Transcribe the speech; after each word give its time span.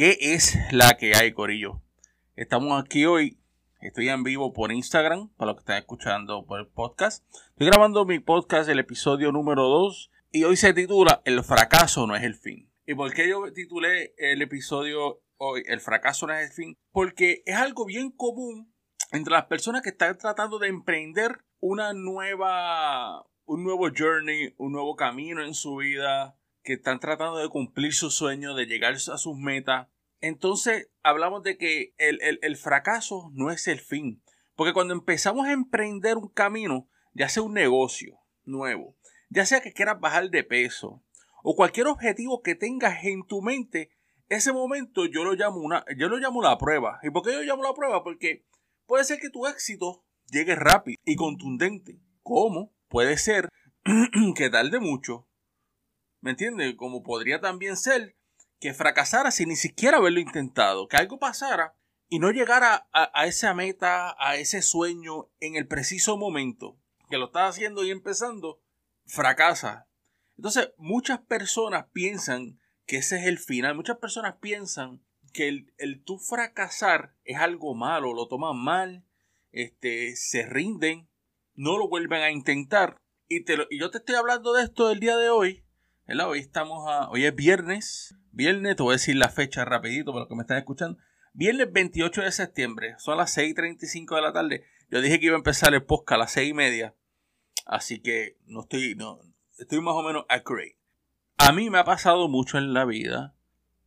¿Qué 0.00 0.16
es 0.18 0.56
la 0.72 0.96
que 0.96 1.14
hay, 1.14 1.34
Corillo? 1.34 1.82
Estamos 2.34 2.82
aquí 2.82 3.04
hoy. 3.04 3.38
Estoy 3.82 4.08
en 4.08 4.22
vivo 4.22 4.54
por 4.54 4.72
Instagram, 4.72 5.28
para 5.36 5.50
los 5.50 5.56
que 5.56 5.60
están 5.60 5.76
escuchando 5.76 6.46
por 6.46 6.58
el 6.58 6.68
podcast. 6.68 7.22
Estoy 7.50 7.66
grabando 7.66 8.06
mi 8.06 8.18
podcast, 8.18 8.70
el 8.70 8.78
episodio 8.78 9.30
número 9.30 9.64
2, 9.64 10.10
y 10.32 10.44
hoy 10.44 10.56
se 10.56 10.72
titula 10.72 11.20
El 11.26 11.44
fracaso 11.44 12.06
no 12.06 12.16
es 12.16 12.22
el 12.22 12.34
fin. 12.34 12.72
¿Y 12.86 12.94
por 12.94 13.12
qué 13.12 13.28
yo 13.28 13.52
titulé 13.52 14.14
el 14.16 14.40
episodio 14.40 15.20
hoy 15.36 15.64
El 15.66 15.80
fracaso 15.80 16.26
no 16.26 16.32
es 16.32 16.48
el 16.48 16.54
fin? 16.54 16.78
Porque 16.92 17.42
es 17.44 17.56
algo 17.56 17.84
bien 17.84 18.10
común 18.10 18.72
entre 19.12 19.34
las 19.34 19.44
personas 19.48 19.82
que 19.82 19.90
están 19.90 20.16
tratando 20.16 20.58
de 20.58 20.68
emprender 20.68 21.44
una 21.58 21.92
nueva, 21.92 23.26
un 23.44 23.64
nuevo 23.64 23.90
journey, 23.94 24.54
un 24.56 24.72
nuevo 24.72 24.96
camino 24.96 25.44
en 25.44 25.52
su 25.52 25.76
vida, 25.76 26.39
que 26.62 26.74
están 26.74 27.00
tratando 27.00 27.38
de 27.38 27.48
cumplir 27.48 27.94
sus 27.94 28.14
sueños, 28.14 28.56
de 28.56 28.66
llegar 28.66 28.94
a 28.94 28.98
sus 28.98 29.36
metas. 29.36 29.88
Entonces 30.20 30.90
hablamos 31.02 31.42
de 31.42 31.56
que 31.56 31.94
el, 31.96 32.56
fracaso 32.56 33.30
no 33.34 33.50
es 33.50 33.66
el 33.68 33.80
fin. 33.80 34.22
Porque 34.54 34.72
cuando 34.72 34.92
empezamos 34.94 35.46
a 35.46 35.52
emprender 35.52 36.16
un 36.16 36.28
camino, 36.28 36.88
ya 37.14 37.28
sea 37.28 37.42
un 37.42 37.54
negocio 37.54 38.18
nuevo, 38.44 38.96
ya 39.30 39.46
sea 39.46 39.60
que 39.60 39.72
quieras 39.72 40.00
bajar 40.00 40.28
de 40.28 40.44
peso, 40.44 41.02
o 41.42 41.56
cualquier 41.56 41.86
objetivo 41.86 42.42
que 42.42 42.54
tengas 42.54 43.04
en 43.04 43.26
tu 43.26 43.40
mente, 43.40 43.90
ese 44.28 44.52
momento 44.52 45.06
yo 45.06 45.24
lo 45.24 45.32
llamo 45.32 45.58
una, 45.58 45.84
yo 45.96 46.08
lo 46.08 46.18
llamo 46.18 46.42
la 46.42 46.58
prueba. 46.58 47.00
¿Y 47.02 47.10
por 47.10 47.24
qué 47.24 47.32
yo 47.32 47.42
llamo 47.42 47.62
la 47.62 47.72
prueba? 47.72 48.04
Porque 48.04 48.44
puede 48.86 49.04
ser 49.04 49.18
que 49.18 49.30
tu 49.30 49.46
éxito 49.46 50.04
llegue 50.30 50.54
rápido 50.54 51.00
y 51.04 51.16
contundente. 51.16 51.98
¿Cómo? 52.22 52.74
Puede 52.88 53.16
ser 53.16 53.48
que 54.36 54.50
tarde 54.50 54.78
mucho 54.78 55.29
¿Me 56.20 56.32
entiendes? 56.32 56.74
Como 56.76 57.02
podría 57.02 57.40
también 57.40 57.76
ser 57.76 58.16
que 58.58 58.74
fracasara 58.74 59.30
sin 59.30 59.48
ni 59.48 59.56
siquiera 59.56 59.96
haberlo 59.96 60.20
intentado, 60.20 60.86
que 60.86 60.98
algo 60.98 61.18
pasara 61.18 61.74
y 62.08 62.18
no 62.18 62.30
llegara 62.30 62.88
a, 62.92 63.26
esa 63.26 63.54
meta, 63.54 64.14
a 64.18 64.36
ese 64.36 64.62
sueño 64.62 65.30
en 65.40 65.56
el 65.56 65.66
preciso 65.66 66.16
momento 66.16 66.78
que 67.08 67.18
lo 67.18 67.26
estás 67.26 67.50
haciendo 67.50 67.84
y 67.84 67.90
empezando, 67.90 68.60
fracasa. 69.06 69.88
Entonces, 70.36 70.72
muchas 70.76 71.20
personas 71.20 71.86
piensan 71.92 72.60
que 72.86 72.98
ese 72.98 73.16
es 73.16 73.26
el 73.26 73.38
final. 73.38 73.74
Muchas 73.74 73.98
personas 73.98 74.36
piensan 74.40 75.04
que 75.32 75.48
el, 75.48 75.72
el 75.78 76.02
tú 76.02 76.18
fracasar 76.18 77.16
es 77.24 77.38
algo 77.38 77.74
malo, 77.74 78.12
lo 78.12 78.28
toman 78.28 78.56
mal, 78.56 79.04
este, 79.52 80.14
se 80.16 80.44
rinden, 80.44 81.08
no 81.54 81.78
lo 81.78 81.88
vuelven 81.88 82.22
a 82.22 82.30
intentar. 82.30 82.96
Y, 83.28 83.44
te 83.44 83.56
y 83.70 83.78
yo 83.78 83.90
te 83.90 83.98
estoy 83.98 84.16
hablando 84.16 84.52
de 84.52 84.64
esto 84.64 84.90
el 84.90 85.00
día 85.00 85.16
de 85.16 85.30
hoy 85.30 85.64
Hoy 86.18 86.40
estamos 86.40 86.88
a. 86.88 87.08
Hoy 87.08 87.24
es 87.24 87.34
viernes. 87.34 88.16
Viernes, 88.32 88.74
te 88.74 88.82
voy 88.82 88.92
a 88.92 88.96
decir 88.96 89.14
la 89.14 89.28
fecha 89.28 89.64
rapidito 89.64 90.10
para 90.10 90.22
los 90.22 90.28
que 90.28 90.34
me 90.34 90.42
están 90.42 90.58
escuchando. 90.58 90.98
Viernes 91.34 91.72
28 91.72 92.22
de 92.22 92.32
septiembre. 92.32 92.94
Son 92.98 93.16
las 93.16 93.36
6.35 93.38 94.16
de 94.16 94.20
la 94.20 94.32
tarde. 94.32 94.64
Yo 94.90 95.00
dije 95.00 95.20
que 95.20 95.26
iba 95.26 95.36
a 95.36 95.38
empezar 95.38 95.72
el 95.72 95.84
podcast 95.84 96.16
a 96.16 96.18
las 96.18 96.32
6 96.32 96.50
y 96.50 96.52
media. 96.52 96.94
Así 97.64 98.00
que 98.00 98.36
no 98.46 98.62
estoy. 98.62 98.96
No, 98.96 99.20
estoy 99.56 99.80
más 99.80 99.94
o 99.94 100.02
menos 100.02 100.26
accurate. 100.28 100.76
A 101.38 101.52
mí 101.52 101.70
me 101.70 101.78
ha 101.78 101.84
pasado 101.84 102.28
mucho 102.28 102.58
en 102.58 102.74
la 102.74 102.84
vida. 102.84 103.36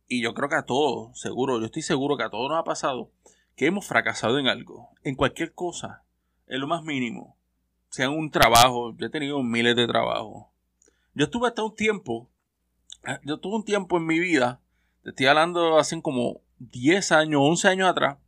Y 0.08 0.22
yo 0.22 0.32
creo 0.32 0.48
que 0.48 0.56
a 0.56 0.64
todos, 0.64 1.20
seguro, 1.20 1.60
yo 1.60 1.66
estoy 1.66 1.82
seguro 1.82 2.16
que 2.16 2.24
a 2.24 2.30
todos 2.30 2.50
nos 2.50 2.58
ha 2.58 2.64
pasado. 2.64 3.12
Que 3.54 3.66
hemos 3.66 3.86
fracasado 3.86 4.38
en 4.38 4.48
algo. 4.48 4.88
En 5.02 5.14
cualquier 5.14 5.52
cosa. 5.52 6.04
En 6.46 6.60
lo 6.60 6.66
más 6.66 6.82
mínimo. 6.84 7.36
Sea 7.90 8.08
un 8.08 8.30
trabajo. 8.30 8.96
Yo 8.96 9.06
he 9.06 9.10
tenido 9.10 9.42
miles 9.42 9.76
de 9.76 9.86
trabajos 9.86 10.53
yo 11.14 11.24
estuve 11.24 11.48
hasta 11.48 11.62
un 11.62 11.74
tiempo, 11.74 12.30
ah, 13.04 13.20
yo 13.24 13.38
tuve 13.38 13.56
un 13.56 13.64
tiempo 13.64 13.96
en 13.96 14.06
mi 14.06 14.18
vida, 14.18 14.60
te 15.02 15.10
estoy 15.10 15.26
hablando 15.26 15.78
hace 15.78 16.00
como 16.02 16.42
10 16.58 17.12
años, 17.12 17.40
11 17.42 17.68
años 17.68 17.88
atrás, 17.88 18.18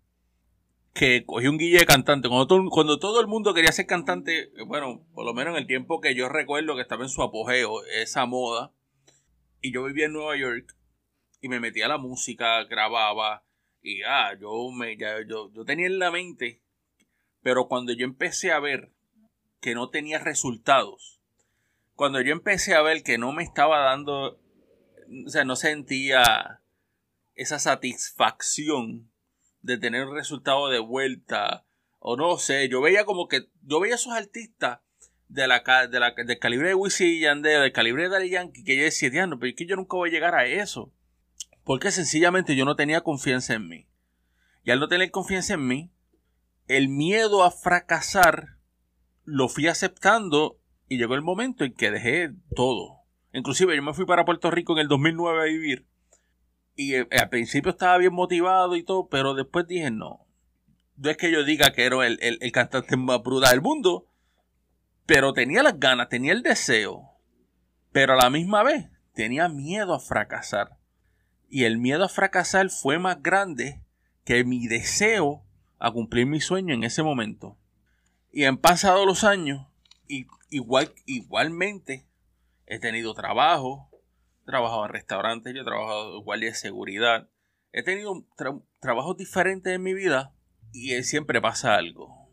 que 0.95 1.25
cogí 1.27 1.47
un 1.49 1.59
guille 1.59 1.79
de 1.79 1.87
cantante. 1.87 2.29
Cuando 2.29 2.99
todo, 2.99 3.21
el 3.21 3.27
mundo 3.27 3.53
quería 3.55 3.73
ser 3.73 3.87
cantante, 3.87 4.51
bueno, 4.67 5.07
por 5.15 5.27
lo 5.27 5.35
menos 5.35 5.55
en 5.55 5.63
el 5.63 5.67
tiempo 5.67 6.01
que 6.01 6.15
yo 6.15 6.29
recuerdo 6.29 6.75
que 6.75 6.83
estaba 6.83 7.05
en 7.05 7.11
su 7.11 7.23
apogeo, 7.23 7.85
esa 7.85 8.25
moda, 8.25 8.73
y 9.61 9.73
yo 9.73 9.85
vivía 9.85 10.07
en 10.07 10.13
Nueva 10.13 10.37
York, 10.37 10.75
y 11.41 11.49
me 11.49 11.61
metía 11.61 11.87
a 11.87 11.91
la 11.91 11.99
música, 11.99 12.65
grababa, 12.65 13.45
y 13.83 14.03
ah, 14.03 14.33
yo, 14.41 14.71
me, 14.71 14.97
yo, 14.97 15.53
yo 15.53 15.65
tenía 15.65 15.87
en 15.87 15.99
la 15.99 16.11
mente, 16.11 16.63
pero 17.43 17.69
cuando 17.69 17.93
yo 17.93 18.05
empecé 18.05 18.53
a 18.53 18.61
ver 18.61 18.93
que 19.61 19.75
no 19.75 19.91
tenía 19.91 20.19
resultados, 20.19 21.16
cuando 21.97 22.21
yo 22.21 22.33
empecé 22.33 22.75
a 22.75 22.83
ver 22.83 23.03
que 23.03 23.19
no 23.19 23.33
me 23.33 23.43
estaba 23.43 23.81
dando, 23.81 24.39
o 25.27 25.29
sea, 25.29 25.45
no 25.45 25.57
sentía 25.57 26.61
esa 27.35 27.59
satisfacción 27.59 29.11
de 29.63 29.79
tener 29.79 30.07
un 30.07 30.15
resultado 30.15 30.69
de 30.69 30.79
vuelta, 30.79 31.67
o 31.99 32.17
no 32.17 32.37
sé, 32.37 32.69
yo 32.69 32.81
veía 32.81 33.05
como 33.05 33.29
que, 33.29 33.49
yo 33.63 33.81
veía 33.81 33.95
a 33.95 33.97
esos 33.97 34.13
artistas 34.13 34.81
de 35.29 35.49
la, 35.49 35.63
de 35.91 35.99
la 35.99 36.13
del 36.13 36.39
calibre 36.39 36.69
de 36.69 36.75
Wisin 36.75 37.09
y 37.09 37.21
Yandel, 37.21 37.63
del 37.63 37.73
calibre 37.73 38.09
de 38.09 38.29
Yankee, 38.29 38.63
que 38.63 38.77
yo 38.77 38.85
decía, 38.85 39.27
no, 39.27 39.39
pero 39.39 39.51
es 39.51 39.57
que 39.57 39.67
yo 39.67 39.75
nunca 39.75 39.97
voy 39.97 40.11
a 40.11 40.13
llegar 40.13 40.35
a 40.35 40.47
eso. 40.47 40.93
Porque 41.65 41.91
sencillamente 41.91 42.55
yo 42.55 42.65
no 42.65 42.77
tenía 42.77 43.01
confianza 43.01 43.55
en 43.55 43.69
mí. 43.69 43.89
Y 44.63 44.71
al 44.71 44.79
no 44.79 44.87
tener 44.87 45.11
confianza 45.11 45.55
en 45.55 45.67
mí, 45.67 45.91
el 46.69 46.89
miedo 46.89 47.43
a 47.43 47.51
fracasar 47.51 48.59
lo 49.25 49.49
fui 49.49 49.67
aceptando 49.67 50.61
y 50.89 50.99
llegó 50.99 51.15
el 51.15 51.23
momento 51.23 51.65
en 51.65 51.75
que 51.75 51.91
dejé 51.91 52.33
todo. 52.55 53.01
Inclusive 53.33 53.77
yo 53.77 53.83
me 53.83 53.93
fui 53.93 54.07
para 54.07 54.25
Puerto 54.25 54.51
Rico 54.51 54.73
en 54.73 54.79
el 54.79 54.89
2009 54.89 55.41
a 55.41 55.45
vivir. 55.45 55.87
Y 56.75 56.95
eh, 56.95 57.09
al 57.11 57.29
principio 57.29 57.71
estaba 57.71 57.99
bien 57.99 58.13
motivado 58.13 58.77
y 58.77 58.83
todo, 58.83 59.09
pero 59.09 59.35
después 59.35 59.67
dije, 59.67 59.91
no. 59.91 60.27
No 60.97 61.11
es 61.11 61.17
que 61.17 61.31
yo 61.31 61.45
diga 61.45 61.73
que 61.73 61.85
era 61.85 62.07
el, 62.07 62.19
el, 62.21 62.53
cantante 62.53 62.97
más 62.97 63.23
brutal 63.23 63.51
del 63.51 63.61
mundo, 63.61 64.07
pero 65.05 65.33
tenía 65.33 65.63
las 65.63 65.79
ganas, 65.79 66.09
tenía 66.09 66.33
el 66.33 66.43
deseo. 66.43 67.11
Pero 67.93 68.15
a 68.15 68.17
la 68.17 68.31
misma 68.31 68.63
vez 68.63 68.87
tenía 69.13 69.49
miedo 69.49 69.95
a 69.95 70.01
fracasar. 70.01 70.79
Y 71.49 71.65
el 71.65 71.79
miedo 71.79 72.05
a 72.05 72.09
fracasar 72.09 72.71
fue 72.71 72.99
más 72.99 73.23
grande 73.23 73.83
que 74.25 74.45
mi 74.45 74.67
deseo 74.67 75.45
a 75.79 75.91
cumplir 75.91 76.27
mi 76.27 76.41
sueño 76.41 76.75
en 76.75 76.85
ese 76.85 77.03
momento. 77.03 77.59
Y 78.33 78.45
han 78.45 78.57
pasado 78.57 79.05
los 79.07 79.25
años 79.25 79.67
y 80.09 80.27
igual, 80.51 80.93
igualmente 81.07 82.09
he 82.67 82.79
tenido 82.79 83.15
trabajo, 83.15 83.91
he 84.43 84.47
trabajado 84.47 84.85
en 84.87 84.93
restaurantes, 84.93 85.55
yo 85.55 85.63
he 85.63 85.65
trabajado 85.65 86.23
guardia 86.23 86.51
de 86.51 86.55
seguridad, 86.55 87.29
he 87.73 87.83
tenido 87.83 88.27
trabajos 88.81 89.17
diferentes 89.17 89.75
en 89.75 89.83
mi 89.83 89.95
vida 89.95 90.35
y 90.73 91.03
siempre 91.03 91.41
pasa 91.41 91.75
algo. 91.75 92.29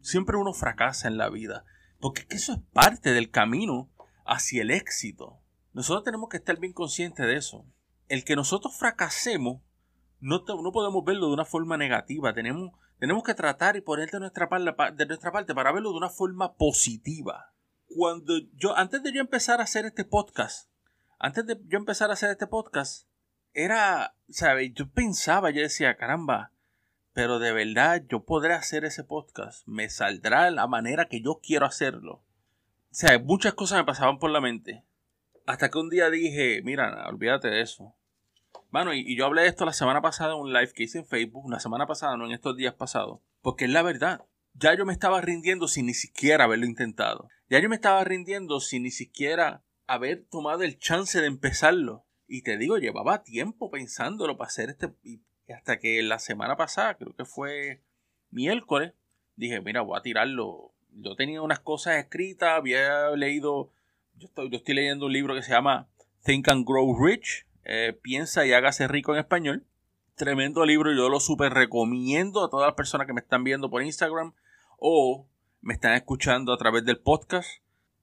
Siempre 0.00 0.36
uno 0.36 0.52
fracasa 0.52 1.08
en 1.08 1.18
la 1.18 1.28
vida, 1.28 1.64
porque 2.00 2.22
es 2.22 2.26
que 2.26 2.36
eso 2.36 2.52
es 2.54 2.60
parte 2.72 3.12
del 3.12 3.30
camino 3.30 3.90
hacia 4.24 4.62
el 4.62 4.70
éxito. 4.70 5.40
Nosotros 5.72 6.04
tenemos 6.04 6.28
que 6.28 6.38
estar 6.38 6.58
bien 6.58 6.72
conscientes 6.72 7.26
de 7.26 7.36
eso. 7.36 7.66
El 8.08 8.24
que 8.24 8.36
nosotros 8.36 8.76
fracasemos, 8.76 9.62
no, 10.20 10.42
no 10.46 10.72
podemos 10.72 11.04
verlo 11.04 11.26
de 11.28 11.34
una 11.34 11.44
forma 11.44 11.76
negativa. 11.76 12.32
Tenemos, 12.32 12.72
tenemos 12.98 13.22
que 13.22 13.34
tratar 13.34 13.76
y 13.76 13.82
poner 13.82 14.10
de 14.10 14.20
nuestra, 14.20 14.48
de 14.94 15.06
nuestra 15.06 15.30
parte 15.30 15.54
para 15.54 15.72
verlo 15.72 15.90
de 15.90 15.98
una 15.98 16.08
forma 16.08 16.54
positiva 16.54 17.52
cuando 17.88 18.38
yo, 18.54 18.76
antes 18.76 19.02
de 19.02 19.12
yo 19.12 19.20
empezar 19.20 19.60
a 19.60 19.64
hacer 19.64 19.86
este 19.86 20.04
podcast, 20.04 20.70
antes 21.18 21.46
de 21.46 21.58
yo 21.66 21.78
empezar 21.78 22.10
a 22.10 22.12
hacer 22.12 22.30
este 22.30 22.46
podcast, 22.46 23.08
era, 23.54 24.14
¿sabes? 24.28 24.72
Yo 24.74 24.88
pensaba, 24.90 25.50
yo 25.50 25.62
decía, 25.62 25.96
caramba, 25.96 26.52
pero 27.12 27.38
de 27.38 27.52
verdad 27.52 28.04
yo 28.08 28.24
podré 28.24 28.54
hacer 28.54 28.84
ese 28.84 29.04
podcast, 29.04 29.66
me 29.66 29.88
saldrá 29.88 30.50
la 30.50 30.66
manera 30.66 31.08
que 31.08 31.20
yo 31.20 31.40
quiero 31.42 31.66
hacerlo. 31.66 32.22
O 32.90 32.94
sea, 32.94 33.18
muchas 33.18 33.54
cosas 33.54 33.78
me 33.78 33.84
pasaban 33.84 34.18
por 34.18 34.30
la 34.30 34.40
mente. 34.40 34.84
Hasta 35.46 35.70
que 35.70 35.78
un 35.78 35.90
día 35.90 36.10
dije, 36.10 36.60
mira, 36.62 37.08
olvídate 37.08 37.48
de 37.48 37.62
eso. 37.62 37.96
Bueno, 38.70 38.92
y, 38.92 39.16
yo 39.16 39.26
hablé 39.26 39.42
de 39.42 39.48
esto 39.48 39.64
la 39.64 39.72
semana 39.72 40.02
pasada 40.02 40.34
en 40.34 40.40
un 40.40 40.52
live 40.52 40.72
que 40.72 40.84
hice 40.84 40.98
en 40.98 41.06
Facebook, 41.06 41.50
la 41.50 41.58
semana 41.58 41.86
pasada, 41.86 42.16
no 42.16 42.26
en 42.26 42.32
estos 42.32 42.56
días 42.56 42.74
pasados, 42.74 43.20
porque 43.40 43.64
es 43.64 43.70
la 43.70 43.82
verdad 43.82 44.24
ya 44.58 44.74
yo 44.76 44.84
me 44.84 44.92
estaba 44.92 45.20
rindiendo 45.20 45.68
sin 45.68 45.86
ni 45.86 45.94
siquiera 45.94 46.44
haberlo 46.44 46.66
intentado. 46.66 47.28
Ya 47.48 47.60
yo 47.60 47.68
me 47.68 47.76
estaba 47.76 48.02
rindiendo 48.04 48.60
sin 48.60 48.82
ni 48.82 48.90
siquiera 48.90 49.62
haber 49.86 50.24
tomado 50.24 50.62
el 50.62 50.78
chance 50.78 51.20
de 51.20 51.26
empezarlo. 51.26 52.04
Y 52.26 52.42
te 52.42 52.58
digo, 52.58 52.76
llevaba 52.76 53.22
tiempo 53.22 53.70
pensándolo 53.70 54.36
para 54.36 54.48
hacer 54.48 54.70
este... 54.70 54.92
Y 55.02 55.22
hasta 55.52 55.78
que 55.78 56.02
la 56.02 56.18
semana 56.18 56.56
pasada, 56.56 56.96
creo 56.96 57.14
que 57.14 57.24
fue 57.24 57.82
miércoles, 58.30 58.92
dije, 59.36 59.60
mira, 59.60 59.80
voy 59.80 59.98
a 59.98 60.02
tirarlo. 60.02 60.72
Yo 60.90 61.14
tenía 61.16 61.40
unas 61.40 61.60
cosas 61.60 61.96
escritas, 61.96 62.50
había 62.50 63.10
leído... 63.10 63.72
Yo 64.14 64.26
estoy, 64.26 64.50
yo 64.50 64.58
estoy 64.58 64.74
leyendo 64.74 65.06
un 65.06 65.12
libro 65.12 65.34
que 65.34 65.42
se 65.42 65.52
llama 65.52 65.88
Think 66.24 66.48
and 66.48 66.66
Grow 66.66 66.98
Rich. 67.02 67.46
Eh, 67.64 67.98
piensa 68.02 68.44
y 68.44 68.52
hágase 68.52 68.88
rico 68.88 69.14
en 69.14 69.20
español. 69.20 69.64
Tremendo 70.16 70.66
libro, 70.66 70.92
yo 70.92 71.08
lo 71.08 71.20
súper 71.20 71.52
recomiendo 71.54 72.44
a 72.44 72.50
todas 72.50 72.66
las 72.66 72.74
personas 72.74 73.06
que 73.06 73.12
me 73.12 73.20
están 73.20 73.44
viendo 73.44 73.70
por 73.70 73.82
Instagram 73.82 74.34
o 74.78 75.28
me 75.60 75.74
están 75.74 75.94
escuchando 75.94 76.52
a 76.52 76.56
través 76.56 76.84
del 76.84 77.00
podcast, 77.00 77.48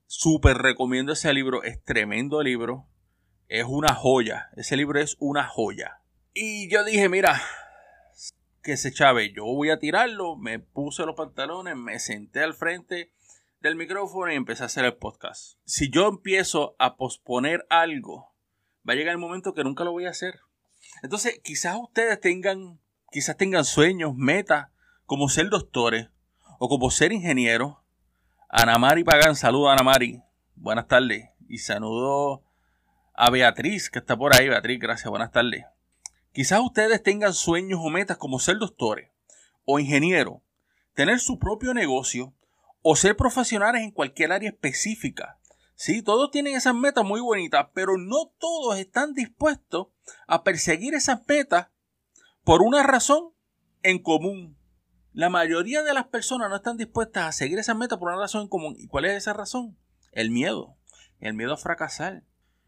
súper 0.05 0.57
recomiendo 0.57 1.13
ese 1.13 1.33
libro. 1.33 1.63
Es 1.63 1.83
tremendo 1.83 2.43
libro. 2.43 2.87
Es 3.47 3.65
una 3.67 3.93
joya. 3.93 4.49
Ese 4.55 4.75
libro 4.75 4.99
es 4.99 5.15
una 5.19 5.47
joya. 5.47 6.01
Y 6.33 6.69
yo 6.69 6.83
dije, 6.83 7.07
mira, 7.07 7.41
que 8.61 8.77
se 8.77 8.91
chave, 8.91 9.31
yo 9.31 9.45
voy 9.45 9.69
a 9.69 9.79
tirarlo, 9.79 10.35
me 10.35 10.59
puse 10.59 11.05
los 11.05 11.15
pantalones, 11.15 11.77
me 11.77 11.99
senté 11.99 12.41
al 12.41 12.53
frente 12.53 13.13
del 13.61 13.75
micrófono 13.75 14.31
y 14.31 14.35
empecé 14.35 14.63
a 14.63 14.65
hacer 14.65 14.85
el 14.85 14.95
podcast. 14.95 15.57
Si 15.65 15.89
yo 15.89 16.07
empiezo 16.07 16.75
a 16.77 16.97
posponer 16.97 17.65
algo, 17.69 18.35
va 18.87 18.93
a 18.93 18.95
llegar 18.95 19.13
el 19.13 19.19
momento 19.19 19.53
que 19.53 19.63
nunca 19.63 19.83
lo 19.83 19.91
voy 19.91 20.05
a 20.05 20.09
hacer. 20.09 20.39
Entonces, 21.03 21.39
quizás 21.43 21.77
ustedes 21.79 22.19
tengan, 22.19 22.81
quizás 23.11 23.37
tengan 23.37 23.63
sueños, 23.63 24.15
metas, 24.15 24.69
como 25.05 25.29
ser 25.29 25.49
doctores 25.49 26.09
o 26.59 26.69
como 26.69 26.91
ser 26.91 27.13
ingenieros. 27.13 27.75
Ana 28.49 28.77
Mari 28.77 29.03
Pagan, 29.03 29.35
saludo 29.35 29.69
a 29.69 29.73
Ana 29.73 29.83
Mari. 29.83 30.21
Buenas 30.55 30.87
tardes. 30.87 31.29
Y 31.47 31.59
saludo 31.59 32.43
a 33.13 33.29
Beatriz, 33.29 33.89
que 33.89 33.99
está 33.99 34.17
por 34.17 34.35
ahí. 34.35 34.49
Beatriz, 34.49 34.79
gracias, 34.79 35.09
buenas 35.09 35.31
tardes. 35.31 35.65
Quizás 36.31 36.59
ustedes 36.59 37.01
tengan 37.01 37.33
sueños 37.33 37.79
o 37.81 37.89
metas 37.89 38.17
como 38.17 38.39
ser 38.39 38.57
doctores 38.57 39.09
o 39.63 39.79
ingenieros, 39.79 40.41
tener 40.93 41.19
su 41.19 41.39
propio 41.39 41.73
negocio 41.73 42.33
o 42.81 42.95
ser 42.95 43.15
profesionales 43.15 43.83
en 43.83 43.91
cualquier 43.91 44.31
área 44.31 44.49
específica. 44.49 45.39
Sí, 45.75 46.01
todos 46.01 46.31
tienen 46.31 46.55
esas 46.55 46.75
metas 46.75 47.03
muy 47.03 47.19
bonitas, 47.19 47.67
pero 47.73 47.97
no 47.97 48.31
todos 48.37 48.77
están 48.77 49.13
dispuestos 49.13 49.87
a 50.27 50.43
perseguir 50.43 50.93
esas 50.93 51.21
metas 51.27 51.67
por 52.43 52.61
una 52.61 52.83
razón 52.83 53.33
en 53.81 53.99
común. 53.99 54.57
La 55.15 55.29
mayoría 55.29 55.81
de 55.81 55.93
las 55.93 56.07
personas 56.07 56.49
no 56.49 56.57
están 56.57 56.75
dispuestas 56.75 57.23
a 57.23 57.31
seguir 57.31 57.57
esas 57.57 57.77
metas 57.77 57.97
por 57.97 58.09
una 58.09 58.19
razón 58.19 58.41
en 58.41 58.47
común. 58.49 58.75
¿Y 58.77 58.87
cuál 58.87 59.05
es 59.05 59.13
esa 59.13 59.31
razón? 59.31 59.77
El 60.11 60.29
miedo. 60.29 60.75
El 61.21 61.35
miedo 61.35 61.53
a 61.53 61.57
fracasar. 61.57 62.25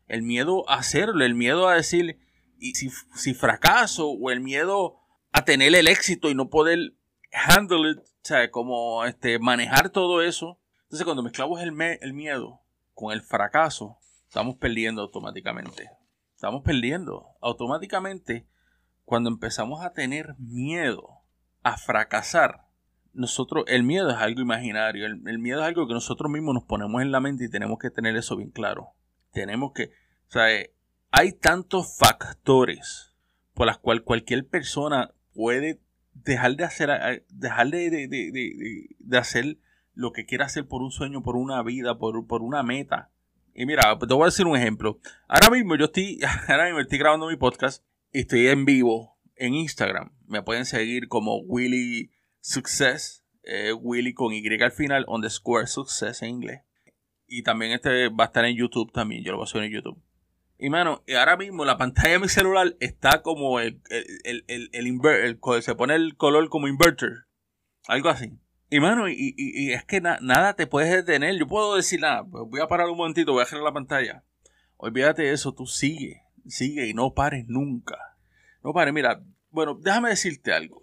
El 0.08 0.22
miedo 0.22 0.64
a 0.70 0.76
hacerlo. 0.76 1.26
El 1.26 1.36
miedo 1.36 1.68
a 1.68 1.76
decir, 1.76 2.22
y 2.58 2.76
si, 2.76 2.90
si 3.16 3.34
fracaso 3.34 4.12
o 4.12 4.32
el 4.32 4.40
miedo 4.40 4.96
a 5.34 5.44
tener 5.44 5.76
el 5.76 5.90
éxito 5.90 6.30
y 6.30 6.36
no 6.36 6.50
poder 6.50 6.94
handle 7.34 7.92
it, 7.92 7.98
o 7.98 8.04
sea, 8.22 8.50
como 8.50 9.04
este, 9.04 9.40
manejar 9.40 9.90
todo 9.90 10.22
eso. 10.22 10.58
Entonces 10.84 11.04
cuando 11.04 11.24
mezclamos 11.24 11.60
el, 11.60 11.74
el 12.00 12.14
miedo 12.14 12.62
con 12.94 13.12
el 13.12 13.24
fracaso, 13.24 13.98
estamos 14.26 14.56
perdiendo 14.56 15.02
automáticamente. 15.02 15.90
Estamos 16.34 16.64
perdiendo 16.64 17.28
automáticamente 17.42 18.48
cuando 19.04 19.30
empezamos 19.30 19.84
a 19.84 19.92
tener 19.92 20.36
miedo 20.38 21.17
a 21.68 21.78
fracasar. 21.78 22.66
Nosotros, 23.14 23.66
el 23.68 23.84
miedo 23.84 24.10
es 24.10 24.18
algo 24.18 24.42
imaginario, 24.42 25.06
el, 25.06 25.40
miedo 25.40 25.62
es 25.62 25.68
algo 25.68 25.88
que 25.88 25.94
nosotros 25.94 26.32
mismos 26.32 26.54
nos 26.54 26.64
ponemos 26.64 27.02
en 27.02 27.12
la 27.12 27.20
mente 27.20 27.46
y 27.46 27.50
tenemos 27.50 27.80
que 27.80 27.90
tener 27.90 28.16
eso 28.16 28.38
bien 28.38 28.52
claro. 28.52 28.94
Tenemos 29.32 29.72
que, 29.74 29.86
o 29.86 30.32
sea, 30.32 30.46
hay 31.12 31.32
tantos 31.34 31.98
factores 31.98 33.14
por 33.54 33.68
los 33.68 33.80
cuales 33.80 34.04
cualquier 34.04 34.48
persona 34.48 35.12
puede 35.34 35.82
dejar 36.14 36.56
de 36.56 36.64
hacer, 36.64 37.26
dejar 37.30 37.68
de, 37.70 38.88
hacer 39.14 39.58
lo 39.94 40.12
que 40.12 40.26
quiera 40.26 40.46
hacer 40.46 40.68
por 40.68 40.84
un 40.84 40.92
sueño, 40.92 41.24
por 41.24 41.36
una 41.36 41.64
vida, 41.64 41.98
por, 41.98 42.42
una 42.44 42.62
meta. 42.62 43.10
Y 43.56 43.66
mira, 43.66 43.98
te 43.98 44.14
voy 44.14 44.24
a 44.24 44.26
decir 44.26 44.46
un 44.46 44.56
ejemplo. 44.56 45.00
Ahora 45.28 45.50
mismo 45.50 45.76
yo 45.76 45.86
estoy, 45.86 46.20
ahora 46.48 46.66
mismo 46.66 46.80
estoy 46.82 47.00
grabando 47.00 47.28
mi 47.28 47.36
podcast 47.36 47.84
y 48.14 48.20
estoy 48.20 48.48
en 48.48 48.66
vivo 48.66 49.17
en 49.38 49.54
Instagram. 49.54 50.12
Me 50.28 50.42
pueden 50.42 50.66
seguir 50.66 51.08
como 51.08 51.38
Willy 51.40 52.12
Success, 52.40 53.24
eh, 53.44 53.74
Willy 53.74 54.14
con 54.14 54.34
Y 54.34 54.46
al 54.62 54.72
final, 54.72 55.06
underscore 55.08 55.68
Success 55.68 56.22
en 56.22 56.30
inglés. 56.30 56.62
Y 57.28 57.44
también 57.44 57.72
este 57.74 58.10
va 58.10 58.26
a 58.26 58.28
estar 58.28 58.46
en 58.46 58.56
YouTube 58.56 58.92
también, 58.92 59.24
yo 59.24 59.32
lo 59.32 59.38
voy 59.38 59.46
a 59.46 59.48
subir 59.48 59.66
en 59.66 59.72
YouTube. 59.72 60.02
Y 60.60 60.70
mano, 60.70 61.04
ahora 61.18 61.38
mismo 61.38 61.66
la 61.66 61.78
pantalla 61.78 62.14
de 62.14 62.20
mi 62.20 62.30
celular 62.30 62.76
está 62.80 63.22
como 63.22 63.60
el, 63.60 63.82
el, 64.24 64.44
el, 64.48 64.70
el, 64.74 65.62
se 65.62 65.76
pone 65.76 65.94
el 65.94 66.16
color 66.16 66.50
como 66.50 66.68
inverter. 66.68 67.28
Algo 67.88 68.10
así. 68.10 68.34
Y 68.70 68.80
mano, 68.80 69.08
y, 69.08 69.34
y, 69.38 69.72
es 69.72 69.86
que 69.86 70.02
nada 70.02 70.56
te 70.56 70.68
puedes 70.68 70.92
detener. 70.92 71.38
Yo 71.38 71.48
puedo 71.48 71.76
decir 71.76 72.02
nada, 72.02 72.26
pues 72.26 72.44
voy 72.50 72.60
a 72.60 72.68
parar 72.68 72.90
un 72.90 72.98
momentito, 72.98 73.32
voy 73.32 73.44
a 73.44 73.46
cerrar 73.46 73.64
la 73.64 73.74
pantalla. 73.74 74.24
Olvídate 74.78 75.24
de 75.24 75.32
eso, 75.32 75.54
tú 75.54 75.68
sigue, 75.68 76.24
sigue 76.48 76.88
y 76.88 76.94
no 76.94 77.14
pares 77.14 77.46
nunca. 77.48 78.17
No 78.68 78.74
pares, 78.74 78.94
mira, 78.94 79.24
bueno, 79.50 79.80
déjame 79.82 80.10
decirte 80.10 80.52
algo. 80.52 80.82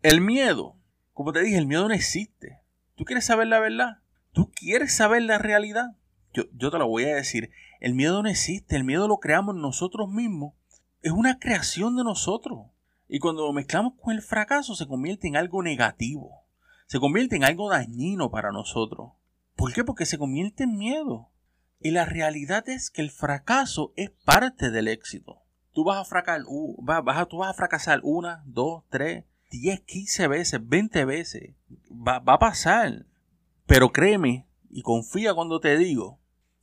El 0.00 0.20
miedo, 0.20 0.76
como 1.12 1.32
te 1.32 1.42
dije, 1.42 1.58
el 1.58 1.66
miedo 1.66 1.88
no 1.88 1.92
existe. 1.92 2.60
¿Tú 2.94 3.04
quieres 3.04 3.24
saber 3.24 3.48
la 3.48 3.58
verdad? 3.58 3.96
¿Tú 4.30 4.52
quieres 4.52 4.94
saber 4.94 5.22
la 5.22 5.38
realidad? 5.38 5.96
Yo, 6.32 6.44
yo 6.52 6.70
te 6.70 6.78
lo 6.78 6.86
voy 6.86 7.02
a 7.02 7.16
decir. 7.16 7.50
El 7.80 7.94
miedo 7.94 8.22
no 8.22 8.28
existe, 8.28 8.76
el 8.76 8.84
miedo 8.84 9.08
lo 9.08 9.16
creamos 9.16 9.56
nosotros 9.56 10.08
mismos. 10.08 10.54
Es 11.02 11.10
una 11.10 11.40
creación 11.40 11.96
de 11.96 12.04
nosotros. 12.04 12.68
Y 13.08 13.18
cuando 13.18 13.44
lo 13.44 13.52
mezclamos 13.52 13.94
con 14.00 14.14
el 14.14 14.22
fracaso 14.22 14.76
se 14.76 14.86
convierte 14.86 15.26
en 15.26 15.36
algo 15.36 15.64
negativo. 15.64 16.44
Se 16.86 17.00
convierte 17.00 17.34
en 17.34 17.42
algo 17.42 17.68
dañino 17.68 18.30
para 18.30 18.52
nosotros. 18.52 19.14
¿Por 19.56 19.72
qué? 19.72 19.82
Porque 19.82 20.06
se 20.06 20.16
convierte 20.16 20.62
en 20.62 20.76
miedo. 20.76 21.32
Y 21.80 21.90
la 21.90 22.04
realidad 22.04 22.68
es 22.68 22.88
que 22.88 23.02
el 23.02 23.10
fracaso 23.10 23.92
es 23.96 24.10
parte 24.10 24.70
del 24.70 24.86
éxito. 24.86 25.42
Tú 25.76 25.84
vas 25.84 25.98
a 25.98 26.04
fracasar, 26.06 26.46
vas, 26.78 27.28
tú 27.28 27.36
vas 27.36 27.50
a 27.50 27.52
fracasar 27.52 28.00
una, 28.02 28.42
dos, 28.46 28.84
tres, 28.88 29.26
diez, 29.50 29.82
quince 29.82 30.26
veces, 30.26 30.66
veinte 30.66 31.04
veces. 31.04 31.54
Va, 31.90 32.22
a 32.24 32.38
pasar. 32.38 33.04
Pero 33.66 33.92
créeme 33.92 34.46
y 34.70 34.80
confía 34.80 35.34
cuando 35.34 35.60
te 35.60 35.76
digo 35.76 36.18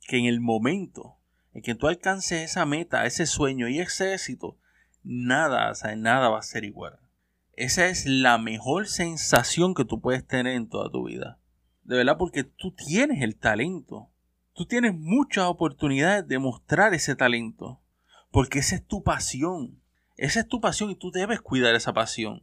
que 0.08 0.18
en 0.18 0.24
el 0.24 0.40
momento 0.40 1.14
en 1.52 1.62
que 1.62 1.76
tú 1.76 1.86
alcances 1.86 2.42
esa 2.42 2.66
meta, 2.66 3.06
ese 3.06 3.26
sueño 3.26 3.68
y 3.68 3.78
ese 3.78 4.14
éxito, 4.14 4.58
nada, 5.04 5.72
nada 5.96 6.28
va 6.28 6.40
a 6.40 6.42
ser 6.42 6.64
igual. 6.64 6.98
Esa 7.52 7.86
es 7.86 8.06
la 8.06 8.36
mejor 8.36 8.88
sensación 8.88 9.74
que 9.74 9.84
tú 9.84 10.00
puedes 10.00 10.26
tener 10.26 10.54
en 10.54 10.68
toda 10.68 10.90
tu 10.90 11.04
vida. 11.04 11.38
De 11.84 11.98
verdad, 11.98 12.18
porque 12.18 12.42
tú 12.42 12.72
tienes 12.72 13.22
el 13.22 13.36
talento. 13.36 14.10
Tú 14.54 14.66
tienes 14.66 14.92
muchas 14.92 15.44
oportunidades 15.44 16.26
de 16.26 16.40
mostrar 16.40 16.94
ese 16.94 17.14
talento. 17.14 17.80
Porque 18.34 18.58
esa 18.58 18.74
es 18.74 18.84
tu 18.84 19.04
pasión. 19.04 19.80
Esa 20.16 20.40
es 20.40 20.48
tu 20.48 20.60
pasión 20.60 20.90
y 20.90 20.96
tú 20.96 21.12
debes 21.12 21.40
cuidar 21.40 21.76
esa 21.76 21.92
pasión. 21.92 22.42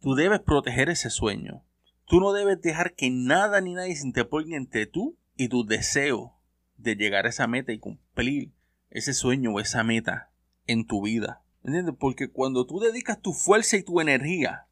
Tú 0.00 0.16
debes 0.16 0.40
proteger 0.40 0.88
ese 0.88 1.08
sueño. 1.08 1.62
Tú 2.04 2.18
no 2.18 2.32
debes 2.32 2.60
dejar 2.60 2.96
que 2.96 3.10
nada 3.10 3.60
ni 3.60 3.74
nadie 3.74 3.94
se 3.94 4.04
interponga 4.04 4.56
entre 4.56 4.86
tú 4.86 5.16
y 5.36 5.46
tus 5.46 5.64
deseos 5.68 6.32
de 6.78 6.96
llegar 6.96 7.26
a 7.26 7.28
esa 7.28 7.46
meta 7.46 7.70
y 7.72 7.78
cumplir 7.78 8.50
ese 8.90 9.14
sueño 9.14 9.52
o 9.52 9.60
esa 9.60 9.84
meta 9.84 10.32
en 10.66 10.84
tu 10.84 11.00
vida. 11.00 11.44
¿Entiendes? 11.62 11.94
Porque 11.96 12.28
cuando 12.28 12.66
tú 12.66 12.80
dedicas 12.80 13.22
tu 13.22 13.32
fuerza 13.32 13.76
y 13.76 13.84
tu 13.84 14.00
energía 14.00 14.66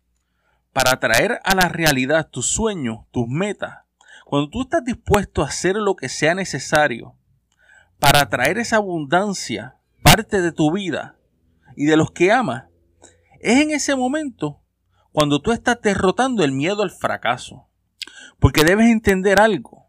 para 0.72 0.98
traer 0.98 1.38
a 1.44 1.54
la 1.54 1.68
realidad 1.68 2.30
tus 2.30 2.46
sueños, 2.46 3.06
tus 3.12 3.28
metas, 3.28 3.84
cuando 4.24 4.50
tú 4.50 4.62
estás 4.62 4.84
dispuesto 4.84 5.44
a 5.44 5.46
hacer 5.46 5.76
lo 5.76 5.94
que 5.94 6.08
sea 6.08 6.34
necesario 6.34 7.14
para 8.00 8.28
traer 8.28 8.58
esa 8.58 8.78
abundancia 8.78 9.77
parte 10.18 10.42
de 10.42 10.50
tu 10.50 10.72
vida 10.72 11.16
y 11.76 11.84
de 11.84 11.96
los 11.96 12.10
que 12.10 12.32
amas, 12.32 12.64
es 13.38 13.60
en 13.60 13.70
ese 13.70 13.94
momento 13.94 14.60
cuando 15.12 15.40
tú 15.40 15.52
estás 15.52 15.80
derrotando 15.80 16.42
el 16.42 16.50
miedo 16.50 16.82
al 16.82 16.90
fracaso. 16.90 17.68
Porque 18.40 18.64
debes 18.64 18.90
entender 18.90 19.40
algo. 19.40 19.86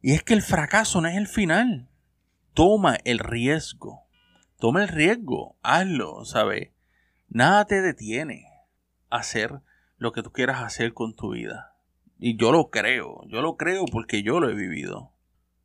Y 0.00 0.14
es 0.14 0.24
que 0.24 0.34
el 0.34 0.42
fracaso 0.42 1.00
no 1.00 1.06
es 1.06 1.16
el 1.16 1.28
final. 1.28 1.88
Toma 2.54 2.96
el 3.04 3.20
riesgo. 3.20 4.08
Toma 4.58 4.82
el 4.82 4.88
riesgo. 4.88 5.56
Hazlo, 5.62 6.24
¿sabes? 6.24 6.70
Nada 7.28 7.64
te 7.66 7.80
detiene 7.82 8.48
hacer 9.10 9.60
lo 9.96 10.10
que 10.10 10.24
tú 10.24 10.32
quieras 10.32 10.60
hacer 10.62 10.92
con 10.92 11.14
tu 11.14 11.34
vida. 11.34 11.76
Y 12.18 12.36
yo 12.36 12.50
lo 12.50 12.68
creo. 12.70 13.20
Yo 13.28 13.42
lo 13.42 13.56
creo 13.56 13.84
porque 13.84 14.24
yo 14.24 14.40
lo 14.40 14.50
he 14.50 14.54
vivido. 14.54 15.12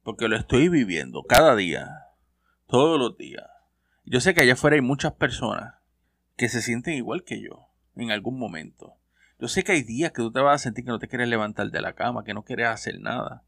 Porque 0.04 0.27
lo 0.27 0.36
estoy 0.38 0.70
viviendo 0.70 1.24
cada 1.24 1.56
día. 1.56 1.88
Todos 2.68 3.00
los 3.00 3.18
días. 3.18 3.56
Yo 4.09 4.21
sé 4.21 4.33
que 4.33 4.39
allá 4.39 4.53
afuera 4.53 4.75
hay 4.75 4.81
muchas 4.81 5.11
personas 5.13 5.75
que 6.37 6.47
se 6.47 6.61
sienten 6.61 6.93
igual 6.93 7.25
que 7.25 7.41
yo 7.41 7.67
en 7.97 8.09
algún 8.11 8.39
momento. 8.39 8.95
Yo 9.37 9.49
sé 9.49 9.65
que 9.65 9.73
hay 9.73 9.83
días 9.83 10.13
que 10.13 10.21
tú 10.21 10.31
te 10.31 10.39
vas 10.39 10.61
a 10.61 10.63
sentir 10.63 10.85
que 10.85 10.91
no 10.91 10.99
te 10.99 11.09
quieres 11.09 11.27
levantar 11.27 11.71
de 11.71 11.81
la 11.81 11.91
cama, 11.91 12.23
que 12.23 12.33
no 12.33 12.45
quieres 12.45 12.67
hacer 12.67 13.01
nada. 13.01 13.43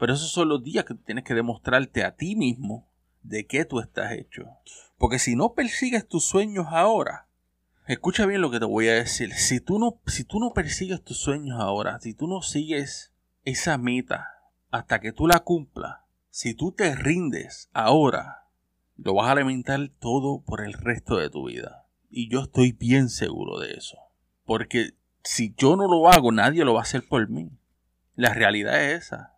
Pero 0.00 0.12
esos 0.12 0.32
son 0.32 0.48
los 0.48 0.64
días 0.64 0.84
que 0.84 0.94
tienes 0.94 1.22
que 1.22 1.34
demostrarte 1.34 2.02
a 2.02 2.16
ti 2.16 2.34
mismo 2.34 2.90
de 3.22 3.46
qué 3.46 3.64
tú 3.64 3.78
estás 3.78 4.10
hecho. 4.10 4.48
Porque 4.98 5.20
si 5.20 5.36
no 5.36 5.54
persigues 5.54 6.08
tus 6.08 6.24
sueños 6.24 6.66
ahora, 6.70 7.28
escucha 7.86 8.26
bien 8.26 8.40
lo 8.40 8.50
que 8.50 8.58
te 8.58 8.64
voy 8.64 8.88
a 8.88 8.94
decir. 8.94 9.32
Si 9.34 9.60
tú 9.60 9.78
no, 9.78 10.00
si 10.08 10.24
tú 10.24 10.40
no 10.40 10.52
persigues 10.52 11.04
tus 11.04 11.18
sueños 11.18 11.60
ahora, 11.60 12.00
si 12.00 12.14
tú 12.14 12.26
no 12.26 12.42
sigues 12.42 13.12
esa 13.44 13.78
meta 13.78 14.26
hasta 14.72 14.98
que 14.98 15.12
tú 15.12 15.28
la 15.28 15.38
cumplas, 15.38 15.98
si 16.30 16.52
tú 16.52 16.72
te 16.72 16.96
rindes 16.96 17.70
ahora, 17.72 18.39
lo 19.02 19.14
vas 19.14 19.28
a 19.28 19.32
alimentar 19.32 19.90
todo 19.98 20.42
por 20.44 20.60
el 20.60 20.74
resto 20.74 21.16
de 21.16 21.30
tu 21.30 21.46
vida. 21.46 21.86
Y 22.10 22.28
yo 22.28 22.40
estoy 22.40 22.72
bien 22.72 23.08
seguro 23.08 23.58
de 23.58 23.72
eso. 23.72 23.98
Porque 24.44 24.90
si 25.22 25.54
yo 25.56 25.76
no 25.76 25.88
lo 25.88 26.10
hago, 26.10 26.32
nadie 26.32 26.64
lo 26.64 26.74
va 26.74 26.80
a 26.80 26.82
hacer 26.82 27.06
por 27.08 27.28
mí. 27.28 27.50
La 28.14 28.34
realidad 28.34 28.82
es 28.82 29.04
esa. 29.06 29.36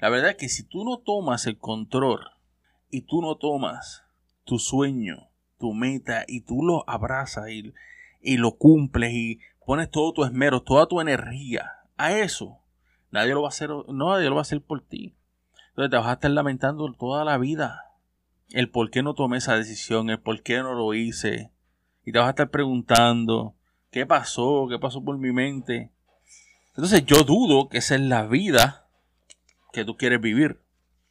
La 0.00 0.10
verdad 0.10 0.30
es 0.30 0.36
que 0.36 0.48
si 0.48 0.64
tú 0.64 0.84
no 0.84 0.98
tomas 0.98 1.46
el 1.46 1.58
control 1.58 2.20
y 2.90 3.02
tú 3.02 3.20
no 3.20 3.36
tomas 3.36 4.04
tu 4.44 4.58
sueño 4.58 5.30
tu 5.58 5.72
meta 5.72 6.24
y 6.28 6.42
tú 6.42 6.62
lo 6.62 6.88
abrazas 6.88 7.48
y, 7.48 7.72
y 8.20 8.36
lo 8.36 8.56
cumples 8.56 9.12
y 9.14 9.40
pones 9.64 9.90
todo 9.90 10.12
tu 10.12 10.24
esmero, 10.24 10.62
toda 10.62 10.86
tu 10.86 11.00
energía 11.00 11.70
a 11.96 12.12
eso, 12.12 12.60
nadie 13.10 13.32
lo 13.32 13.42
va 13.42 13.48
a 13.48 13.50
hacer, 13.50 13.70
no, 13.70 14.10
nadie 14.10 14.28
lo 14.28 14.34
va 14.34 14.40
a 14.40 14.42
hacer 14.42 14.62
por 14.62 14.82
ti. 14.82 15.16
Entonces 15.70 15.90
te 15.90 15.96
vas 15.96 16.08
a 16.08 16.12
estar 16.12 16.30
lamentando 16.30 16.92
toda 16.92 17.24
la 17.24 17.38
vida 17.38 17.93
el 18.50 18.70
por 18.70 18.90
qué 18.90 19.02
no 19.02 19.14
tomé 19.14 19.38
esa 19.38 19.56
decisión, 19.56 20.10
el 20.10 20.20
por 20.20 20.42
qué 20.42 20.58
no 20.58 20.74
lo 20.74 20.94
hice. 20.94 21.50
Y 22.04 22.12
te 22.12 22.18
vas 22.18 22.26
a 22.26 22.30
estar 22.30 22.50
preguntando, 22.50 23.54
¿qué 23.90 24.06
pasó? 24.06 24.66
¿Qué 24.68 24.78
pasó 24.78 25.02
por 25.02 25.18
mi 25.18 25.32
mente? 25.32 25.90
Entonces 26.76 27.04
yo 27.06 27.22
dudo 27.22 27.68
que 27.68 27.78
esa 27.78 27.94
es 27.94 28.02
la 28.02 28.26
vida 28.26 28.86
que 29.72 29.84
tú 29.84 29.96
quieres 29.96 30.20
vivir. 30.20 30.60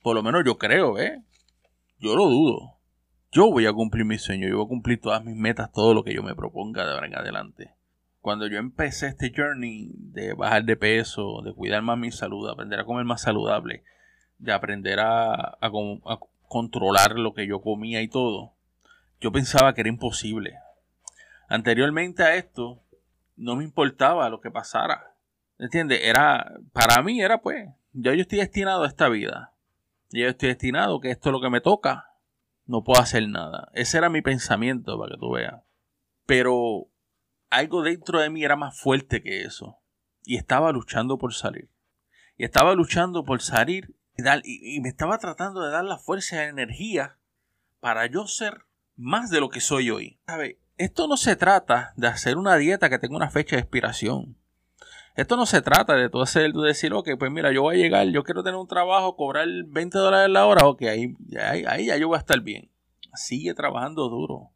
Por 0.01 0.15
lo 0.15 0.23
menos 0.23 0.43
yo 0.45 0.57
creo, 0.57 0.99
¿eh? 0.99 1.23
Yo 1.99 2.15
lo 2.15 2.25
dudo. 2.25 2.77
Yo 3.31 3.49
voy 3.49 3.65
a 3.65 3.73
cumplir 3.73 4.05
mi 4.05 4.19
sueño, 4.19 4.47
yo 4.47 4.57
voy 4.57 4.65
a 4.65 4.69
cumplir 4.69 5.01
todas 5.01 5.23
mis 5.23 5.35
metas, 5.35 5.71
todo 5.71 5.93
lo 5.93 6.03
que 6.03 6.13
yo 6.13 6.21
me 6.21 6.35
proponga 6.35 6.85
de 6.85 6.91
ahora 6.93 7.07
en 7.07 7.15
adelante. 7.15 7.73
Cuando 8.19 8.47
yo 8.47 8.57
empecé 8.57 9.07
este 9.07 9.33
journey 9.35 9.91
de 9.95 10.33
bajar 10.33 10.63
de 10.65 10.77
peso, 10.77 11.41
de 11.43 11.53
cuidar 11.53 11.81
más 11.81 11.97
mi 11.97 12.11
salud, 12.11 12.47
aprender 12.47 12.79
a 12.79 12.85
comer 12.85 13.05
más 13.05 13.21
saludable, 13.21 13.83
de 14.37 14.53
aprender 14.53 14.99
a 14.99 15.57
controlar 16.53 17.17
lo 17.17 17.33
que 17.33 17.47
yo 17.47 17.61
comía 17.61 18.03
y 18.03 18.07
todo, 18.07 18.53
yo 19.19 19.31
pensaba 19.31 19.73
que 19.73 19.81
era 19.81 19.89
imposible. 19.89 20.59
Anteriormente 21.49 22.21
a 22.21 22.35
esto, 22.35 22.83
no 23.35 23.55
me 23.55 23.63
importaba 23.63 24.29
lo 24.29 24.39
que 24.39 24.51
pasara. 24.51 25.15
¿Entiendes? 25.57 26.01
Era, 26.03 26.53
para 26.71 27.01
mí 27.01 27.21
era 27.21 27.41
pues, 27.41 27.69
ya 27.93 28.13
yo 28.13 28.21
estoy 28.21 28.37
destinado 28.37 28.83
a 28.83 28.87
esta 28.87 29.09
vida. 29.09 29.55
Ya 30.11 30.25
yo 30.25 30.29
estoy 30.29 30.49
destinado 30.49 30.99
que 30.99 31.09
esto 31.09 31.29
es 31.29 31.33
lo 31.33 31.41
que 31.41 31.49
me 31.49 31.59
toca. 31.59 32.11
No 32.67 32.83
puedo 32.83 33.01
hacer 33.01 33.27
nada. 33.27 33.71
Ese 33.73 33.97
era 33.97 34.09
mi 34.09 34.21
pensamiento, 34.21 34.99
para 34.99 35.15
que 35.15 35.19
tú 35.19 35.31
veas. 35.31 35.63
Pero 36.27 36.87
algo 37.49 37.81
dentro 37.81 38.19
de 38.19 38.29
mí 38.29 38.43
era 38.43 38.55
más 38.55 38.79
fuerte 38.79 39.23
que 39.23 39.41
eso. 39.41 39.79
Y 40.23 40.37
estaba 40.37 40.71
luchando 40.71 41.17
por 41.17 41.33
salir. 41.33 41.71
Y 42.37 42.43
estaba 42.43 42.75
luchando 42.75 43.23
por 43.23 43.41
salir 43.41 43.95
y, 44.17 44.75
y, 44.75 44.81
me 44.81 44.89
estaba 44.89 45.17
tratando 45.17 45.61
de 45.61 45.71
dar 45.71 45.83
la 45.85 45.97
fuerza 45.97 46.35
y 46.35 46.39
la 46.39 46.45
energía 46.45 47.17
para 47.79 48.05
yo 48.05 48.27
ser 48.27 48.65
más 48.95 49.29
de 49.29 49.39
lo 49.39 49.49
que 49.49 49.59
soy 49.59 49.89
hoy. 49.89 50.19
¿Sabe? 50.27 50.59
Esto 50.77 51.07
no 51.07 51.17
se 51.17 51.35
trata 51.35 51.93
de 51.97 52.07
hacer 52.07 52.37
una 52.37 52.55
dieta 52.55 52.89
que 52.89 52.99
tenga 52.99 53.15
una 53.15 53.29
fecha 53.29 53.55
de 53.55 53.61
expiración. 53.61 54.37
Esto 55.15 55.37
no 55.37 55.45
se 55.45 55.61
trata 55.61 55.93
de 55.93 56.09
tú 56.09 56.21
hacer, 56.21 56.51
tú 56.53 56.61
decir, 56.61 56.91
ok, 56.93 57.09
pues 57.19 57.31
mira, 57.31 57.51
yo 57.51 57.61
voy 57.61 57.75
a 57.75 57.83
llegar, 57.83 58.07
yo 58.07 58.23
quiero 58.23 58.43
tener 58.43 58.59
un 58.59 58.67
trabajo, 58.67 59.15
cobrar 59.15 59.47
20 59.67 59.97
dólares 59.97 60.29
la 60.31 60.47
hora, 60.47 60.65
ok, 60.65 60.81
ahí, 60.83 61.15
ahí, 61.39 61.65
ahí 61.67 61.85
ya 61.85 61.97
yo 61.97 62.07
voy 62.07 62.15
a 62.15 62.19
estar 62.19 62.39
bien. 62.41 62.71
Sigue 63.13 63.53
trabajando 63.53 64.09
duro. 64.09 64.49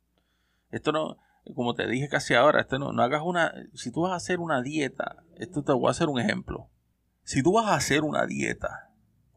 Esto 0.72 0.92
no, 0.92 1.18
como 1.54 1.76
te 1.76 1.88
dije 1.88 2.10
casi 2.10 2.34
ahora, 2.34 2.62
esto 2.62 2.80
no, 2.80 2.92
no 2.92 3.04
hagas 3.04 3.22
una, 3.24 3.54
si 3.76 3.92
tú 3.92 4.02
vas 4.02 4.14
a 4.14 4.16
hacer 4.16 4.40
una 4.40 4.64
dieta, 4.64 5.18
esto 5.36 5.64
te 5.64 5.74
voy 5.74 5.88
a 5.88 5.92
hacer 5.92 6.08
un 6.08 6.20
ejemplo. 6.20 6.70
Si 7.24 7.44
tú 7.44 7.54
vas 7.54 7.68
a 7.68 7.76
hacer 7.76 8.04
una 8.04 8.26
dieta 8.26 8.87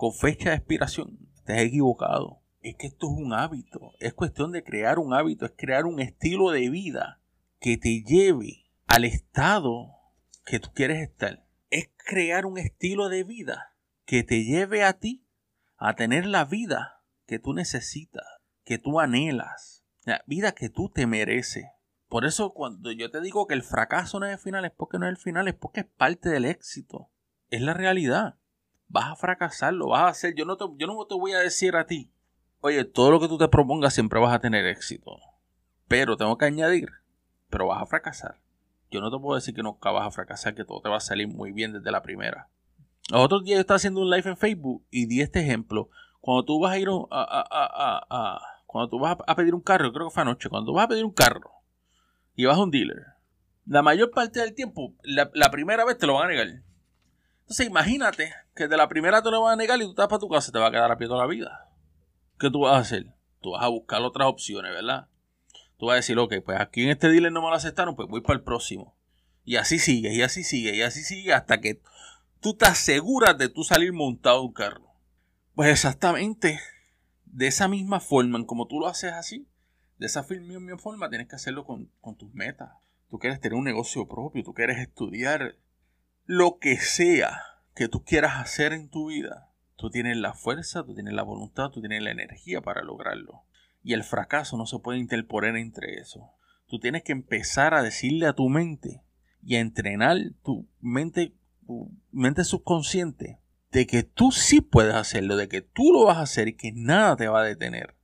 con 0.00 0.14
fecha 0.14 0.48
de 0.48 0.56
expiración, 0.56 1.18
estás 1.36 1.58
equivocado. 1.58 2.40
Es 2.62 2.74
que 2.76 2.86
esto 2.86 3.08
es 3.08 3.18
un 3.18 3.34
hábito. 3.34 3.92
Es 3.98 4.14
cuestión 4.14 4.50
de 4.50 4.64
crear 4.64 4.98
un 4.98 5.12
hábito, 5.12 5.44
es 5.44 5.52
crear 5.54 5.84
un 5.84 6.00
estilo 6.00 6.52
de 6.52 6.70
vida 6.70 7.20
que 7.60 7.76
te 7.76 8.02
lleve 8.02 8.64
al 8.86 9.04
estado 9.04 9.90
que 10.46 10.58
tú 10.58 10.70
quieres 10.72 11.02
estar. 11.02 11.44
Es 11.68 11.90
crear 11.98 12.46
un 12.46 12.56
estilo 12.56 13.10
de 13.10 13.24
vida 13.24 13.76
que 14.06 14.22
te 14.22 14.42
lleve 14.42 14.84
a 14.84 14.94
ti 14.94 15.26
a 15.76 15.96
tener 15.96 16.24
la 16.24 16.46
vida 16.46 17.04
que 17.26 17.38
tú 17.38 17.52
necesitas, 17.52 18.24
que 18.64 18.78
tú 18.78 19.00
anhelas, 19.00 19.84
la 20.04 20.24
vida 20.26 20.52
que 20.52 20.70
tú 20.70 20.88
te 20.88 21.06
mereces. 21.06 21.66
Por 22.08 22.24
eso 22.24 22.54
cuando 22.54 22.90
yo 22.90 23.10
te 23.10 23.20
digo 23.20 23.46
que 23.46 23.52
el 23.52 23.62
fracaso 23.62 24.18
no 24.18 24.24
es 24.24 24.32
el 24.32 24.38
final, 24.38 24.64
es 24.64 24.72
porque 24.72 24.98
no 24.98 25.04
es 25.04 25.10
el 25.10 25.18
final, 25.18 25.46
es 25.46 25.54
porque 25.56 25.80
es 25.80 25.86
parte 25.86 26.30
del 26.30 26.46
éxito. 26.46 27.10
Es 27.50 27.60
la 27.60 27.74
realidad 27.74 28.39
vas 28.90 29.12
a 29.12 29.16
fracasar, 29.16 29.72
lo 29.72 29.88
vas 29.88 30.02
a 30.02 30.08
hacer. 30.08 30.34
Yo 30.34 30.44
no, 30.44 30.56
te, 30.56 30.64
yo 30.76 31.06
te 31.08 31.14
voy 31.14 31.32
a 31.32 31.38
decir 31.38 31.76
a 31.76 31.86
ti, 31.86 32.10
oye, 32.60 32.84
todo 32.84 33.10
lo 33.10 33.20
que 33.20 33.28
tú 33.28 33.38
te 33.38 33.48
propongas 33.48 33.94
siempre 33.94 34.20
vas 34.20 34.34
a 34.34 34.40
tener 34.40 34.66
éxito. 34.66 35.18
Pero 35.88 36.16
tengo 36.16 36.36
que 36.36 36.44
añadir, 36.44 36.90
pero 37.48 37.68
vas 37.68 37.82
a 37.82 37.86
fracasar. 37.86 38.38
Yo 38.90 39.00
no 39.00 39.10
te 39.10 39.18
puedo 39.18 39.36
decir 39.36 39.54
que 39.54 39.62
nunca 39.62 39.90
vas 39.92 40.06
a 40.06 40.10
fracasar, 40.10 40.54
que 40.54 40.64
todo 40.64 40.80
te 40.80 40.88
va 40.88 40.96
a 40.96 41.00
salir 41.00 41.28
muy 41.28 41.52
bien 41.52 41.72
desde 41.72 41.90
la 41.90 42.02
primera. 42.02 42.48
Los 43.10 43.24
otros 43.24 43.44
días 43.44 43.56
yo 43.56 43.60
estaba 43.60 43.76
haciendo 43.76 44.00
un 44.00 44.10
live 44.10 44.28
en 44.28 44.36
Facebook 44.36 44.84
y 44.90 45.06
di 45.06 45.20
este 45.20 45.40
ejemplo. 45.40 45.88
Cuando 46.20 46.44
tú 46.44 46.60
vas 46.60 46.72
a 46.72 46.78
ir 46.78 46.88
a, 47.10 48.40
cuando 48.66 48.88
tú 48.88 48.98
vas 48.98 49.16
a 49.26 49.36
pedir 49.36 49.54
un 49.54 49.60
carro, 49.60 49.92
creo 49.92 50.08
que 50.08 50.14
fue 50.14 50.22
anoche, 50.22 50.48
cuando 50.48 50.70
tú 50.70 50.74
vas 50.74 50.84
a 50.84 50.88
pedir 50.88 51.04
un 51.04 51.12
carro 51.12 51.50
y 52.36 52.44
vas 52.44 52.56
a 52.56 52.62
un 52.62 52.70
dealer, 52.70 53.04
la 53.66 53.82
mayor 53.82 54.10
parte 54.10 54.40
del 54.40 54.54
tiempo, 54.54 54.94
la, 55.02 55.30
la 55.34 55.50
primera 55.50 55.84
vez 55.84 55.96
te 55.96 56.06
lo 56.06 56.14
van 56.14 56.26
a 56.26 56.28
negar. 56.28 56.62
Entonces 57.50 57.66
imagínate 57.66 58.32
que 58.54 58.68
de 58.68 58.76
la 58.76 58.88
primera 58.88 59.24
te 59.24 59.30
lo 59.32 59.42
van 59.42 59.54
a 59.54 59.56
negar 59.56 59.76
y 59.80 59.82
tú 59.82 59.90
estás 59.90 60.06
para 60.06 60.20
tu 60.20 60.28
casa 60.28 60.50
y 60.50 60.52
te 60.52 60.60
va 60.60 60.68
a 60.68 60.70
quedar 60.70 60.88
a 60.88 60.96
pie 60.96 61.08
toda 61.08 61.18
la 61.18 61.26
vida. 61.26 61.68
¿Qué 62.38 62.48
tú 62.48 62.60
vas 62.60 62.76
a 62.76 62.78
hacer? 62.78 63.12
Tú 63.40 63.50
vas 63.50 63.64
a 63.64 63.66
buscar 63.66 64.00
otras 64.02 64.28
opciones, 64.28 64.70
¿verdad? 64.70 65.08
Tú 65.76 65.86
vas 65.86 65.94
a 65.94 65.96
decir, 65.96 66.16
ok, 66.16 66.34
pues 66.44 66.60
aquí 66.60 66.84
en 66.84 66.90
este 66.90 67.08
dealer 67.08 67.32
no 67.32 67.42
me 67.42 67.48
lo 67.48 67.54
aceptaron, 67.54 67.96
pues 67.96 68.08
voy 68.08 68.20
para 68.20 68.38
el 68.38 68.44
próximo. 68.44 68.94
Y 69.44 69.56
así 69.56 69.80
sigue, 69.80 70.14
y 70.14 70.22
así 70.22 70.44
sigue, 70.44 70.76
y 70.76 70.82
así 70.82 71.02
sigue 71.02 71.32
hasta 71.32 71.60
que 71.60 71.82
tú 72.38 72.54
te 72.54 72.66
aseguras 72.66 73.36
de 73.36 73.48
tú 73.48 73.64
salir 73.64 73.92
montado 73.92 74.42
un 74.42 74.52
carro. 74.52 74.94
Pues 75.56 75.70
exactamente 75.70 76.60
de 77.24 77.48
esa 77.48 77.66
misma 77.66 77.98
forma, 77.98 78.38
en 78.38 78.44
como 78.44 78.68
tú 78.68 78.78
lo 78.78 78.86
haces 78.86 79.12
así, 79.12 79.48
de 79.98 80.06
esa 80.06 80.22
misma 80.22 80.78
forma 80.78 81.10
tienes 81.10 81.26
que 81.26 81.34
hacerlo 81.34 81.64
con, 81.64 81.90
con 82.00 82.16
tus 82.16 82.32
metas. 82.32 82.70
Tú 83.10 83.18
quieres 83.18 83.40
tener 83.40 83.58
un 83.58 83.64
negocio 83.64 84.06
propio, 84.06 84.44
tú 84.44 84.54
quieres 84.54 84.78
estudiar 84.78 85.56
lo 86.30 86.60
que 86.60 86.76
sea 86.76 87.42
que 87.74 87.88
tú 87.88 88.04
quieras 88.04 88.38
hacer 88.38 88.72
en 88.72 88.88
tu 88.88 89.08
vida, 89.08 89.50
tú 89.74 89.90
tienes 89.90 90.16
la 90.16 90.32
fuerza, 90.32 90.84
tú 90.84 90.94
tienes 90.94 91.12
la 91.12 91.24
voluntad, 91.24 91.70
tú 91.70 91.80
tienes 91.80 92.04
la 92.04 92.12
energía 92.12 92.60
para 92.60 92.84
lograrlo. 92.84 93.42
Y 93.82 93.94
el 93.94 94.04
fracaso 94.04 94.56
no 94.56 94.64
se 94.64 94.78
puede 94.78 95.00
interponer 95.00 95.56
entre 95.56 95.98
eso. 95.98 96.30
Tú 96.68 96.78
tienes 96.78 97.02
que 97.02 97.10
empezar 97.10 97.74
a 97.74 97.82
decirle 97.82 98.28
a 98.28 98.32
tu 98.32 98.48
mente 98.48 99.02
y 99.42 99.56
a 99.56 99.60
entrenar 99.60 100.18
tu 100.44 100.68
mente, 100.78 101.34
tu 101.66 101.90
mente 102.12 102.44
subconsciente 102.44 103.40
de 103.72 103.88
que 103.88 104.04
tú 104.04 104.30
sí 104.30 104.60
puedes 104.60 104.94
hacerlo, 104.94 105.34
de 105.34 105.48
que 105.48 105.62
tú 105.62 105.92
lo 105.92 106.04
vas 106.04 106.18
a 106.18 106.22
hacer 106.22 106.46
y 106.46 106.56
que 106.56 106.70
nada 106.70 107.16
te 107.16 107.26
va 107.26 107.40
a 107.40 107.44
detener. 107.44 107.96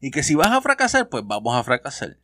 Y 0.00 0.10
que 0.10 0.24
si 0.24 0.34
vas 0.34 0.50
a 0.50 0.60
fracasar, 0.60 1.08
pues 1.08 1.22
vamos 1.24 1.54
a 1.54 1.62
fracasar. 1.62 2.18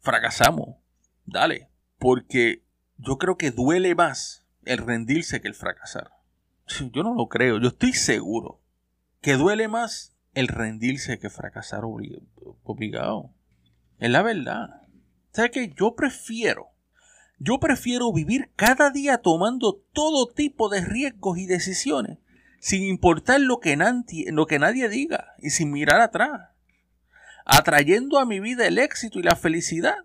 Fracasamos. 0.00 0.78
Dale. 1.26 1.70
Porque 1.96 2.64
yo 2.98 3.18
creo 3.18 3.36
que 3.36 3.52
duele 3.52 3.94
más 3.94 4.39
el 4.70 4.78
rendirse 4.78 5.40
que 5.40 5.48
el 5.48 5.54
fracasar. 5.54 6.12
Yo 6.92 7.02
no 7.02 7.14
lo 7.14 7.28
creo, 7.28 7.58
yo 7.58 7.68
estoy 7.68 7.92
seguro 7.92 8.62
que 9.20 9.34
duele 9.34 9.66
más 9.66 10.16
el 10.32 10.46
rendirse 10.46 11.18
que 11.18 11.28
fracasar 11.28 11.82
obligado. 11.84 13.34
Es 13.98 14.10
la 14.10 14.22
verdad. 14.22 14.82
¿Sabes 15.32 15.50
qué? 15.50 15.74
Yo 15.76 15.96
prefiero, 15.96 16.68
yo 17.38 17.58
prefiero 17.58 18.12
vivir 18.12 18.52
cada 18.54 18.90
día 18.90 19.18
tomando 19.18 19.82
todo 19.92 20.28
tipo 20.28 20.68
de 20.68 20.80
riesgos 20.80 21.38
y 21.38 21.46
decisiones, 21.46 22.18
sin 22.60 22.84
importar 22.84 23.40
lo 23.40 23.58
que, 23.58 23.76
nadie, 23.76 24.30
lo 24.30 24.46
que 24.46 24.60
nadie 24.60 24.88
diga 24.88 25.34
y 25.38 25.50
sin 25.50 25.72
mirar 25.72 26.00
atrás, 26.00 26.50
atrayendo 27.44 28.18
a 28.18 28.26
mi 28.26 28.38
vida 28.38 28.66
el 28.66 28.78
éxito 28.78 29.18
y 29.18 29.22
la 29.22 29.36
felicidad 29.36 29.96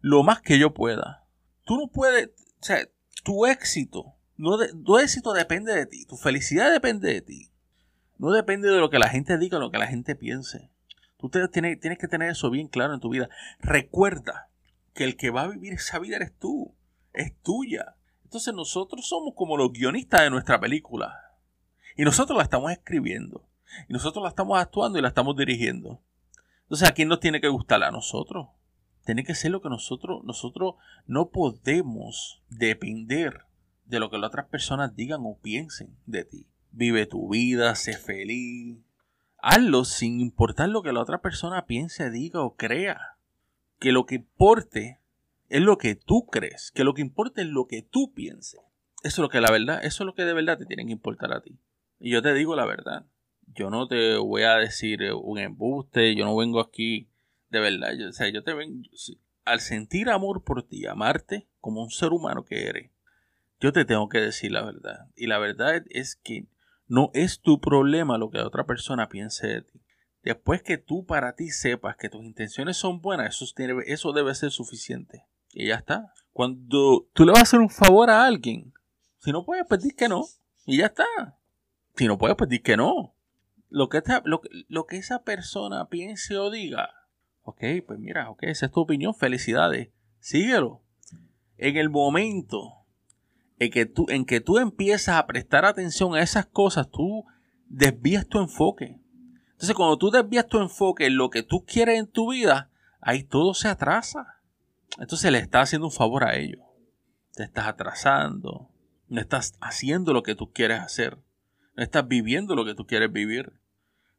lo 0.00 0.22
más 0.22 0.42
que 0.42 0.58
yo 0.58 0.74
pueda. 0.74 1.26
Tú 1.64 1.76
no 1.76 1.88
puedes, 1.88 2.28
o 2.60 2.64
sea, 2.64 2.86
tu 3.28 3.44
éxito, 3.44 4.14
tu 4.86 4.96
éxito 4.96 5.34
depende 5.34 5.74
de 5.74 5.84
ti, 5.84 6.06
tu 6.06 6.16
felicidad 6.16 6.72
depende 6.72 7.12
de 7.12 7.20
ti. 7.20 7.50
No 8.16 8.30
depende 8.30 8.70
de 8.70 8.78
lo 8.78 8.88
que 8.88 8.98
la 8.98 9.10
gente 9.10 9.36
diga, 9.36 9.58
lo 9.58 9.70
que 9.70 9.76
la 9.76 9.86
gente 9.86 10.16
piense. 10.16 10.70
Tú 11.18 11.28
tienes, 11.28 11.78
tienes 11.78 11.98
que 11.98 12.08
tener 12.08 12.30
eso 12.30 12.48
bien 12.48 12.68
claro 12.68 12.94
en 12.94 13.00
tu 13.00 13.10
vida. 13.10 13.28
Recuerda 13.60 14.48
que 14.94 15.04
el 15.04 15.18
que 15.18 15.28
va 15.28 15.42
a 15.42 15.48
vivir 15.48 15.74
esa 15.74 15.98
vida 15.98 16.16
eres 16.16 16.38
tú, 16.38 16.74
es 17.12 17.38
tuya. 17.42 17.96
Entonces 18.24 18.54
nosotros 18.54 19.06
somos 19.06 19.34
como 19.36 19.58
los 19.58 19.74
guionistas 19.74 20.22
de 20.22 20.30
nuestra 20.30 20.58
película. 20.58 21.36
Y 21.98 22.04
nosotros 22.04 22.34
la 22.34 22.44
estamos 22.44 22.72
escribiendo. 22.72 23.46
Y 23.90 23.92
nosotros 23.92 24.22
la 24.22 24.30
estamos 24.30 24.58
actuando 24.58 24.98
y 24.98 25.02
la 25.02 25.08
estamos 25.08 25.36
dirigiendo. 25.36 26.00
Entonces, 26.62 26.88
¿a 26.88 26.92
quién 26.92 27.08
nos 27.08 27.20
tiene 27.20 27.42
que 27.42 27.48
gustar? 27.48 27.82
A 27.82 27.90
nosotros. 27.90 28.48
Tiene 29.08 29.24
que 29.24 29.34
ser 29.34 29.52
lo 29.52 29.62
que 29.62 29.70
nosotros, 29.70 30.22
nosotros 30.24 30.74
no 31.06 31.30
podemos 31.30 32.42
depender 32.50 33.46
de 33.86 34.00
lo 34.00 34.10
que 34.10 34.18
las 34.18 34.28
otras 34.28 34.48
personas 34.48 34.94
digan 34.96 35.22
o 35.24 35.38
piensen 35.40 35.96
de 36.04 36.26
ti. 36.26 36.46
Vive 36.72 37.06
tu 37.06 37.30
vida, 37.30 37.74
sé 37.74 37.96
feliz. 37.96 38.76
Hazlo 39.38 39.86
sin 39.86 40.20
importar 40.20 40.68
lo 40.68 40.82
que 40.82 40.92
la 40.92 41.00
otra 41.00 41.22
persona 41.22 41.64
piense, 41.64 42.10
diga 42.10 42.42
o 42.42 42.54
crea. 42.54 43.16
Que 43.78 43.92
lo 43.92 44.04
que 44.04 44.16
importe 44.16 45.00
es 45.48 45.62
lo 45.62 45.78
que 45.78 45.94
tú 45.94 46.26
crees, 46.26 46.70
que 46.70 46.84
lo 46.84 46.92
que 46.92 47.00
importa 47.00 47.40
es 47.40 47.48
lo 47.48 47.66
que 47.66 47.80
tú 47.80 48.12
pienses. 48.12 48.60
Eso 49.02 49.04
es 49.04 49.18
lo 49.20 49.30
que 49.30 49.40
la 49.40 49.50
verdad, 49.50 49.82
eso 49.82 50.02
es 50.02 50.06
lo 50.06 50.14
que 50.14 50.26
de 50.26 50.34
verdad 50.34 50.58
te 50.58 50.66
tiene 50.66 50.84
que 50.84 50.92
importar 50.92 51.32
a 51.32 51.40
ti. 51.40 51.58
Y 51.98 52.10
yo 52.10 52.20
te 52.20 52.34
digo 52.34 52.54
la 52.56 52.66
verdad. 52.66 53.06
Yo 53.54 53.70
no 53.70 53.88
te 53.88 54.18
voy 54.18 54.42
a 54.42 54.56
decir 54.56 55.00
un 55.14 55.38
embuste, 55.38 56.14
yo 56.14 56.26
no 56.26 56.36
vengo 56.36 56.60
aquí 56.60 57.07
De 57.50 57.60
verdad, 57.60 57.92
yo, 57.98 58.08
o 58.08 58.12
sea, 58.12 58.28
yo 58.28 58.42
te 58.42 58.54
ven, 58.54 58.82
al 59.44 59.60
sentir 59.60 60.10
amor 60.10 60.44
por 60.44 60.62
ti, 60.62 60.86
amarte 60.86 61.48
como 61.60 61.82
un 61.82 61.90
ser 61.90 62.10
humano 62.10 62.44
que 62.44 62.66
eres, 62.66 62.90
yo 63.60 63.72
te 63.72 63.84
tengo 63.84 64.08
que 64.08 64.20
decir 64.20 64.52
la 64.52 64.62
verdad. 64.62 65.08
Y 65.16 65.26
la 65.26 65.38
verdad 65.38 65.82
es 65.90 66.16
que 66.16 66.46
no 66.86 67.10
es 67.14 67.40
tu 67.40 67.60
problema 67.60 68.18
lo 68.18 68.30
que 68.30 68.38
otra 68.38 68.64
persona 68.64 69.08
piense 69.08 69.46
de 69.46 69.62
ti. 69.62 69.80
Después 70.22 70.62
que 70.62 70.78
tú 70.78 71.06
para 71.06 71.34
ti 71.34 71.50
sepas 71.50 71.96
que 71.96 72.08
tus 72.08 72.22
intenciones 72.22 72.76
son 72.76 73.00
buenas, 73.00 73.34
eso, 73.34 73.46
tiene, 73.54 73.74
eso 73.86 74.12
debe 74.12 74.34
ser 74.34 74.50
suficiente. 74.50 75.24
Y 75.52 75.68
ya 75.68 75.76
está. 75.76 76.12
Cuando 76.32 77.08
tú 77.12 77.24
le 77.24 77.32
vas 77.32 77.40
a 77.40 77.42
hacer 77.42 77.60
un 77.60 77.70
favor 77.70 78.10
a 78.10 78.26
alguien, 78.26 78.72
si 79.18 79.32
no 79.32 79.44
puedes 79.44 79.66
pedir 79.66 79.94
que 79.96 80.08
no, 80.08 80.24
y 80.66 80.78
ya 80.78 80.86
está. 80.86 81.06
Si 81.96 82.06
no 82.06 82.18
puedes 82.18 82.36
pedir 82.36 82.62
que 82.62 82.76
no. 82.76 83.14
Lo 83.70 83.88
que, 83.88 84.02
lo, 84.24 84.40
lo 84.68 84.86
que 84.86 84.96
esa 84.96 85.24
persona 85.24 85.88
piense 85.88 86.36
o 86.38 86.50
diga, 86.50 86.90
ok, 87.48 87.64
pues 87.86 87.98
mira, 87.98 88.28
ok, 88.28 88.42
esa 88.42 88.66
es 88.66 88.72
tu 88.72 88.80
opinión, 88.80 89.14
felicidades, 89.14 89.88
síguelo. 90.20 90.82
En 91.56 91.76
el 91.76 91.88
momento 91.88 92.84
en 93.58 93.70
que 93.70 93.86
tú, 93.86 94.06
en 94.10 94.26
que 94.26 94.40
tú 94.40 94.58
empiezas 94.58 95.16
a 95.16 95.26
prestar 95.26 95.64
atención 95.64 96.14
a 96.14 96.20
esas 96.20 96.44
cosas, 96.44 96.90
tú 96.90 97.24
desvías 97.66 98.26
tu 98.28 98.38
enfoque. 98.38 99.00
Entonces, 99.52 99.74
cuando 99.74 99.96
tú 99.96 100.10
desvías 100.10 100.46
tu 100.46 100.60
enfoque 100.60 101.06
en 101.06 101.16
lo 101.16 101.30
que 101.30 101.42
tú 101.42 101.64
quieres 101.64 101.98
en 101.98 102.06
tu 102.06 102.32
vida, 102.32 102.70
ahí 103.00 103.24
todo 103.24 103.54
se 103.54 103.68
atrasa. 103.68 104.40
Entonces 104.98 105.32
le 105.32 105.38
estás 105.38 105.64
haciendo 105.64 105.86
un 105.86 105.92
favor 105.92 106.24
a 106.24 106.36
ellos. 106.36 106.60
Te 107.34 107.44
estás 107.44 107.66
atrasando. 107.66 108.68
No 109.08 109.20
estás 109.20 109.56
haciendo 109.60 110.12
lo 110.12 110.22
que 110.22 110.34
tú 110.34 110.52
quieres 110.52 110.80
hacer. 110.80 111.18
No 111.74 111.82
estás 111.82 112.06
viviendo 112.06 112.54
lo 112.54 112.64
que 112.66 112.74
tú 112.74 112.86
quieres 112.86 113.10
vivir. 113.10 113.54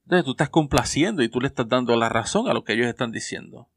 Entonces 0.09 0.25
tú 0.25 0.31
estás 0.31 0.49
complaciendo 0.49 1.21
y 1.21 1.29
tú 1.29 1.39
le 1.39 1.45
estás 1.45 1.69
dando 1.69 1.95
la 1.95 2.09
razón 2.09 2.49
a 2.49 2.53
lo 2.55 2.63
que 2.63 2.73
ellos 2.73 2.87
están 2.87 3.11
diciendo. 3.11 3.69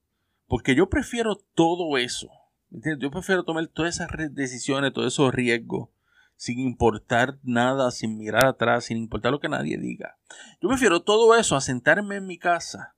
Porque 0.47 0.75
yo 0.75 0.89
prefiero 0.89 1.37
todo 1.37 1.99
eso. 1.99 2.31
Yo 2.71 3.11
prefiero 3.11 3.45
tomar 3.45 3.67
todas 3.67 3.97
esas 3.97 4.09
decisiones, 4.31 4.95
todos 4.95 5.13
esos 5.13 5.35
riesgos 5.35 5.91
sin 6.37 6.59
importar 6.59 7.39
nada, 7.43 7.91
sin 7.91 8.17
mirar 8.17 8.47
atrás, 8.47 8.87
sin 8.87 8.97
importar 8.97 9.31
lo 9.31 9.41
que 9.41 9.51
nadie 9.51 9.77
diga. 9.77 10.17
Yo 10.63 10.71
prefiero 10.71 11.03
todo 11.03 11.37
eso 11.37 11.55
a 11.55 11.61
sentarme 11.61 12.17
en 12.17 12.25
mi 12.25 12.39
casa 12.39 12.95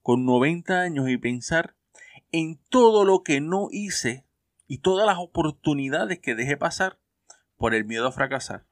con 0.00 0.24
90 0.24 0.80
años 0.80 1.08
y 1.08 1.18
pensar 1.18 1.74
en 2.30 2.60
todo 2.68 3.04
lo 3.04 3.24
que 3.24 3.40
no 3.40 3.66
hice 3.72 4.24
y 4.68 4.78
todas 4.78 5.08
las 5.08 5.18
oportunidades 5.18 6.20
que 6.20 6.36
dejé 6.36 6.56
pasar 6.56 7.00
por 7.56 7.74
el 7.74 7.84
miedo 7.84 8.06
a 8.06 8.12
fracasar, 8.12 8.64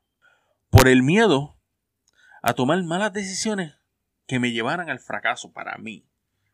por 0.70 0.86
el 0.86 1.02
miedo 1.02 1.58
a 2.42 2.52
tomar 2.52 2.80
malas 2.84 3.12
decisiones 3.12 3.74
que 4.26 4.38
me 4.38 4.52
llevaran 4.52 4.90
al 4.90 5.00
fracaso 5.00 5.52
para 5.52 5.76
mí, 5.78 6.06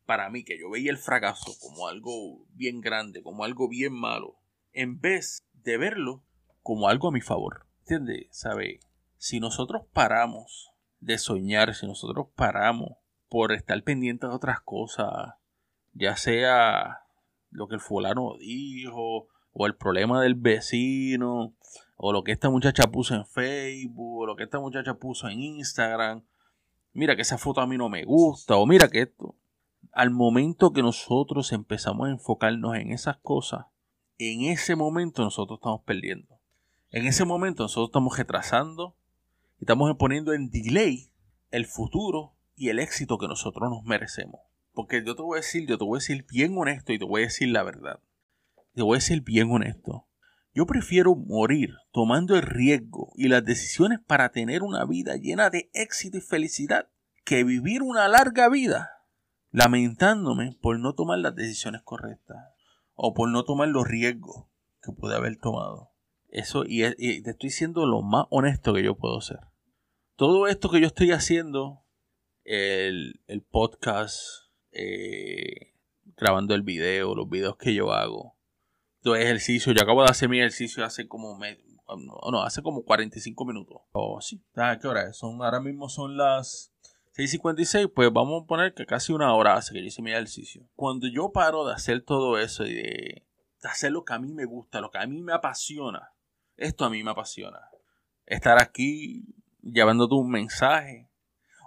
para 0.06 0.28
mí, 0.28 0.44
que 0.44 0.58
yo 0.58 0.70
veía 0.70 0.90
el 0.90 0.98
fracaso 0.98 1.52
como 1.60 1.88
algo 1.88 2.44
bien 2.54 2.80
grande, 2.80 3.22
como 3.22 3.44
algo 3.44 3.68
bien 3.68 3.92
malo, 3.92 4.36
en 4.72 5.00
vez 5.00 5.46
de 5.52 5.78
verlo 5.78 6.24
como 6.62 6.88
algo 6.88 7.08
a 7.08 7.12
mi 7.12 7.20
favor. 7.20 7.66
¿Entiendes? 7.80 8.26
¿Sabe? 8.30 8.80
Si 9.16 9.40
nosotros 9.40 9.82
paramos 9.92 10.72
de 10.98 11.18
soñar, 11.18 11.74
si 11.74 11.86
nosotros 11.86 12.28
paramos 12.34 12.98
por 13.28 13.52
estar 13.52 13.82
pendientes 13.82 14.28
de 14.28 14.34
otras 14.34 14.60
cosas, 14.60 15.34
ya 15.92 16.16
sea 16.16 17.04
lo 17.50 17.68
que 17.68 17.76
el 17.76 17.80
fulano 17.80 18.36
dijo, 18.38 19.28
o 19.52 19.66
el 19.66 19.76
problema 19.76 20.22
del 20.22 20.34
vecino, 20.34 21.54
o 21.96 22.12
lo 22.12 22.24
que 22.24 22.32
esta 22.32 22.50
muchacha 22.50 22.90
puso 22.90 23.14
en 23.14 23.26
Facebook, 23.26 24.22
o 24.22 24.26
lo 24.26 24.36
que 24.36 24.44
esta 24.44 24.60
muchacha 24.60 24.94
puso 24.94 25.28
en 25.28 25.40
Instagram, 25.40 26.24
mira 26.92 27.16
que 27.16 27.22
esa 27.22 27.38
foto 27.38 27.60
a 27.60 27.66
mí 27.66 27.76
no 27.76 27.88
me 27.88 28.04
gusta, 28.04 28.56
o 28.56 28.66
mira 28.66 28.88
que 28.88 29.02
esto. 29.02 29.36
Al 29.92 30.10
momento 30.10 30.72
que 30.72 30.82
nosotros 30.82 31.52
empezamos 31.52 32.08
a 32.08 32.12
enfocarnos 32.12 32.76
en 32.76 32.92
esas 32.92 33.18
cosas, 33.18 33.66
en 34.18 34.42
ese 34.42 34.76
momento 34.76 35.22
nosotros 35.22 35.58
estamos 35.58 35.82
perdiendo. 35.84 36.38
En 36.90 37.06
ese 37.06 37.24
momento 37.24 37.64
nosotros 37.64 37.88
estamos 37.88 38.16
retrasando 38.18 38.96
y 39.58 39.64
estamos 39.64 39.94
poniendo 39.96 40.32
en 40.32 40.50
delay 40.50 41.12
el 41.50 41.66
futuro 41.66 42.34
y 42.54 42.68
el 42.68 42.78
éxito 42.78 43.18
que 43.18 43.28
nosotros 43.28 43.70
nos 43.70 43.84
merecemos. 43.84 44.40
Porque 44.72 45.02
yo 45.04 45.16
te 45.16 45.22
voy 45.22 45.38
a 45.38 45.40
decir, 45.40 45.66
yo 45.66 45.78
te 45.78 45.84
voy 45.84 45.96
a 45.96 46.00
decir 46.00 46.26
bien 46.30 46.56
honesto 46.56 46.92
y 46.92 46.98
te 46.98 47.04
voy 47.04 47.22
a 47.22 47.26
decir 47.26 47.48
la 47.48 47.62
verdad. 47.62 48.00
Te 48.74 48.82
voy 48.82 48.96
a 48.96 48.98
decir 48.98 49.22
bien 49.22 49.50
honesto. 49.50 50.06
Yo 50.52 50.66
prefiero 50.66 51.14
morir 51.14 51.74
tomando 51.92 52.36
el 52.36 52.42
riesgo 52.42 53.12
y 53.14 53.28
las 53.28 53.44
decisiones 53.44 54.00
para 54.04 54.30
tener 54.30 54.62
una 54.62 54.84
vida 54.84 55.16
llena 55.16 55.48
de 55.48 55.70
éxito 55.74 56.18
y 56.18 56.20
felicidad 56.20 56.88
que 57.24 57.44
vivir 57.44 57.82
una 57.82 58.08
larga 58.08 58.48
vida 58.48 58.90
lamentándome 59.52 60.56
por 60.60 60.78
no 60.78 60.94
tomar 60.94 61.18
las 61.18 61.34
decisiones 61.34 61.82
correctas 61.82 62.38
o 62.94 63.14
por 63.14 63.28
no 63.30 63.44
tomar 63.44 63.68
los 63.68 63.86
riesgos 63.86 64.46
que 64.82 64.92
pude 64.92 65.14
haber 65.14 65.36
tomado. 65.36 65.90
Eso, 66.28 66.64
y, 66.66 66.82
te 67.22 67.30
estoy 67.30 67.48
diciendo 67.48 67.86
lo 67.86 68.02
más 68.02 68.26
honesto 68.30 68.74
que 68.74 68.82
yo 68.82 68.96
puedo 68.96 69.20
ser. 69.20 69.38
Todo 70.16 70.46
esto 70.48 70.70
que 70.70 70.80
yo 70.80 70.86
estoy 70.86 71.12
haciendo, 71.12 71.84
el, 72.44 73.20
podcast, 73.50 74.20
eh, 74.72 75.74
grabando 76.16 76.54
el 76.54 76.62
video, 76.62 77.14
los 77.14 77.28
videos 77.28 77.56
que 77.56 77.74
yo 77.74 77.92
hago, 77.92 78.36
todo 79.02 79.16
ejercicio, 79.16 79.72
yo 79.72 79.82
acabo 79.82 80.02
de 80.02 80.10
hacer 80.10 80.28
mi 80.28 80.38
ejercicio 80.38 80.84
hace 80.84 81.08
como, 81.08 81.38
no, 82.30 82.42
hace 82.42 82.62
como 82.62 82.84
45 82.84 83.44
minutos. 83.44 83.82
Oh, 83.92 84.20
sí. 84.20 84.42
¿A 84.56 84.78
qué 84.78 84.86
hora 84.86 85.08
es? 85.08 85.16
Son, 85.16 85.42
ahora 85.42 85.60
mismo 85.60 85.88
son 85.88 86.16
las 86.16 86.72
6.56, 87.16 87.92
pues 87.94 88.12
vamos 88.12 88.42
a 88.42 88.46
poner 88.46 88.74
que 88.74 88.86
casi 88.86 89.12
una 89.12 89.34
hora 89.34 89.54
hace 89.54 89.72
que 89.72 89.80
yo 89.80 89.86
hice 89.86 90.02
mi 90.02 90.12
ejercicio. 90.12 90.68
Cuando 90.74 91.06
yo 91.08 91.32
paro 91.32 91.66
de 91.66 91.74
hacer 91.74 92.02
todo 92.02 92.38
eso 92.38 92.64
y 92.64 92.74
de 92.74 93.24
hacer 93.62 93.92
lo 93.92 94.04
que 94.04 94.14
a 94.14 94.18
mí 94.18 94.32
me 94.32 94.44
gusta, 94.44 94.80
lo 94.80 94.90
que 94.90 94.98
a 94.98 95.06
mí 95.06 95.22
me 95.22 95.32
apasiona, 95.32 96.12
esto 96.56 96.84
a 96.84 96.90
mí 96.90 97.02
me 97.02 97.10
apasiona. 97.10 97.60
Estar 98.26 98.62
aquí 98.62 99.24
llevándote 99.62 100.14
un 100.14 100.30
mensaje. 100.30 101.10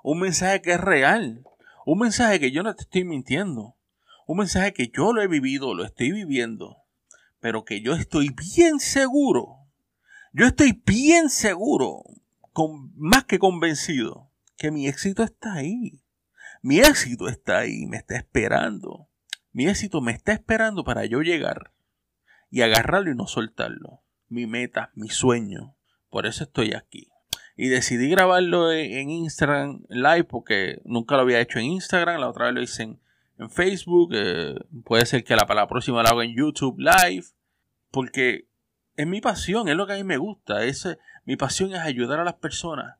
Un 0.04 0.19
mensaje 0.19 0.62
que 0.62 0.74
es 0.74 0.80
real. 0.80 1.43
Un 1.86 2.00
mensaje 2.00 2.39
que 2.39 2.52
yo 2.52 2.63
no 2.63 2.74
te 2.76 2.84
estoy 2.84 3.04
mintiendo. 3.04 3.76
Un 4.28 4.38
mensaje 4.38 4.74
que 4.74 4.88
yo 4.88 5.12
lo 5.12 5.22
he 5.22 5.28
vivido, 5.28 5.74
lo 5.74 5.84
estoy 5.84 6.12
viviendo. 6.12 6.83
Pero 7.43 7.65
que 7.65 7.82
yo 7.82 7.93
estoy 7.93 8.29
bien 8.29 8.79
seguro. 8.79 9.58
Yo 10.32 10.45
estoy 10.45 10.82
bien 10.86 11.29
seguro, 11.29 12.03
más 12.95 13.25
que 13.25 13.38
convencido, 13.38 14.32
que 14.56 14.71
mi 14.71 14.88
éxito 14.88 15.23
está 15.23 15.56
ahí. 15.56 16.06
Mi 16.62 16.79
éxito 16.79 17.27
está 17.27 17.58
ahí, 17.58 17.86
me 17.86 17.97
está 17.97 18.15
esperando. 18.15 19.10
Mi 19.51 19.67
éxito 19.67 19.99
me 19.99 20.13
está 20.13 20.32
esperando 20.32 20.86
para 20.86 21.03
yo 21.03 21.19
llegar 21.19 21.73
y 22.49 22.62
agarrarlo 22.62 23.12
y 23.12 23.15
no 23.15 23.27
soltarlo 23.27 24.03
mi 24.29 24.47
meta, 24.47 24.91
mi 24.95 25.10
sueño. 25.10 25.75
Por 26.10 26.25
eso 26.25 26.45
estoy 26.45 26.73
aquí. 26.73 27.10
Y 27.58 27.67
decidí 27.67 28.10
grabarlo 28.10 28.71
en 28.71 29.10
Instagram 29.10 29.84
Live 29.89 30.23
porque 30.23 30.82
nunca 30.86 31.17
lo 31.17 31.23
había 31.23 31.41
hecho 31.41 31.60
en 31.60 31.65
Instagram. 31.65 32.21
La 32.21 32.29
otra 32.29 32.45
vez 32.45 32.53
lo 32.53 32.62
hice 32.62 32.84
en, 32.84 33.03
Facebook. 33.50 34.12
Eh, 34.13 34.56
puede 34.84 35.06
ser 35.06 35.24
que 35.24 35.36
la, 35.36 35.46
la 35.54 35.67
próxima 35.67 36.04
lo 36.04 36.10
haga 36.10 36.24
en 36.24 36.36
YouTube 36.36 36.80
Live. 36.80 37.26
Porque 37.91 38.48
es 38.96 39.08
mi 39.08 39.22
pasión, 39.22 39.67
es 39.67 39.76
lo 39.76 39.88
que 39.88 39.93
a 39.93 39.98
mí 39.98 40.04
me 40.04 40.17
gusta. 40.17 40.63
Es, 40.63 40.88
mi 41.26 41.36
pasión 41.36 41.74
es 41.74 41.80
ayudar 41.80 42.19
a 42.19 42.24
las 42.24 42.36
personas 42.36 42.98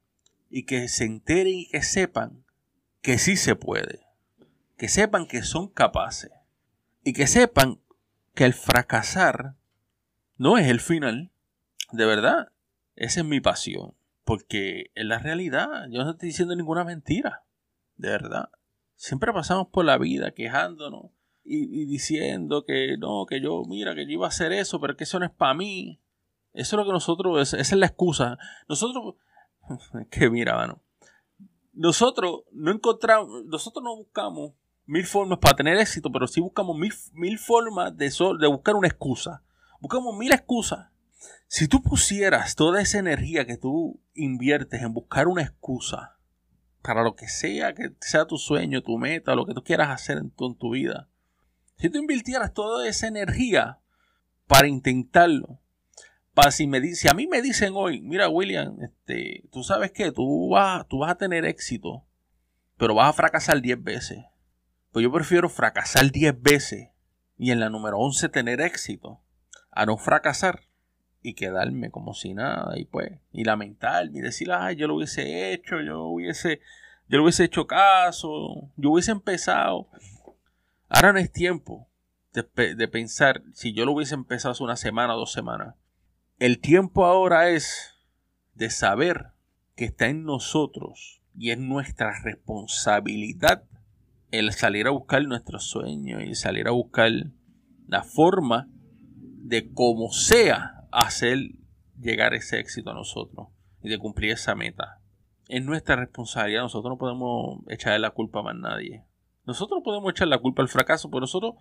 y 0.50 0.63
que 0.63 0.88
se 0.88 1.06
enteren 1.06 1.56
y 1.56 1.67
que 1.67 1.82
sepan 1.82 2.46
que 3.02 3.17
sí 3.17 3.38
se 3.38 3.56
puede. 3.56 4.06
Que 4.78 4.88
sepan 4.88 5.28
que 5.28 5.43
son 5.43 5.67
capaces. 5.67 6.32
Y 7.04 7.13
que 7.13 7.28
sepan 7.28 7.82
que 8.34 8.46
el 8.46 8.54
fracasar 8.54 9.56
no 10.38 10.58
es 10.58 10.67
el 10.67 10.80
final. 10.80 11.32
De 11.91 12.06
verdad, 12.06 12.52
esa 12.96 13.22
es 13.22 13.26
mi 13.26 13.41
pasión. 13.41 13.93
Porque 14.24 14.91
es 14.96 15.06
la 15.06 15.19
realidad. 15.19 15.88
Yo 15.89 16.04
no 16.04 16.12
estoy 16.12 16.30
diciendo 16.30 16.56
ninguna 16.56 16.84
mentira. 16.84 17.43
De 17.98 18.10
verdad. 18.10 18.50
Siempre 19.04 19.34
pasamos 19.34 19.68
por 19.68 19.84
la 19.84 19.98
vida 19.98 20.32
quejándonos 20.32 21.12
y, 21.44 21.88
diciendo 21.88 22.63
que 22.63 22.96
no, 22.98 23.26
que 23.26 23.42
yo, 23.42 23.63
mira, 23.68 23.94
que 23.96 24.06
yo 24.06 24.12
iba 24.13 24.28
a 24.28 24.30
hacer 24.30 24.54
eso, 24.54 24.80
pero 24.80 24.96
que 24.96 25.04
eso 25.04 25.20
no 25.20 25.26
es 25.26 25.32
para 25.32 25.54
mí. 25.54 26.00
Eso 26.54 26.78
es 26.78 26.78
lo 26.78 26.86
que 26.86 26.94
nosotros, 26.94 27.54
esa 27.54 27.58
es 27.60 27.74
la 27.74 27.88
excusa. 27.88 28.38
Nosotros, 28.70 29.16
que 30.10 30.30
mira, 30.30 30.56
mano. 30.56 30.82
Nosotros 31.74 32.44
no 32.54 32.72
encontramos, 32.72 33.44
nosotros 33.44 33.84
no 33.84 33.94
buscamos 33.94 34.54
mil 34.86 35.06
formas 35.06 35.39
para 35.39 35.58
tener 35.58 35.78
éxito, 35.80 36.10
pero 36.10 36.26
sí 36.26 36.39
buscamos 36.39 36.78
mil, 36.78 36.94
mil 37.12 37.38
formas 37.38 37.98
de, 37.98 38.10
de 38.39 38.48
buscar 38.48 38.76
una 38.76 38.88
excusa. 38.88 39.44
Buscamos 39.82 40.16
mil 40.16 40.32
excusas. 40.32 40.88
Si 41.48 41.68
tú 41.68 41.84
pusieras 41.84 42.56
toda 42.56 42.82
esa 42.82 43.00
energía 43.00 43.46
que 43.46 43.58
tú 43.58 44.00
inviertes 44.13 44.82
en 44.82 44.94
buscar 44.94 45.28
una 45.28 45.42
excusa 45.42 46.13
para 46.84 47.02
lo 47.02 47.15
que 47.15 47.28
sea, 47.28 47.74
que 47.74 47.93
sea 48.02 48.26
tu 48.26 48.38
sueño, 48.38 48.84
tu 48.84 48.98
meta, 48.98 49.36
lo 49.36 49.46
que 49.46 49.54
tú 49.54 49.63
quieras 49.63 49.89
hacer 49.89 50.17
en 50.17 50.30
tu, 50.32 50.69
vida, 50.69 51.10
si 51.78 51.89
tú 51.89 51.98
invirtieras 51.98 52.54
toda 52.54 52.88
esa 52.88 53.08
energía 53.08 53.80
para 54.48 54.67
intentarlo, 54.67 55.62
para 56.34 56.52
si, 56.52 56.67
me, 56.67 56.82
si 56.93 57.08
a 57.08 57.13
mí 57.13 57.26
me 57.26 57.41
dicen 57.41 57.74
hoy, 57.76 58.02
mira 58.02 58.28
William, 58.28 58.78
este, 58.82 59.43
tú 59.52 59.63
sabes 59.63 59.91
que 59.91 60.12
tú 60.12 60.50
vas, 60.50 60.86
tú 60.88 61.00
vas 61.00 61.12
a 61.12 61.17
tener 61.17 61.46
éxito, 61.46 62.06
pero 62.78 62.96
vas 62.96 63.10
a 63.10 63.13
fracasar 63.13 63.62
10 63.62 63.82
veces. 63.82 64.26
Pues 64.91 65.04
yo 65.04 65.12
prefiero 65.12 65.48
fracasar 65.48 66.12
10 66.12 66.41
veces 66.41 66.89
y 67.38 67.52
en 67.52 67.62
la 67.62 67.69
número 67.69 67.98
11 67.98 68.28
tener 68.30 68.60
éxito 68.60 69.24
a 69.72 69.86
no 69.86 69.98
fracasar 69.98 70.63
y 71.23 71.33
quedarme 71.33 71.89
como 71.89 72.13
si 72.13 72.33
nada 72.33 72.77
y 72.77 72.86
pues 72.86 73.19
y 73.31 73.45
lamentarme 73.45 74.19
y 74.19 74.21
decir 74.21 74.51
ay 74.51 74.75
yo 74.75 74.88
lo 74.88 74.95
hubiese 74.95 75.53
hecho 75.53 75.81
yo 75.81 76.03
hubiese 76.03 76.59
yo 77.07 77.23
hubiese 77.23 77.45
hecho 77.45 77.65
caso 77.65 78.69
yo 78.75 78.91
hubiese 78.91 79.12
empezado 79.12 79.88
ahora 80.89 81.13
no 81.13 81.19
es 81.19 81.31
tiempo 81.31 81.88
de, 82.33 82.75
de 82.75 82.88
pensar 82.88 83.41
si 83.53 83.73
yo 83.73 83.86
lo 83.86 83.93
hubiese 83.93 84.15
empezado 84.15 84.51
hace 84.51 84.63
una 84.63 84.75
semana 84.75 85.15
o 85.15 85.19
dos 85.19 85.31
semanas 85.31 85.75
el 86.39 86.59
tiempo 86.59 87.05
ahora 87.05 87.49
es 87.49 87.95
de 88.53 88.69
saber 88.69 89.27
que 89.75 89.86
está 89.86 90.07
en 90.07 90.25
nosotros 90.25 91.21
y 91.36 91.51
es 91.51 91.57
nuestra 91.57 92.21
responsabilidad 92.21 93.63
el 94.31 94.51
salir 94.51 94.88
a 94.88 94.91
buscar 94.91 95.23
nuestros 95.25 95.63
sueños 95.65 96.23
y 96.23 96.36
salir 96.36 96.67
a 96.67 96.71
buscar 96.71 97.12
la 97.88 98.03
forma 98.03 98.67
de 99.43 99.71
como 99.71 100.12
sea 100.12 100.72
hacer 101.01 101.38
llegar 101.99 102.34
ese 102.34 102.60
éxito 102.60 102.91
a 102.91 102.93
nosotros 102.93 103.47
y 103.82 103.89
de 103.89 103.99
cumplir 103.99 104.32
esa 104.32 104.56
meta. 104.56 105.01
Es 105.47 105.63
nuestra 105.63 105.95
responsabilidad, 105.95 106.62
nosotros 106.62 106.91
no 106.91 106.97
podemos 106.97 107.60
echarle 107.67 107.99
la 107.99 108.12
culpa 108.12 108.39
a 108.39 108.43
más 108.43 108.56
nadie. 108.56 109.06
Nosotros 109.45 109.79
no 109.79 109.84
podemos 109.84 110.12
echar 110.12 110.27
la 110.27 110.38
culpa 110.38 110.62
al 110.62 110.69
fracaso, 110.69 111.10
pero 111.10 111.21
nosotros, 111.21 111.56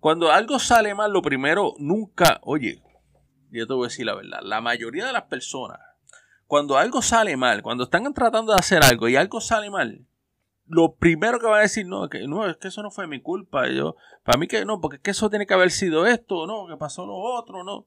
cuando 0.00 0.32
algo 0.32 0.58
sale 0.58 0.94
mal, 0.94 1.12
lo 1.12 1.22
primero, 1.22 1.74
nunca, 1.78 2.40
oye, 2.42 2.82
yo 3.50 3.66
te 3.66 3.74
voy 3.74 3.84
a 3.84 3.88
decir 3.88 4.06
la 4.06 4.14
verdad, 4.14 4.40
la 4.42 4.60
mayoría 4.60 5.06
de 5.06 5.12
las 5.12 5.24
personas, 5.24 5.78
cuando 6.46 6.76
algo 6.76 7.02
sale 7.02 7.36
mal, 7.36 7.62
cuando 7.62 7.84
están 7.84 8.12
tratando 8.12 8.52
de 8.52 8.58
hacer 8.58 8.82
algo 8.82 9.08
y 9.08 9.16
algo 9.16 9.40
sale 9.40 9.70
mal, 9.70 10.06
lo 10.68 10.96
primero 10.96 11.38
que 11.38 11.46
va 11.46 11.58
a 11.58 11.62
decir, 11.62 11.86
no, 11.86 12.08
que 12.08 12.26
no, 12.26 12.46
es 12.48 12.56
que 12.56 12.68
eso 12.68 12.82
no 12.82 12.90
fue 12.90 13.06
mi 13.06 13.20
culpa. 13.20 13.68
Yo, 13.68 13.96
para 14.24 14.38
mí 14.38 14.48
que 14.48 14.64
no, 14.64 14.80
porque 14.80 14.96
es 14.96 15.02
que 15.02 15.10
eso 15.12 15.30
tiene 15.30 15.46
que 15.46 15.54
haber 15.54 15.70
sido 15.70 16.06
esto, 16.06 16.46
no, 16.46 16.66
que 16.66 16.76
pasó 16.76 17.06
lo 17.06 17.16
otro, 17.16 17.62
no. 17.64 17.86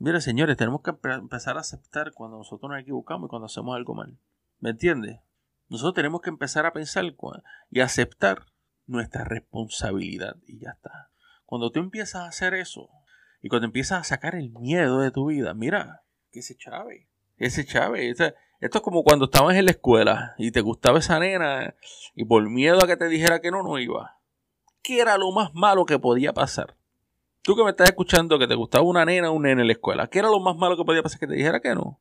Mire, 0.00 0.22
señores, 0.22 0.56
tenemos 0.56 0.80
que 0.80 0.92
empezar 1.10 1.58
a 1.58 1.60
aceptar 1.60 2.12
cuando 2.14 2.38
nosotros 2.38 2.70
nos 2.70 2.80
equivocamos 2.80 3.26
y 3.26 3.28
cuando 3.28 3.44
hacemos 3.44 3.76
algo 3.76 3.94
mal. 3.94 4.18
¿Me 4.58 4.70
entiendes? 4.70 5.20
Nosotros 5.68 5.92
tenemos 5.92 6.22
que 6.22 6.30
empezar 6.30 6.64
a 6.64 6.72
pensar 6.72 7.04
y 7.70 7.80
aceptar 7.80 8.46
nuestra 8.86 9.24
responsabilidad 9.24 10.36
y 10.46 10.58
ya 10.58 10.70
está. 10.70 11.10
Cuando 11.44 11.70
tú 11.70 11.80
empiezas 11.80 12.22
a 12.22 12.28
hacer 12.28 12.54
eso 12.54 12.88
y 13.42 13.50
cuando 13.50 13.66
empiezas 13.66 14.00
a 14.00 14.04
sacar 14.04 14.36
el 14.36 14.48
miedo 14.52 15.00
de 15.00 15.10
tu 15.10 15.26
vida, 15.26 15.52
mira, 15.52 16.02
que 16.32 16.38
ese 16.38 16.56
chave, 16.56 17.10
ese 17.36 17.66
chave, 17.66 18.08
ese, 18.08 18.34
esto 18.60 18.78
es 18.78 18.82
como 18.82 19.04
cuando 19.04 19.26
estabas 19.26 19.56
en 19.56 19.66
la 19.66 19.72
escuela 19.72 20.34
y 20.38 20.50
te 20.50 20.62
gustaba 20.62 21.00
esa 21.00 21.18
nena 21.18 21.74
y 22.14 22.24
por 22.24 22.48
miedo 22.48 22.82
a 22.82 22.86
que 22.86 22.96
te 22.96 23.08
dijera 23.08 23.40
que 23.40 23.50
no, 23.50 23.62
no 23.62 23.78
iba. 23.78 24.18
¿Qué 24.82 25.00
era 25.00 25.18
lo 25.18 25.30
más 25.30 25.52
malo 25.52 25.84
que 25.84 25.98
podía 25.98 26.32
pasar? 26.32 26.79
Tú 27.42 27.56
que 27.56 27.64
me 27.64 27.70
estás 27.70 27.88
escuchando 27.88 28.38
que 28.38 28.46
te 28.46 28.54
gustaba 28.54 28.84
una 28.84 29.04
nena 29.04 29.30
o 29.30 29.34
un 29.34 29.42
nene 29.42 29.62
en 29.62 29.66
la 29.66 29.72
escuela, 29.72 30.06
¿qué 30.08 30.18
era 30.18 30.28
lo 30.28 30.40
más 30.40 30.56
malo 30.56 30.76
que 30.76 30.84
podía 30.84 31.02
pasar 31.02 31.18
que 31.18 31.26
te 31.26 31.34
dijera 31.34 31.60
que 31.60 31.74
no? 31.74 32.00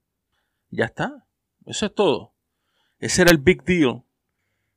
Ya 0.70 0.86
está. 0.86 1.26
Eso 1.66 1.86
es 1.86 1.94
todo. 1.94 2.34
Ese 3.00 3.22
era 3.22 3.32
el 3.32 3.38
big 3.38 3.64
deal. 3.64 4.04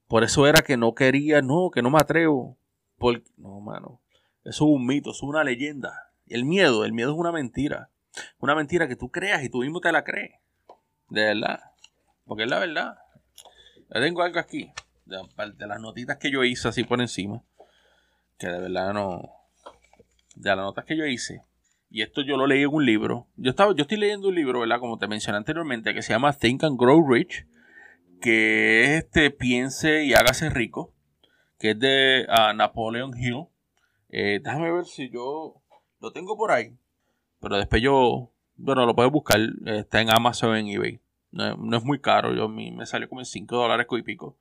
Por 0.07 0.25
eso 0.25 0.47
era 0.47 0.63
que 0.63 0.77
no 0.77 0.95
quería, 0.95 1.43
no, 1.43 1.71
que 1.71 1.83
no 1.83 1.91
me 1.91 1.99
atrevo. 1.99 2.57
Porque, 2.99 3.25
no, 3.37 3.61
mano. 3.61 4.01
Eso 4.45 4.65
es 4.65 4.71
un 4.77 4.87
mito, 4.87 5.11
eso 5.11 5.25
es 5.25 5.29
una 5.29 5.45
leyenda. 5.45 6.13
El 6.27 6.45
miedo, 6.45 6.85
el 6.85 6.93
miedo 6.93 7.13
es 7.13 7.19
una 7.19 7.33
mentira. 7.33 7.91
Una 8.39 8.55
mentira 8.55 8.89
que 8.89 8.97
tú 8.97 9.11
creas 9.11 9.43
y 9.43 9.49
tú 9.49 9.59
mismo 9.59 9.81
te 9.81 9.91
la 9.91 10.05
crees. 10.05 10.39
De 11.09 11.23
verdad. 11.25 11.61
Porque 12.25 12.45
es 12.45 12.51
la 12.51 12.59
verdad. 12.59 12.99
Ya 13.93 14.01
tengo 14.01 14.23
algo 14.23 14.39
aquí. 14.39 14.73
De, 15.05 15.67
las 15.67 15.81
notitas 15.81 16.19
que 16.19 16.31
yo 16.31 16.45
hice 16.45 16.69
así 16.69 16.85
por 16.85 17.01
encima. 17.01 17.43
Que 18.39 18.49
de 18.49 18.61
verdad 18.61 18.93
no. 18.93 19.42
De 20.43 20.51
las 20.51 20.65
notas 20.65 20.85
que 20.85 20.97
yo 20.97 21.07
hice. 21.07 21.43
Y 21.89 22.03
esto 22.03 22.23
yo 22.23 22.37
lo 22.37 22.47
leí 22.47 22.63
en 22.63 22.73
un 22.73 22.85
libro. 22.85 23.29
Yo, 23.37 23.51
estaba, 23.51 23.75
yo 23.75 23.83
estoy 23.83 23.99
leyendo 23.99 24.29
un 24.29 24.35
libro, 24.35 24.61
¿verdad? 24.61 24.81
Como 24.81 24.99
te 24.99 25.07
mencioné 25.07 25.39
anteriormente, 25.39 25.95
que 25.95 26.03
se 26.03 26.13
llama 26.13 26.33
Think 26.33 26.65
and 26.65 26.79
Grow 26.79 27.07
Rich. 27.09 27.47
Que 28.21 28.83
es 28.83 29.05
este 29.05 29.31
Piense 29.31 30.05
y 30.05 30.15
hágase 30.15 30.51
rico. 30.51 30.93
Que 31.59 31.71
es 31.71 31.79
de 31.79 32.27
uh, 32.29 32.57
Napoleon 32.57 33.13
Hill. 33.17 33.47
Eh, 34.09 34.41
déjame 34.43 34.73
ver 34.73 34.85
si 34.85 35.11
yo 35.11 35.63
lo 36.01 36.13
tengo 36.13 36.37
por 36.37 36.51
ahí. 36.51 36.77
Pero 37.41 37.57
después 37.57 37.81
yo. 37.81 38.33
Bueno, 38.57 38.85
lo 38.85 38.97
puedes 38.97 39.13
buscar. 39.13 39.39
Está 39.67 40.01
en 40.01 40.11
Amazon, 40.11 40.57
en 40.57 40.69
eBay. 40.69 41.01
No, 41.31 41.77
es 41.77 41.85
muy 41.85 42.01
caro, 42.01 42.35
yo, 42.35 42.49
me 42.49 42.85
salió 42.85 43.09
como 43.09 43.21
en 43.21 43.27
5 43.27 43.57
dólares 43.57 43.87
y 43.91 44.03
pico. 44.03 44.37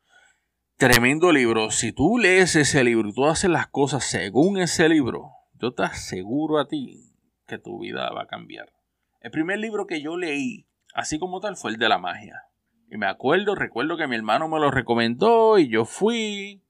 Tremendo 0.78 1.32
libro. 1.32 1.70
Si 1.70 1.92
tú 1.92 2.18
lees 2.18 2.56
ese 2.56 2.84
libro 2.84 3.08
y 3.08 3.14
tú 3.14 3.26
haces 3.28 3.50
las 3.50 3.68
cosas 3.68 4.04
según 4.04 4.58
ese 4.58 4.90
libro, 4.90 5.32
yo 5.62 5.74
te 5.74 5.84
aseguro 5.84 6.60
a 6.60 6.68
ti 6.68 7.14
que 7.48 7.58
tu 7.58 7.80
vida 7.80 8.10
va 8.12 8.24
a 8.24 8.28
cambiar. 8.28 8.74
El 9.20 9.32
primer 9.32 9.60
libro 9.60 9.86
que 9.86 10.02
yo 10.02 10.18
leí, 10.18 10.68
así 10.94 11.20
como 11.20 11.40
tal, 11.40 11.56
fue 11.56 11.72
el 11.72 11.78
de 11.78 11.90
la 11.90 11.98
magia. 11.98 12.44
Y 12.90 12.98
me 12.98 13.06
acuerdo, 13.06 13.56
recuerdo 13.56 13.98
que 13.98 14.08
mi 14.08 14.16
hermano 14.16 14.48
me 14.48 14.60
lo 14.60 14.72
recomendó 14.72 15.58
y 15.58 15.70
yo 15.70 15.86
fui. 15.86 16.64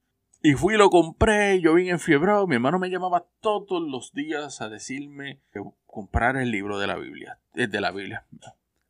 Y 0.44 0.54
fui 0.54 0.74
y 0.74 0.78
lo 0.78 0.90
compré, 0.90 1.62
yo 1.62 1.76
vine 1.76 1.92
enfiebrado. 1.92 2.48
Mi 2.48 2.56
hermano 2.56 2.80
me 2.80 2.90
llamaba 2.90 3.28
todos 3.42 3.82
los 3.82 4.12
días 4.14 4.62
a 4.62 4.70
decirme 4.70 5.40
que 5.54 5.62
comprar 5.86 6.36
el 6.36 6.52
libro 6.52 6.80
de 6.80 6.88
la 6.88 6.96
Biblia. 6.96 7.40
Eh, 7.56 7.68
de 7.68 7.82
la 7.82 7.92
Biblia. 7.92 8.26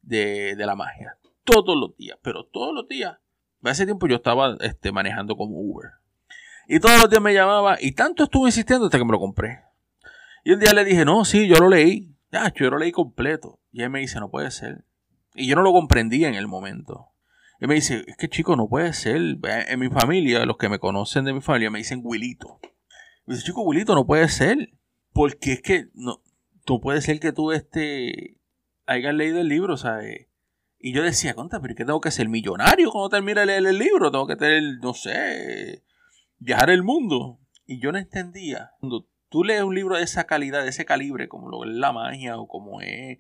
De, 0.01 0.55
de 0.55 0.65
la 0.65 0.75
magia 0.75 1.17
todos 1.43 1.77
los 1.77 1.95
días, 1.97 2.17
pero 2.21 2.45
todos 2.45 2.73
los 2.73 2.87
días. 2.87 3.17
Hace 3.63 3.85
tiempo 3.85 4.07
yo 4.07 4.15
estaba 4.15 4.57
este, 4.61 4.91
manejando 4.91 5.35
como 5.35 5.59
Uber. 5.59 5.91
Y 6.67 6.79
todos 6.79 6.99
los 6.99 7.09
días 7.09 7.21
me 7.21 7.33
llamaba 7.33 7.77
y 7.79 7.91
tanto 7.93 8.23
estuve 8.23 8.49
insistiendo 8.49 8.85
hasta 8.85 8.97
que 8.97 9.05
me 9.05 9.11
lo 9.11 9.19
compré. 9.19 9.59
Y 10.43 10.51
un 10.53 10.59
día 10.59 10.73
le 10.73 10.85
dije, 10.85 11.05
no, 11.05 11.25
sí, 11.25 11.47
yo 11.47 11.55
lo 11.57 11.69
leí. 11.69 12.15
Ya, 12.31 12.51
yo 12.53 12.69
lo 12.69 12.77
leí 12.77 12.91
completo. 12.91 13.59
Y 13.71 13.83
él 13.83 13.89
me 13.89 13.99
dice, 13.99 14.19
no 14.19 14.29
puede 14.29 14.51
ser. 14.51 14.85
Y 15.35 15.47
yo 15.47 15.55
no 15.55 15.61
lo 15.61 15.71
comprendía 15.71 16.27
en 16.27 16.35
el 16.35 16.47
momento. 16.47 17.09
Y 17.59 17.67
me 17.67 17.75
dice, 17.75 18.03
es 18.07 18.17
que 18.17 18.27
chico, 18.27 18.55
no 18.55 18.67
puede 18.67 18.93
ser. 18.93 19.37
En 19.67 19.79
mi 19.79 19.89
familia, 19.89 20.45
los 20.45 20.57
que 20.57 20.69
me 20.69 20.79
conocen 20.79 21.25
de 21.25 21.33
mi 21.33 21.41
familia, 21.41 21.69
me 21.69 21.77
dicen 21.77 22.01
Wilito. 22.03 22.59
Me 23.25 23.35
dice, 23.35 23.45
chico, 23.45 23.61
Wilito, 23.61 23.93
no 23.93 24.05
puede 24.05 24.27
ser. 24.29 24.73
Porque 25.13 25.53
es 25.53 25.61
que 25.61 25.89
no, 25.93 26.23
no 26.67 26.79
puede 26.79 27.01
ser 27.01 27.19
que 27.19 27.33
tú 27.33 27.51
este, 27.51 28.37
hayas 28.85 29.13
leído 29.13 29.39
el 29.39 29.47
libro, 29.47 29.77
¿sabes? 29.77 30.27
Y 30.79 30.93
yo 30.93 31.03
decía, 31.03 31.35
conta, 31.35 31.61
pero 31.61 31.75
¿qué 31.75 31.85
tengo 31.85 32.01
que 32.01 32.09
ser 32.09 32.29
millonario 32.29 32.89
cuando 32.91 33.09
termine 33.09 33.41
de 33.41 33.45
leer 33.45 33.65
el 33.67 33.77
libro? 33.77 34.09
Tengo 34.09 34.25
que 34.25 34.35
tener, 34.35 34.63
no 34.81 34.93
sé, 34.93 35.83
viajar 36.39 36.71
el 36.71 36.81
mundo. 36.81 37.39
Y 37.67 37.79
yo 37.79 37.91
no 37.91 37.99
entendía. 37.99 38.71
Tú 39.31 39.43
lees 39.43 39.63
un 39.63 39.73
libro 39.73 39.97
de 39.97 40.03
esa 40.03 40.25
calidad, 40.25 40.61
de 40.61 40.69
ese 40.69 40.85
calibre, 40.85 41.27
como 41.27 41.49
lo 41.49 41.63
es 41.63 41.71
La 41.71 41.91
Magia 41.91 42.37
o 42.37 42.47
como 42.47 42.81
es 42.81 43.17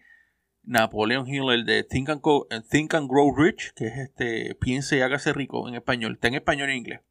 Napoleon 0.61 1.27
Hill, 1.27 1.49
el 1.49 1.65
de 1.65 1.83
Think 1.83 2.09
and, 2.09 2.21
Think 2.69 2.93
and 2.93 3.09
Grow 3.09 3.35
Rich, 3.35 3.73
que 3.73 3.87
es 3.87 3.97
este, 3.97 4.53
piense 4.53 4.97
y 4.97 5.01
hágase 5.01 5.33
rico 5.33 5.67
en 5.67 5.73
español, 5.73 6.13
está 6.13 6.27
en 6.27 6.35
español 6.35 6.69
en 6.69 6.77
inglés. 6.77 7.01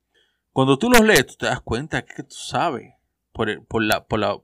Cuando 0.53 0.79
tú 0.79 0.89
los 0.91 1.01
lees, 1.01 1.27
tú 1.27 1.35
te 1.37 1.47
das 1.47 1.61
cuenta 1.61 2.05
que 2.05 2.23
tú 2.23 2.35
sabes 2.35 2.95
por 3.33 3.51
el, 3.51 3.63
por 3.63 3.83
la, 3.83 4.05
por, 4.05 4.21
la, 4.21 4.37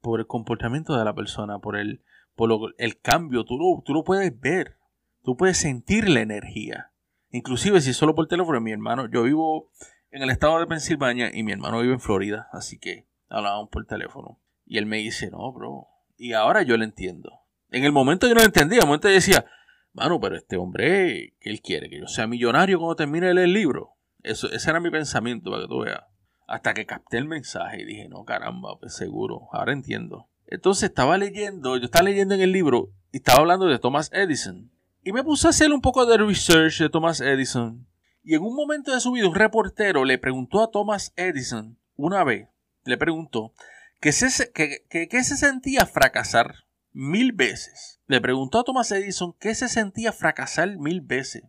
por, 0.00 0.20
el 0.20 0.26
comportamiento 0.26 0.96
de 0.96 1.04
la 1.04 1.14
persona, 1.14 1.58
por 1.58 1.76
el, 1.76 2.02
por 2.34 2.50
el 2.78 3.00
cambio, 3.00 3.44
tú 3.44 3.82
tú 3.84 3.92
lo 3.92 4.04
puedes 4.04 4.38
ver 4.40 4.80
Tú 5.22 5.36
puedes 5.36 5.58
sentir 5.58 6.08
la 6.08 6.20
energía. 6.20 6.92
Inclusive 7.30 7.80
si 7.80 7.92
solo 7.92 8.14
por 8.14 8.26
teléfono, 8.26 8.60
mi 8.60 8.72
hermano, 8.72 9.08
yo 9.08 9.22
vivo 9.22 9.70
en 10.10 10.22
el 10.22 10.30
estado 10.30 10.58
de 10.58 10.66
Pensilvania 10.66 11.30
y 11.32 11.42
mi 11.42 11.52
hermano 11.52 11.80
vive 11.80 11.92
en 11.92 12.00
Florida, 12.00 12.48
así 12.52 12.78
que 12.78 13.06
hablábamos 13.30 13.70
por 13.70 13.86
teléfono. 13.86 14.38
Y 14.66 14.78
él 14.78 14.86
me 14.86 14.98
dice, 14.98 15.30
no, 15.30 15.52
bro. 15.52 15.88
Y 16.18 16.34
ahora 16.34 16.62
yo 16.62 16.76
lo 16.76 16.84
entiendo. 16.84 17.40
En 17.70 17.84
el 17.84 17.92
momento 17.92 18.26
yo 18.26 18.34
no 18.34 18.40
lo 18.40 18.46
entendía, 18.46 18.78
en 18.78 18.82
el 18.82 18.88
momento 18.88 19.08
yo 19.08 19.14
decía, 19.14 19.46
mano, 19.92 20.20
pero 20.20 20.36
este 20.36 20.56
hombre, 20.56 21.34
¿qué 21.40 21.50
él 21.50 21.62
quiere? 21.62 21.88
Que 21.88 22.00
yo 22.00 22.06
sea 22.06 22.26
millonario 22.26 22.78
cuando 22.78 22.96
termine 22.96 23.28
de 23.28 23.34
leer 23.34 23.46
el 23.46 23.54
libro. 23.54 23.96
Eso, 24.22 24.50
ese 24.50 24.68
era 24.68 24.80
mi 24.80 24.90
pensamiento, 24.90 25.50
para 25.50 25.62
que 25.62 25.68
tú 25.68 25.80
veas. 25.80 26.02
Hasta 26.46 26.74
que 26.74 26.84
capté 26.84 27.18
el 27.18 27.26
mensaje 27.26 27.82
y 27.82 27.84
dije, 27.84 28.08
no, 28.08 28.24
caramba, 28.24 28.78
pues 28.78 28.94
seguro, 28.94 29.48
ahora 29.52 29.72
entiendo. 29.72 30.28
Entonces 30.46 30.90
estaba 30.90 31.16
leyendo, 31.16 31.76
yo 31.76 31.84
estaba 31.84 32.04
leyendo 32.04 32.34
en 32.34 32.40
el 32.40 32.50
libro 32.50 32.92
y 33.12 33.18
estaba 33.18 33.38
hablando 33.38 33.66
de 33.66 33.78
Thomas 33.78 34.10
Edison. 34.12 34.70
Y 35.02 35.12
me 35.12 35.22
puse 35.22 35.46
a 35.46 35.50
hacer 35.50 35.72
un 35.72 35.80
poco 35.80 36.04
de 36.04 36.18
research 36.18 36.80
de 36.80 36.90
Thomas 36.90 37.20
Edison. 37.20 37.86
Y 38.22 38.34
en 38.34 38.42
un 38.42 38.54
momento 38.54 38.92
de 38.92 39.00
su 39.00 39.12
vida, 39.12 39.28
un 39.28 39.34
reportero 39.34 40.04
le 40.04 40.18
preguntó 40.18 40.62
a 40.62 40.70
Thomas 40.70 41.12
Edison, 41.16 41.78
una 41.96 42.24
vez, 42.24 42.48
le 42.84 42.96
preguntó, 42.96 43.52
¿qué 44.00 44.12
se, 44.12 44.28
se 44.28 45.36
sentía 45.36 45.86
fracasar 45.86 46.66
mil 46.92 47.32
veces? 47.32 48.00
Le 48.06 48.20
preguntó 48.20 48.58
a 48.58 48.64
Thomas 48.64 48.90
Edison 48.90 49.34
qué 49.38 49.54
se 49.54 49.68
sentía 49.68 50.12
fracasar 50.12 50.76
mil 50.78 51.00
veces. 51.00 51.44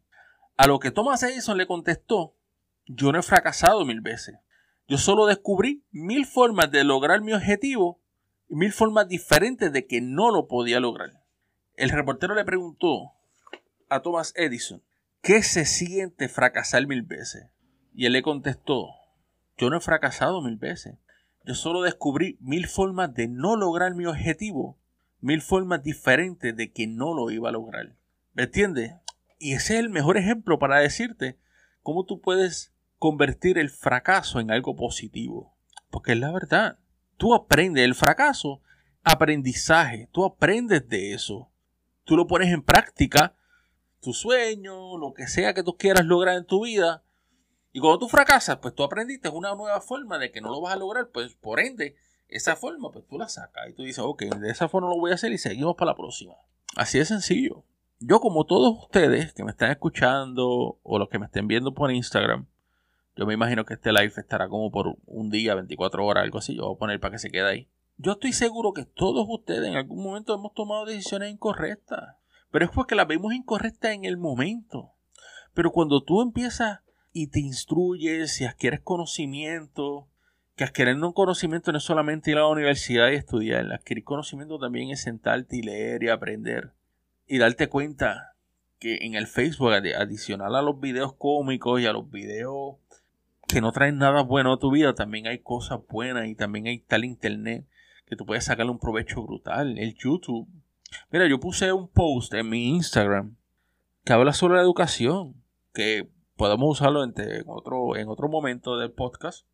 A 0.58 0.67
lo 0.67 0.80
que 0.80 0.91
Thomas 0.91 1.24
Edison 1.24 1.58
le 1.58 1.67
contestó, 1.67 2.36
yo 2.86 3.12
no 3.12 3.20
he 3.20 3.24
fracasado 3.24 3.86
mil 3.86 4.02
veces. 4.02 4.36
Yo 4.88 4.98
solo 4.98 5.26
descubrí 5.26 5.84
mil 5.91 6.26
formas 6.26 6.70
de 6.70 6.84
lograr 6.84 7.22
mi 7.22 7.34
objetivo 7.34 8.02
y 8.50 8.56
mil 8.56 8.74
formas 8.74 9.08
diferentes 9.08 9.72
de 9.72 9.88
que 9.88 10.02
no 10.02 10.32
lo 10.32 10.48
podía 10.48 10.80
lograr. 10.80 11.24
El 11.76 11.89
reportero 11.89 12.36
le 12.36 12.44
preguntó, 12.46 13.13
a 13.89 14.02
Thomas 14.02 14.34
Edison, 14.36 14.82
¿qué 15.22 15.44
se 15.44 15.65
siente 15.65 16.30
fracasar 16.30 16.86
mil 16.88 17.02
veces? 17.02 17.48
Y 17.94 18.06
él 18.06 18.13
le 18.13 18.22
contestó, 18.22 18.89
Yo 19.58 19.70
no 19.70 19.78
he 19.78 19.82
fracasado 19.82 20.41
mil 20.41 20.58
veces. 20.58 20.96
Yo 21.44 21.56
solo 21.56 21.82
descubrí 21.82 22.38
mil 22.40 22.68
formas 22.68 23.14
de 23.14 23.28
no 23.28 23.56
lograr 23.56 23.96
mi 23.96 24.06
objetivo, 24.06 24.78
mil 25.20 25.42
formas 25.42 25.84
diferentes 25.84 26.56
de 26.56 26.72
que 26.72 26.88
no 26.88 27.14
lo 27.14 27.32
iba 27.32 27.50
a 27.50 27.52
lograr. 27.54 27.96
¿Me 28.34 28.44
entiendes? 28.44 28.94
Y 29.40 29.54
ese 29.54 29.74
es 29.74 29.80
el 29.80 29.90
mejor 29.90 30.18
ejemplo 30.18 30.60
para 30.60 30.80
decirte 30.80 31.40
cómo 31.82 32.06
tú 32.06 32.22
puedes 32.22 32.74
convertir 33.00 33.58
el 33.58 33.72
fracaso 33.72 34.40
en 34.40 34.52
algo 34.52 34.76
positivo. 34.76 35.56
Porque 35.90 36.12
es 36.12 36.20
la 36.20 36.32
verdad. 36.32 36.78
Tú 37.18 37.34
aprendes 37.34 37.84
el 37.84 37.96
fracaso, 37.96 38.62
aprendizaje. 39.04 40.08
Tú 40.12 40.24
aprendes 40.26 40.88
de 40.88 41.14
eso. 41.14 41.52
Tú 42.04 42.16
lo 42.16 42.28
pones 42.28 42.54
en 42.54 42.62
práctica, 42.62 43.36
tu 44.00 44.14
sueño, 44.14 44.98
lo 44.98 45.14
que 45.14 45.28
sea 45.28 45.54
que 45.54 45.64
tú 45.64 45.78
quieras 45.78 46.06
lograr 46.06 46.38
en 46.38 46.46
tu 46.46 46.66
vida. 46.66 47.04
Y 47.74 47.80
cuando 47.80 48.00
tú 48.00 48.10
fracasas, 48.10 48.58
pues 48.58 48.76
tú 48.76 48.84
aprendiste 48.84 49.30
una 49.30 49.56
nueva 49.56 49.80
forma 49.82 50.18
de 50.18 50.32
que 50.32 50.42
no 50.42 50.50
lo 50.50 50.62
vas 50.62 50.74
a 50.74 50.78
lograr. 50.78 51.10
Pues 51.10 51.36
por 51.36 51.60
ende, 51.60 51.96
esa 52.28 52.56
forma, 52.56 52.92
pues 52.92 53.06
tú 53.08 53.18
la 53.18 53.30
sacas. 53.30 53.70
Y 53.70 53.74
tú 53.74 53.84
dices, 53.84 54.04
ok, 54.04 54.24
de 54.24 54.50
esa 54.50 54.68
forma 54.68 54.90
lo 54.90 54.98
voy 54.98 55.12
a 55.12 55.16
hacer 55.16 55.32
y 55.32 55.38
seguimos 55.38 55.76
para 55.76 55.92
la 55.92 55.98
próxima. 55.98 56.34
Así 56.76 56.98
de 56.98 57.06
sencillo. 57.06 57.64
Yo, 58.00 58.20
como 58.20 58.46
todos 58.46 58.78
ustedes 58.84 59.34
que 59.34 59.44
me 59.44 59.52
están 59.52 59.72
escuchando 59.72 60.80
o 60.82 61.00
los 61.00 61.08
que 61.10 61.20
me 61.20 61.28
estén 61.28 61.48
viendo 61.48 61.74
por 61.74 61.92
Instagram, 61.92 62.48
yo 63.16 63.26
me 63.26 63.34
imagino 63.34 63.66
que 63.66 63.76
este 63.76 63.92
live 63.92 64.14
estará 64.18 64.50
como 64.50 64.72
por 64.72 64.96
un 65.06 65.30
día, 65.30 65.56
24 65.56 66.06
horas, 66.06 66.24
algo 66.24 66.40
así. 66.40 66.56
Yo 66.56 66.66
voy 66.66 66.76
a 66.76 66.80
poner 66.80 67.00
para 67.00 67.12
que 67.12 67.20
se 67.20 67.30
quede 67.30 67.48
ahí. 67.48 67.70
Yo 67.98 68.14
estoy 68.14 68.34
seguro 68.34 68.74
que 68.74 68.86
todos 68.86 69.26
ustedes 69.30 69.68
en 69.68 69.76
algún 69.76 70.04
momento 70.04 70.34
hemos 70.34 70.54
tomado 70.54 70.86
decisiones 70.86 71.32
incorrectas. 71.32 72.16
Pero 72.50 72.66
es 72.66 72.72
porque 72.72 72.96
las 72.96 73.08
vemos 73.08 73.34
incorrectas 73.34 73.92
en 73.92 74.06
el 74.06 74.18
momento. 74.18 74.94
Pero 75.54 75.72
cuando 75.72 76.04
tú 76.04 76.22
empiezas 76.22 76.80
y 77.13 77.28
te 77.28 77.39
instruyes 77.39 78.39
y 78.41 78.45
adquieres 78.45 78.82
conocimiento, 78.82 80.08
que 80.56 80.63
adquirir 80.63 80.95
un 80.95 81.13
conocimiento 81.13 81.71
no 81.71 81.78
es 81.78 81.84
solamente 81.84 82.32
ir 82.32 82.38
a 82.38 82.41
la 82.41 82.47
universidad 82.47 83.12
y 83.12 83.15
estudiar, 83.15 83.71
adquirir 83.71 84.04
conocimiento 84.04 84.60
también 84.60 84.89
es 84.89 85.02
sentarte 85.02 85.58
y 85.58 85.62
leer 85.62 86.04
y 86.04 86.10
aprender 86.10 86.74
y 87.28 87.38
darte 87.38 87.69
cuenta 87.69 88.36
que 88.78 88.97
en 89.02 89.15
el 89.15 89.28
Facebook, 89.28 89.71
adicional 89.71 90.56
a 90.56 90.62
los 90.62 90.80
videos 90.80 91.13
cómicos 91.13 91.80
y 91.80 91.86
a 91.86 91.93
los 91.93 92.10
videos 92.10 92.76
que 93.47 93.62
no 93.62 93.71
traen 93.71 93.97
nada 93.97 94.21
bueno 94.24 94.54
a 94.54 94.60
tu 94.60 94.71
vida, 94.71 94.95
también 94.95 95.28
hay 95.28 95.39
cosas 95.39 95.80
buenas 95.88 96.28
y 96.28 96.36
también 96.36 96.67
hay 96.67 96.80
tal 96.80 97.06
internet 97.06 97.65
que 98.06 98.15
tú 98.15 98.26
puedes 98.26 98.45
sacarle 98.45 98.71
un 98.71 98.80
provecho 98.80 99.24
brutal. 99.24 99.78
El 99.78 99.95
YouTube. 99.95 100.47
Mira, 101.10 101.28
yo 101.28 101.39
puse 101.39 101.71
un 101.71 101.88
post 101.88 102.34
en 102.34 102.50
mi 102.50 102.69
Instagram 102.69 103.38
que 104.04 104.13
habla 104.13 104.34
sobre 104.34 104.56
la 104.56 104.62
educación, 104.62 105.36
que 105.74 106.10
podemos 106.42 106.80
usarlo 106.80 107.04
en 107.04 107.14
otro, 107.46 107.96
en 107.96 108.08
otro 108.08 108.28
momento 108.28 108.76
del 108.76 108.90
podcast. 108.92 109.46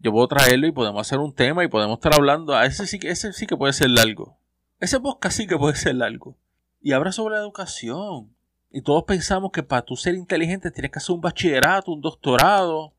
Yo 0.00 0.10
puedo 0.10 0.26
traerlo 0.26 0.66
y 0.66 0.72
podemos 0.72 1.00
hacer 1.00 1.20
un 1.20 1.32
tema 1.32 1.62
y 1.62 1.68
podemos 1.68 1.98
estar 1.98 2.12
hablando. 2.16 2.52
A 2.56 2.66
ese 2.66 2.84
sí, 2.88 2.98
ese 3.04 3.32
sí 3.32 3.46
que 3.46 3.56
puede 3.56 3.72
ser 3.72 3.90
largo. 3.90 4.36
Ese 4.80 4.98
podcast 4.98 5.36
sí 5.36 5.46
que 5.46 5.56
puede 5.56 5.76
ser 5.76 5.94
largo 5.94 6.36
y 6.80 6.94
habla 6.94 7.12
sobre 7.12 7.36
la 7.36 7.42
educación. 7.42 8.34
Y 8.72 8.82
todos 8.82 9.04
pensamos 9.04 9.52
que 9.52 9.62
para 9.62 9.82
tú 9.82 9.94
ser 9.94 10.16
inteligente 10.16 10.72
tienes 10.72 10.90
que 10.90 10.98
hacer 10.98 11.14
un 11.14 11.20
bachillerato, 11.20 11.92
un 11.92 12.00
doctorado, 12.00 12.92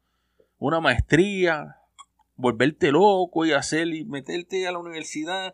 una 0.58 0.80
maestría, 0.80 1.76
volverte 2.38 2.94
loco 2.94 3.46
y 3.46 3.52
hacer 3.52 3.90
y 3.90 4.06
meterte 4.06 4.66
a 4.70 4.72
la 4.72 4.80
universidad 4.80 5.54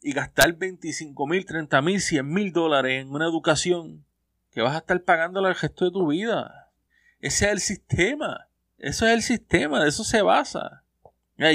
y 0.00 0.14
gastar 0.14 0.54
25 0.54 1.26
mil, 1.26 1.44
30 1.44 1.82
mil, 1.82 2.00
100 2.00 2.26
mil 2.26 2.54
dólares 2.54 3.02
en 3.02 3.10
una 3.10 3.26
educación 3.26 4.02
que 4.50 4.62
vas 4.62 4.74
a 4.74 4.78
estar 4.78 4.98
pagando 5.02 5.46
el 5.46 5.54
resto 5.54 5.84
de 5.84 5.90
tu 5.90 6.06
vida. 6.06 6.61
Ese 7.22 7.46
es 7.46 7.52
el 7.52 7.60
sistema. 7.60 8.48
Eso 8.76 9.06
es 9.06 9.12
el 9.14 9.22
sistema, 9.22 9.82
de 9.82 9.88
eso 9.88 10.04
se 10.04 10.20
basa 10.20 10.82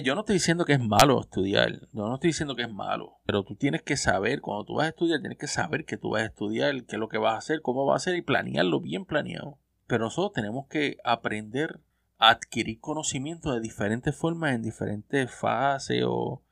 yo 0.03 0.15
no 0.15 0.21
estoy 0.21 0.35
diciendo 0.35 0.65
que 0.65 0.73
es 0.73 0.79
malo 0.79 1.21
estudiar, 1.21 1.71
yo 1.93 2.07
no 2.07 2.15
estoy 2.15 2.29
diciendo 2.29 2.55
que 2.55 2.63
es 2.63 2.71
malo, 2.71 3.19
pero 3.25 3.43
tú 3.43 3.55
tienes 3.55 3.83
que 3.83 3.95
saber, 3.95 4.41
cuando 4.41 4.65
tú 4.65 4.75
vas 4.75 4.87
a 4.87 4.89
estudiar, 4.89 5.21
tienes 5.21 5.37
que 5.37 5.47
saber 5.47 5.85
que 5.85 5.97
tú 5.97 6.11
vas 6.11 6.23
a 6.23 6.25
estudiar, 6.25 6.73
qué 6.85 6.95
es 6.95 6.99
lo 6.99 7.07
que 7.07 7.17
vas 7.17 7.35
a 7.35 7.37
hacer, 7.37 7.61
cómo 7.61 7.85
vas 7.85 7.93
a 7.93 8.03
hacer 8.03 8.15
y 8.15 8.21
planearlo 8.21 8.81
bien 8.81 9.05
planeado. 9.05 9.59
Pero 9.87 10.05
nosotros 10.05 10.33
tenemos 10.33 10.67
que 10.67 10.97
aprender 11.03 11.79
a 12.17 12.29
adquirir 12.29 12.79
conocimiento 12.79 13.53
de 13.53 13.61
diferentes 13.61 14.15
formas, 14.15 14.53
en 14.53 14.63
diferentes 14.63 15.31
fases 15.31 16.03
o 16.05 16.43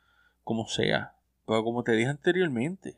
como 0.44 0.68
sea. 0.68 1.16
Pero 1.46 1.64
como 1.64 1.84
te 1.84 1.92
dije 1.92 2.10
anteriormente, 2.10 2.96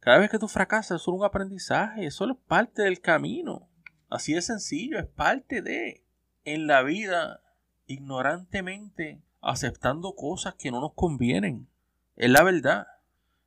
cada 0.00 0.18
vez 0.18 0.30
que 0.30 0.38
tú 0.38 0.48
fracasas 0.48 1.02
es 1.02 1.08
un 1.08 1.24
aprendizaje, 1.24 2.06
eso 2.06 2.24
es 2.24 2.36
parte 2.46 2.82
del 2.82 3.00
camino. 3.00 3.67
Así 4.08 4.34
de 4.34 4.42
sencillo, 4.42 4.98
es 4.98 5.06
parte 5.06 5.62
de. 5.62 6.04
En 6.44 6.66
la 6.66 6.82
vida, 6.82 7.42
ignorantemente, 7.86 9.20
aceptando 9.40 10.14
cosas 10.14 10.54
que 10.54 10.70
no 10.70 10.80
nos 10.80 10.94
convienen. 10.94 11.68
Es 12.16 12.30
la 12.30 12.42
verdad. 12.42 12.86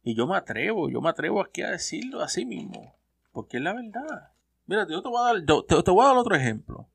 Y 0.03 0.15
yo 0.15 0.27
me 0.27 0.37
atrevo, 0.37 0.89
yo 0.89 1.01
me 1.01 1.09
atrevo 1.09 1.41
aquí 1.41 1.61
a 1.61 1.71
decirlo 1.71 2.21
así 2.21 2.45
mismo. 2.45 2.95
Porque 3.31 3.57
es 3.57 3.63
la 3.63 3.73
verdad. 3.73 4.31
Mira, 4.65 4.87
yo 4.87 5.01
te 5.01 5.09
voy 5.09 5.19
a 5.19 5.33
dar, 5.33 5.43
te, 5.43 5.91
voy 5.91 6.05
a 6.05 6.07
dar 6.09 6.17
otro 6.17 6.35
ejemplo. 6.35 6.87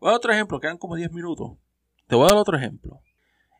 Voy 0.00 0.08
a 0.08 0.10
dar 0.10 0.16
otro 0.16 0.32
ejemplo, 0.32 0.60
quedan 0.60 0.78
como 0.78 0.96
10 0.96 1.12
minutos. 1.12 1.52
Te 2.06 2.16
voy 2.16 2.24
a 2.24 2.28
dar 2.28 2.38
otro 2.38 2.56
ejemplo. 2.56 3.00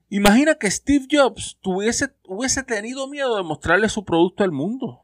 Imagina 0.08 0.54
que 0.54 0.70
Steve 0.70 1.06
Jobs 1.10 1.58
tuviese, 1.60 2.14
hubiese 2.26 2.62
tenido 2.62 3.08
miedo 3.08 3.36
de 3.36 3.42
mostrarle 3.42 3.88
su 3.88 4.04
producto 4.04 4.44
al 4.44 4.52
mundo. 4.52 5.02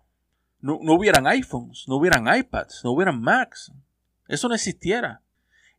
No, 0.60 0.78
no 0.82 0.94
hubieran 0.94 1.26
iPhones, 1.26 1.84
no 1.88 1.96
hubieran 1.96 2.26
iPads, 2.26 2.82
no 2.84 2.92
hubieran 2.92 3.20
Macs. 3.20 3.72
Eso 4.30 4.48
no 4.48 4.54
existiera. 4.54 5.22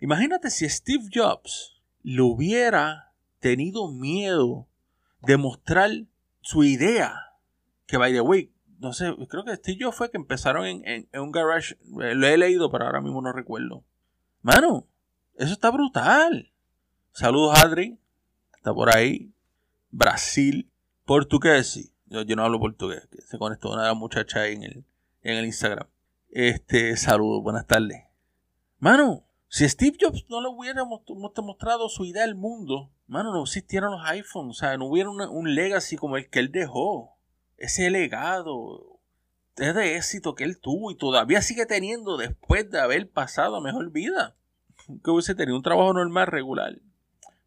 Imagínate 0.02 0.50
si 0.50 0.68
Steve 0.68 1.06
Jobs 1.14 1.82
lo 2.04 2.26
hubiera 2.26 3.14
tenido 3.40 3.90
miedo 3.90 4.68
de 5.22 5.38
mostrar 5.38 5.90
su 6.42 6.66
idea. 6.66 7.14
Que 7.86 7.96
by 7.96 8.12
the 8.12 8.20
way, 8.20 8.52
no 8.80 8.92
sé, 8.92 9.16
creo 9.30 9.46
que 9.46 9.54
este 9.54 9.78
yo 9.78 9.94
fue 9.94 10.12
que 10.12 10.18
empezaron 10.18 10.66
en, 10.66 11.08
un 11.14 11.32
garage. 11.32 11.76
Eh, 12.02 12.14
lo 12.14 12.28
he 12.28 12.38
leído, 12.38 12.70
pero 12.70 12.86
ahora 12.86 13.00
mismo 13.00 13.22
no 13.22 13.32
recuerdo. 13.32 13.86
Mano, 14.42 14.86
eso 15.36 15.54
está 15.54 15.72
brutal. 15.72 16.52
Saludos, 17.14 17.58
Adri. 17.58 17.98
Está 18.58 18.74
por 18.74 18.94
ahí. 18.94 19.32
Brasil. 19.92 20.70
Portugués. 21.06 21.90
Yo, 22.08 22.26
no 22.36 22.44
hablo 22.44 22.60
portugués. 22.60 23.08
Se 23.30 23.38
conectó 23.38 23.72
una 23.72 23.94
muchacha 23.94 24.42
ahí 24.42 24.56
en 24.56 24.64
el, 24.64 24.86
en 25.22 25.38
el 25.38 25.46
Instagram. 25.46 25.88
Este, 26.32 26.98
saludos, 26.98 27.44
buenas 27.44 27.66
tardes. 27.66 28.11
Mano, 28.82 29.28
si 29.48 29.70
Steve 29.70 29.96
Jobs 30.02 30.26
no 30.28 30.42
le 30.42 30.48
hubiera 30.48 30.84
mostrado 30.84 31.88
su 31.88 32.04
idea 32.04 32.24
al 32.24 32.34
mundo, 32.34 32.92
mano, 33.06 33.32
no 33.32 33.44
existieran 33.44 33.92
los 33.92 34.02
iPhones, 34.06 34.58
o 34.58 34.60
sea, 34.60 34.76
no 34.76 34.88
hubiera 34.88 35.12
un 35.12 35.54
legacy 35.54 35.98
como 35.98 36.18
el 36.18 36.32
que 36.32 36.40
él 36.40 36.52
dejó. 36.52 37.16
Ese 37.58 37.92
legado 37.92 39.00
de 39.56 39.98
éxito 39.98 40.34
que 40.34 40.46
él 40.46 40.60
tuvo 40.60 40.90
y 40.90 40.98
todavía 40.98 41.44
sigue 41.44 41.68
teniendo 41.68 42.18
después 42.18 42.72
de 42.72 42.80
haber 42.80 43.12
pasado 43.12 43.62
mejor 43.62 43.92
vida. 43.92 44.36
Que 45.04 45.12
hubiese 45.12 45.36
tenido 45.36 45.58
un 45.58 45.62
trabajo 45.62 45.94
normal, 45.94 46.26
regular. 46.26 46.80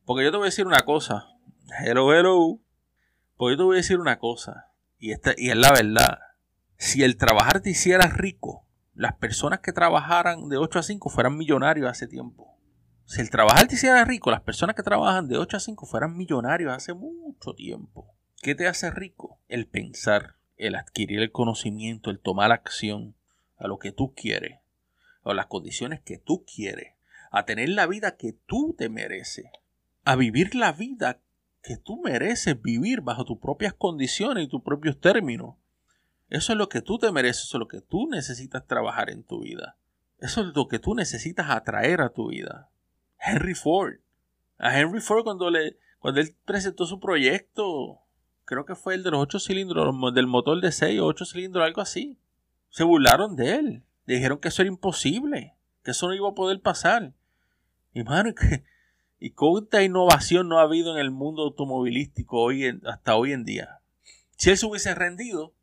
Porque 0.05 0.23
yo 0.23 0.31
te 0.31 0.37
voy 0.37 0.44
a 0.44 0.51
decir 0.51 0.68
una 0.68 0.85
cosa. 0.85 1.27
Hello, 1.85 2.14
hello. 2.14 2.61
Porque 3.37 3.55
yo 3.55 3.57
te 3.57 3.64
voy 3.64 3.75
a 3.75 3.79
decir 3.79 3.99
una 3.99 4.20
cosa. 4.20 4.68
Y, 5.01 5.11
esta, 5.11 5.35
y 5.37 5.51
es 5.51 5.57
la 5.57 5.73
verdad. 5.73 6.20
Si 6.77 7.03
el 7.03 7.16
trabajar 7.16 7.61
te 7.61 7.70
hiciera 7.70 8.07
rico, 8.07 8.63
las 8.95 9.15
personas 9.17 9.61
que 9.61 9.73
trabajaran 9.73 10.49
de 10.49 10.57
8 10.57 10.79
a 10.79 10.83
5 10.83 11.11
fueran 11.11 11.37
millonarios 11.37 11.91
hace 11.91 12.07
tiempo. 12.07 12.57
Si 13.07 13.21
el 13.21 13.29
trabajar 13.29 13.67
te 13.67 13.75
hiciera 13.75 14.05
rico, 14.05 14.31
las 14.31 14.41
personas 14.41 14.77
que 14.77 14.83
trabajan 14.83 15.29
de 15.29 15.37
8 15.37 15.57
a 15.57 15.61
5 15.61 15.87
fueran 15.87 16.17
millonarios 16.17 16.73
hace 16.73 16.95
mucho 16.95 17.55
tiempo. 17.55 18.15
¿Qué 18.41 18.55
te 18.55 18.67
hace 18.67 18.91
rico? 18.91 19.41
El 19.49 19.67
pensar, 19.67 20.37
el 20.57 20.75
adquirir 20.75 21.21
el 21.21 21.33
conocimiento, 21.33 22.11
el 22.11 22.21
tomar 22.21 22.53
acción 22.53 23.17
a 23.57 23.67
lo 23.67 23.79
que 23.79 23.93
tú 23.93 24.15
quieres, 24.15 24.61
a 25.25 25.35
las 25.35 25.47
condiciones 25.47 26.01
que 26.01 26.19
tú 26.19 26.45
quieres, 26.45 26.95
a 27.31 27.45
tener 27.45 27.71
la 27.71 27.87
vida 27.87 28.17
que 28.17 28.33
tú 28.33 28.75
te 28.79 28.89
mereces, 28.89 29.47
a 30.05 30.17
vivir 30.17 30.55
la 30.55 30.73
vida 30.73 31.21
que 31.63 31.77
tú 31.79 32.01
mereces 32.03 32.61
vivir 32.61 33.01
bajo 33.01 33.25
tus 33.25 33.39
propias 33.39 33.73
condiciones 33.73 34.45
y 34.45 34.49
tus 34.49 34.63
propios 34.63 35.01
términos 35.01 35.57
eso 36.35 36.53
es 36.53 36.59
lo 36.59 36.68
que 36.68 36.83
tú 36.83 36.99
te 36.99 37.12
mereces, 37.12 37.44
eso 37.44 37.59
es 37.59 37.61
lo 37.61 37.68
que 37.68 37.81
tú 37.81 38.09
necesitas 38.09 38.66
trabajar 38.66 39.09
en 39.09 39.23
tu 39.23 39.42
vida. 39.42 39.77
Eso 40.18 40.40
es 40.40 40.49
lo 40.53 40.66
que 40.66 40.81
tú 40.81 40.97
necesitas 40.97 41.49
atraer 41.49 42.01
a 42.01 42.09
tu 42.09 42.31
vida. 42.31 42.70
Henry 43.20 43.55
Ford. 43.55 44.01
A 44.59 44.77
Henry 44.77 45.01
Ford 45.01 45.23
cuando, 45.23 45.49
le, 45.49 45.79
cuando 46.01 46.20
él 46.20 46.35
presentó 46.44 46.87
su 46.87 46.99
proyecto, 46.99 48.01
creo 48.44 48.64
que 48.64 48.75
fue 48.75 48.94
el 48.94 49.05
de 49.05 49.12
los 49.12 49.20
ocho 49.20 49.38
cilindros, 49.38 49.94
del 50.12 50.27
motor 50.27 50.61
de 50.61 50.73
6 50.73 50.99
o 51.01 51.07
8 51.07 51.25
cilindros, 51.25 51.64
algo 51.64 51.81
así. 51.81 52.18
Se 52.68 52.83
burlaron 52.83 53.37
de 53.37 53.55
él. 53.55 53.85
Le 54.07 54.14
dijeron 54.14 54.38
que 54.38 54.49
eso 54.49 54.62
era 54.62 54.70
imposible, 54.70 55.55
que 55.85 55.92
eso 55.92 56.09
no 56.09 56.14
iba 56.14 56.29
a 56.29 56.35
poder 56.35 56.61
pasar. 56.61 57.12
Y 57.92 58.03
mano, 58.03 58.35
y 59.20 59.31
cuánta 59.31 59.85
innovación 59.85 60.49
no 60.49 60.59
ha 60.59 60.62
habido 60.62 60.94
en 60.94 60.99
el 60.99 61.12
mundo 61.12 61.42
automovilístico 61.42 62.40
hoy 62.40 62.81
hasta 62.87 63.14
hoy 63.14 63.33
en 63.33 63.44
día. 63.44 63.79
Si 64.37 64.51
él 64.51 64.59
se 64.59 64.66
hubiese 64.66 64.97
rendido, 64.97 65.55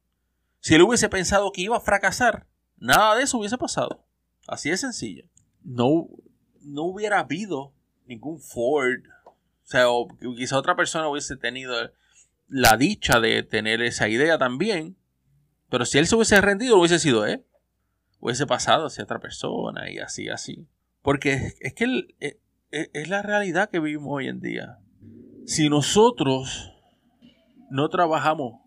si 0.61 0.75
él 0.75 0.83
hubiese 0.83 1.09
pensado 1.09 1.51
que 1.51 1.61
iba 1.61 1.75
a 1.75 1.81
fracasar, 1.81 2.47
nada 2.77 3.15
de 3.15 3.23
eso 3.23 3.39
hubiese 3.39 3.57
pasado. 3.57 4.05
Así 4.47 4.69
de 4.69 4.77
sencillo. 4.77 5.25
No, 5.63 6.07
no 6.61 6.83
hubiera 6.83 7.19
habido 7.19 7.73
ningún 8.05 8.39
Ford. 8.39 9.01
O 9.25 9.35
sea, 9.63 9.85
quizá 10.37 10.57
otra 10.57 10.75
persona 10.75 11.09
hubiese 11.09 11.35
tenido 11.35 11.73
la 12.47 12.77
dicha 12.77 13.19
de 13.19 13.41
tener 13.41 13.81
esa 13.81 14.07
idea 14.07 14.37
también. 14.37 14.97
Pero 15.69 15.85
si 15.85 15.97
él 15.97 16.05
se 16.05 16.15
hubiese 16.15 16.39
rendido, 16.41 16.77
hubiese 16.77 16.99
sido 16.99 17.25
él. 17.25 17.43
Hubiese 18.19 18.45
pasado 18.45 18.85
hacia 18.85 19.03
otra 19.03 19.19
persona 19.19 19.89
y 19.89 19.97
así, 19.97 20.29
así. 20.29 20.67
Porque 21.01 21.53
es 21.59 21.73
que 21.73 21.85
e, 22.19 22.39
e, 22.71 22.91
es 22.93 23.09
la 23.09 23.23
realidad 23.23 23.71
que 23.71 23.79
vivimos 23.79 24.09
hoy 24.11 24.27
en 24.27 24.41
día. 24.41 24.77
Si 25.47 25.69
nosotros 25.69 26.71
no 27.71 27.89
trabajamos 27.89 28.61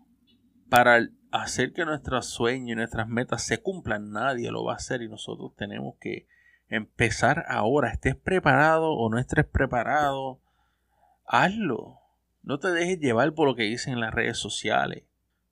para 0.67 1.07
hacer 1.43 1.73
que 1.73 1.85
nuestros 1.85 2.27
sueños 2.27 2.71
y 2.71 2.75
nuestras 2.75 3.07
metas 3.07 3.43
se 3.43 3.61
cumplan, 3.61 4.11
nadie 4.11 4.51
lo 4.51 4.63
va 4.63 4.73
a 4.73 4.77
hacer 4.77 5.01
y 5.01 5.09
nosotros 5.09 5.53
tenemos 5.55 5.95
que 5.99 6.27
empezar 6.69 7.45
ahora. 7.47 7.91
Estés 7.91 8.15
preparado 8.15 8.91
o 8.91 9.09
no 9.09 9.19
estés 9.19 9.45
preparado, 9.45 10.39
hazlo. 11.25 11.99
No 12.43 12.59
te 12.59 12.71
dejes 12.71 12.99
llevar 12.99 13.33
por 13.33 13.47
lo 13.47 13.55
que 13.55 13.63
dicen 13.63 13.93
en 13.93 14.01
las 14.01 14.13
redes 14.13 14.37
sociales, 14.37 15.03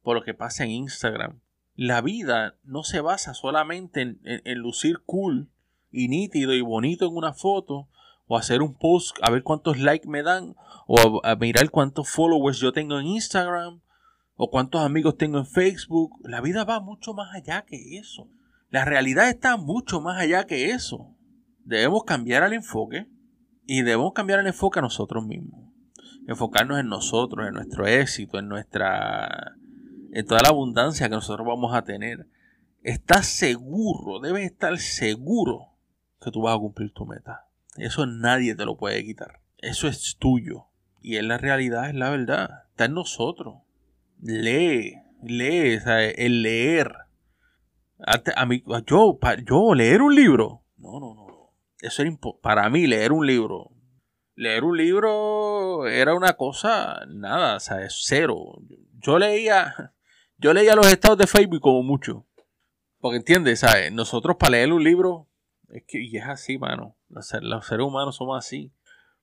por 0.04 0.16
lo 0.16 0.24
que 0.24 0.34
pasa 0.34 0.64
en 0.64 0.72
Instagram. 0.72 1.40
La 1.76 2.02
vida 2.02 2.56
no 2.64 2.84
se 2.84 3.02
basa 3.02 3.34
solamente 3.34 4.02
en, 4.02 4.58
lucir 4.60 5.02
cool 5.06 5.50
y 5.92 6.08
nítido 6.08 6.54
y 6.54 6.62
bonito 6.62 7.08
en 7.08 7.16
una 7.16 7.34
foto, 7.34 7.88
o 8.28 8.38
hacer 8.38 8.62
un 8.62 8.76
post 8.76 9.18
a 9.22 9.32
ver 9.32 9.44
cuántos 9.44 9.80
likes 9.80 10.08
me 10.08 10.22
dan, 10.22 10.56
o 10.88 11.22
a 11.24 11.36
mirar 11.36 11.72
cuántos 11.72 12.10
followers 12.10 12.60
yo 12.60 12.74
tengo 12.74 13.00
en 13.00 13.08
Instagram, 13.08 13.82
o 14.36 14.50
cuántos 14.50 14.82
amigos 14.82 15.18
tengo 15.18 15.38
en 15.38 15.46
Facebook. 15.46 16.20
La 16.24 16.42
vida 16.42 16.64
va 16.64 16.80
mucho 16.80 17.14
más 17.14 17.34
allá 17.34 17.64
que 17.64 17.98
eso. 17.98 18.30
La 18.70 18.86
realidad 18.86 19.30
está 19.30 19.58
mucho 19.58 20.02
más 20.02 20.20
allá 20.20 20.46
que 20.46 20.72
eso. 20.72 21.16
Debemos 21.64 22.04
cambiar 22.04 22.44
el 22.44 22.54
enfoque 22.54 23.08
y 23.66 23.84
debemos 23.84 24.14
cambiar 24.14 24.40
el 24.40 24.48
enfoque 24.48 24.80
a 24.80 24.82
nosotros 24.82 25.26
mismos. 25.26 25.72
Enfocarnos 26.28 26.80
en 26.80 26.88
nosotros, 26.88 27.48
en 27.48 27.54
nuestro 27.54 27.86
éxito, 27.86 28.40
en 28.40 28.48
nuestra 28.48 29.56
en 30.12 30.26
toda 30.28 30.42
la 30.44 30.50
abundancia 30.50 31.10
que 31.10 31.16
nosotros 31.16 31.46
vamos 31.46 31.76
a 31.76 31.84
tener. 31.84 32.28
Estás 32.84 33.28
seguro, 33.28 34.20
debes 34.20 34.46
estar 34.46 34.78
seguro 34.78 35.70
que 36.22 36.30
tú 36.32 36.42
vas 36.42 36.56
a 36.56 36.60
cumplir 36.60 36.92
tu 36.94 37.06
meta. 37.06 37.48
Eso 37.78 38.06
nadie 38.06 38.56
te 38.56 38.66
lo 38.66 38.78
puede 38.78 39.04
quitar. 39.04 39.40
Eso 39.58 39.88
es 39.88 40.18
tuyo. 40.20 40.68
Y 41.02 41.18
es 41.18 41.24
la 41.24 41.38
realidad, 41.38 41.90
es 41.90 41.96
la 41.96 42.10
verdad. 42.10 42.66
Está 42.70 42.86
en 42.86 42.94
nosotros 42.94 43.63
lee, 44.24 44.96
lee, 45.22 45.80
el 46.16 46.42
leer. 46.42 46.96
A 48.36 48.46
mí, 48.46 48.64
yo, 48.86 49.20
yo, 49.46 49.76
leer 49.76 50.02
un 50.02 50.16
libro. 50.16 50.64
No, 50.78 51.00
no, 51.00 51.14
no. 51.14 51.54
Eso 51.80 52.02
era 52.02 52.12
para 52.42 52.70
mí, 52.70 52.88
leer 52.88 53.12
un 53.12 53.26
libro. 53.26 53.70
Leer 54.36 54.64
un 54.64 54.78
libro 54.78 55.88
era 55.88 56.16
una 56.16 56.34
cosa, 56.34 57.02
nada, 57.08 57.58
o 57.58 57.60
sea, 57.60 57.86
es 57.86 58.02
cero. 58.04 58.56
Yo 59.00 59.20
leía, 59.20 59.94
yo 60.38 60.54
leía 60.54 60.76
los 60.76 60.88
estados 60.88 61.18
de 61.18 61.28
Facebook 61.28 61.62
como 61.62 61.84
mucho. 61.84 62.26
Porque 63.00 63.18
entiendes, 63.18 63.60
¿sabes? 63.60 63.92
Nosotros 63.92 64.38
para 64.38 64.52
leer 64.52 64.74
un 64.74 64.84
libro, 64.84 65.28
es 65.70 65.84
que, 65.86 66.02
y 66.02 66.18
es 66.18 66.26
así, 66.26 66.58
mano. 66.58 66.98
Los, 67.10 67.32
los 67.42 67.66
seres 67.66 67.86
humanos 67.86 68.16
somos 68.16 68.44
así. 68.44 68.72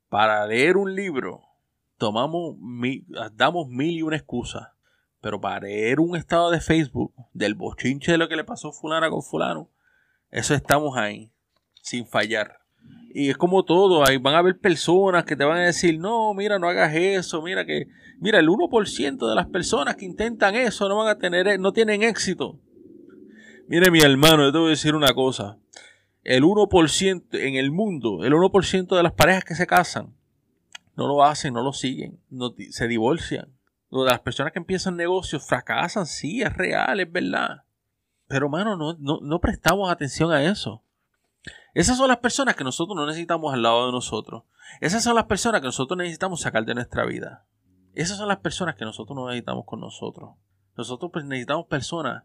Para 0.08 0.46
leer 0.46 0.76
un 0.76 0.94
libro, 0.94 1.42
tomamos, 1.96 2.56
damos 3.32 3.68
mil 3.68 3.96
y 3.96 4.02
una 4.02 4.16
excusas 4.16 4.68
pero 5.20 5.40
para 5.40 5.66
leer 5.66 6.00
un 6.00 6.16
estado 6.16 6.50
de 6.50 6.60
Facebook 6.60 7.12
del 7.32 7.54
bochinche 7.54 8.12
de 8.12 8.18
lo 8.18 8.28
que 8.28 8.36
le 8.36 8.44
pasó 8.44 8.72
fulana 8.72 9.10
con 9.10 9.22
fulano, 9.22 9.70
eso 10.30 10.54
estamos 10.54 10.96
ahí, 10.96 11.30
sin 11.82 12.06
fallar. 12.06 12.60
Y 13.12 13.28
es 13.28 13.36
como 13.36 13.64
todo, 13.64 14.06
ahí 14.06 14.16
van 14.16 14.34
a 14.34 14.38
haber 14.38 14.58
personas 14.58 15.24
que 15.24 15.36
te 15.36 15.44
van 15.44 15.58
a 15.58 15.66
decir, 15.66 15.98
no, 15.98 16.32
mira, 16.32 16.58
no 16.58 16.68
hagas 16.68 16.94
eso, 16.94 17.42
mira 17.42 17.66
que, 17.66 17.88
mira, 18.18 18.38
el 18.38 18.48
1% 18.48 19.28
de 19.28 19.34
las 19.34 19.46
personas 19.46 19.96
que 19.96 20.06
intentan 20.06 20.54
eso 20.54 20.88
no 20.88 20.96
van 20.96 21.08
a 21.08 21.18
tener, 21.18 21.58
no 21.60 21.72
tienen 21.72 22.02
éxito. 22.02 22.58
Mire, 23.66 23.90
mi 23.90 24.00
hermano, 24.00 24.44
yo 24.44 24.52
te 24.52 24.58
voy 24.58 24.66
a 24.68 24.70
decir 24.70 24.94
una 24.94 25.12
cosa. 25.12 25.58
El 26.22 26.44
1% 26.44 27.24
en 27.32 27.56
el 27.56 27.70
mundo, 27.70 28.24
el 28.24 28.32
1% 28.32 28.96
de 28.96 29.02
las 29.02 29.12
parejas 29.12 29.44
que 29.44 29.54
se 29.54 29.66
casan, 29.66 30.14
no 30.96 31.06
lo 31.06 31.24
hacen, 31.24 31.54
no 31.54 31.62
lo 31.62 31.72
siguen, 31.72 32.20
no, 32.30 32.54
se 32.70 32.88
divorcian 32.88 33.59
las 33.90 34.20
personas 34.20 34.52
que 34.52 34.58
empiezan 34.60 34.96
negocios 34.96 35.46
fracasan, 35.46 36.06
sí, 36.06 36.42
es 36.42 36.52
real, 36.52 37.00
es 37.00 37.10
verdad. 37.10 37.64
Pero, 38.28 38.48
mano, 38.48 38.76
no, 38.76 38.96
no, 39.20 39.40
prestamos 39.40 39.90
atención 39.90 40.30
a 40.30 40.44
eso. 40.44 40.84
Esas 41.74 41.96
son 41.96 42.08
las 42.08 42.18
personas 42.18 42.54
que 42.54 42.64
nosotros 42.64 42.96
no 42.96 43.06
necesitamos 43.06 43.52
al 43.52 43.62
lado 43.62 43.86
de 43.86 43.92
nosotros. 43.92 44.44
Esas 44.80 45.02
son 45.02 45.16
las 45.16 45.24
personas 45.24 45.60
que 45.60 45.66
nosotros 45.66 45.98
necesitamos 45.98 46.40
sacar 46.40 46.64
de 46.64 46.74
nuestra 46.74 47.04
vida. 47.04 47.46
Esas 47.92 48.18
son 48.18 48.28
las 48.28 48.38
personas 48.38 48.76
que 48.76 48.84
nosotros 48.84 49.16
no 49.16 49.26
necesitamos 49.26 49.64
con 49.66 49.80
nosotros. 49.80 50.36
Nosotros 50.76 51.10
pues, 51.12 51.24
necesitamos 51.24 51.66
personas 51.66 52.24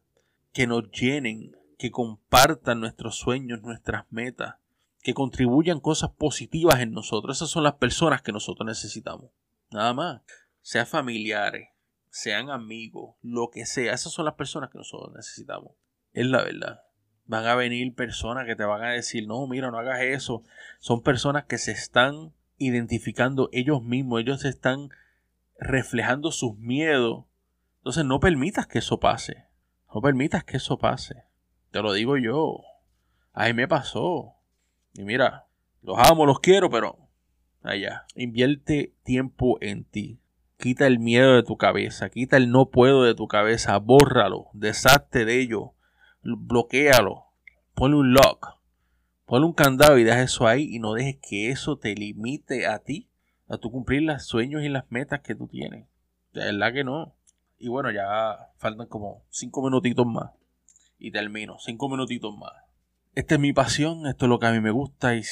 que 0.54 0.68
nos 0.68 0.92
llenen, 0.92 1.56
que 1.80 1.90
compartan 1.90 2.80
nuestros 2.80 3.18
sueños, 3.18 3.62
nuestras 3.64 4.06
metas, 4.12 4.56
que 5.02 5.16
contribuyan 5.16 5.80
cosas 5.80 6.12
positivas 6.12 6.80
en 6.82 6.92
nosotros. 6.92 7.38
Esas 7.38 7.50
son 7.50 7.64
las 7.64 7.74
personas 7.74 8.22
que 8.22 8.32
nosotros 8.32 8.68
necesitamos. 8.68 9.32
Nada 9.72 9.94
más 9.94 10.22
sean 10.66 10.88
familiares, 10.88 11.70
sean 12.10 12.50
amigos, 12.50 13.14
lo 13.22 13.52
que 13.52 13.68
sea, 13.68 13.94
esas 13.94 14.12
son 14.12 14.26
las 14.26 14.34
personas 14.34 14.72
que 14.72 14.80
nosotros 14.80 15.14
necesitamos. 15.16 15.74
Es 16.12 16.26
la 16.26 16.44
verdad. 16.44 16.82
Van 17.26 17.46
a 17.46 17.54
venir 17.54 17.94
personas 17.94 18.48
que 18.48 18.56
te 18.56 18.64
van 18.64 18.84
a 18.84 18.90
decir, 18.90 19.28
no, 19.28 19.46
mira, 19.46 19.70
no 19.70 19.78
hagas 19.78 20.02
eso. 20.02 20.42
Son 20.80 21.04
personas 21.04 21.46
que 21.46 21.60
se 21.60 21.72
están 21.72 22.34
identificando 22.58 23.48
ellos 23.52 23.84
mismos, 23.84 24.22
ellos 24.22 24.44
están 24.44 24.90
reflejando 25.60 26.32
sus 26.32 26.58
miedos. 26.58 27.26
Entonces 27.78 28.04
no 28.04 28.20
permitas 28.20 28.66
que 28.66 28.80
eso 28.80 29.00
pase. 29.00 29.46
No 29.94 30.02
permitas 30.02 30.44
que 30.44 30.58
eso 30.58 30.80
pase. 30.80 31.26
Te 31.70 31.84
lo 31.84 31.94
digo 31.94 32.18
yo. 32.18 32.64
A 33.34 33.46
mí 33.46 33.54
me 33.54 33.68
pasó. 33.68 34.34
Y 34.96 35.04
mira, 35.04 35.46
los 35.84 36.00
amo, 36.00 36.26
los 36.26 36.40
quiero, 36.40 36.72
pero 36.72 36.98
allá. 37.62 38.08
Invierte 38.16 38.96
tiempo 39.04 39.60
en 39.62 39.84
ti. 39.84 40.20
Quita 40.58 40.88
el 40.88 41.00
miedo 41.00 41.36
de 41.36 41.44
tu 41.44 41.58
cabeza, 41.58 42.10
quita 42.10 42.38
el 42.38 42.50
no 42.50 42.70
puedo 42.70 43.04
de 43.04 43.14
tu 43.14 43.28
cabeza, 43.28 43.78
bórralo, 43.78 44.48
deshazte 44.54 45.26
de 45.26 45.42
ello, 45.42 45.74
bloquealo, 46.24 47.26
ponle 47.74 47.98
un 47.98 48.14
lock, 48.14 48.56
ponle 49.26 49.48
un 49.48 49.54
candado 49.54 49.98
y 49.98 50.04
deja 50.04 50.22
eso 50.22 50.48
ahí 50.48 50.74
y 50.74 50.80
no 50.80 50.94
dejes 50.94 51.18
que 51.22 51.50
eso 51.50 51.78
te 51.78 51.94
limite 51.94 52.68
a 52.68 52.80
ti, 52.80 53.10
a 53.48 53.58
tu 53.58 53.72
cumplir 53.72 54.04
los 54.04 54.26
sueños 54.26 54.64
y 54.64 54.70
las 54.70 54.86
metas 54.90 55.22
que 55.22 55.36
tú 55.36 55.48
tienes. 55.48 55.88
De 56.34 56.46
verdad 56.46 56.74
que 56.74 56.84
no. 56.84 57.16
Y 57.58 57.68
bueno, 57.68 57.92
ya 57.92 58.52
faltan 58.58 58.88
como 58.88 59.24
cinco 59.30 59.64
minutitos 59.64 60.06
más. 60.06 60.32
Y 60.98 61.12
termino, 61.12 61.58
cinco 61.60 61.90
minutitos 61.90 62.36
más. 62.38 62.54
Esta 63.14 63.36
es 63.36 63.42
mi 63.42 63.54
pasión, 63.54 64.08
esto 64.08 64.26
es 64.26 64.30
lo 64.30 64.40
que 64.40 64.48
a 64.48 64.52
mí 64.52 64.60
me 64.60 64.72
gusta 64.72 65.16
y 65.16 65.24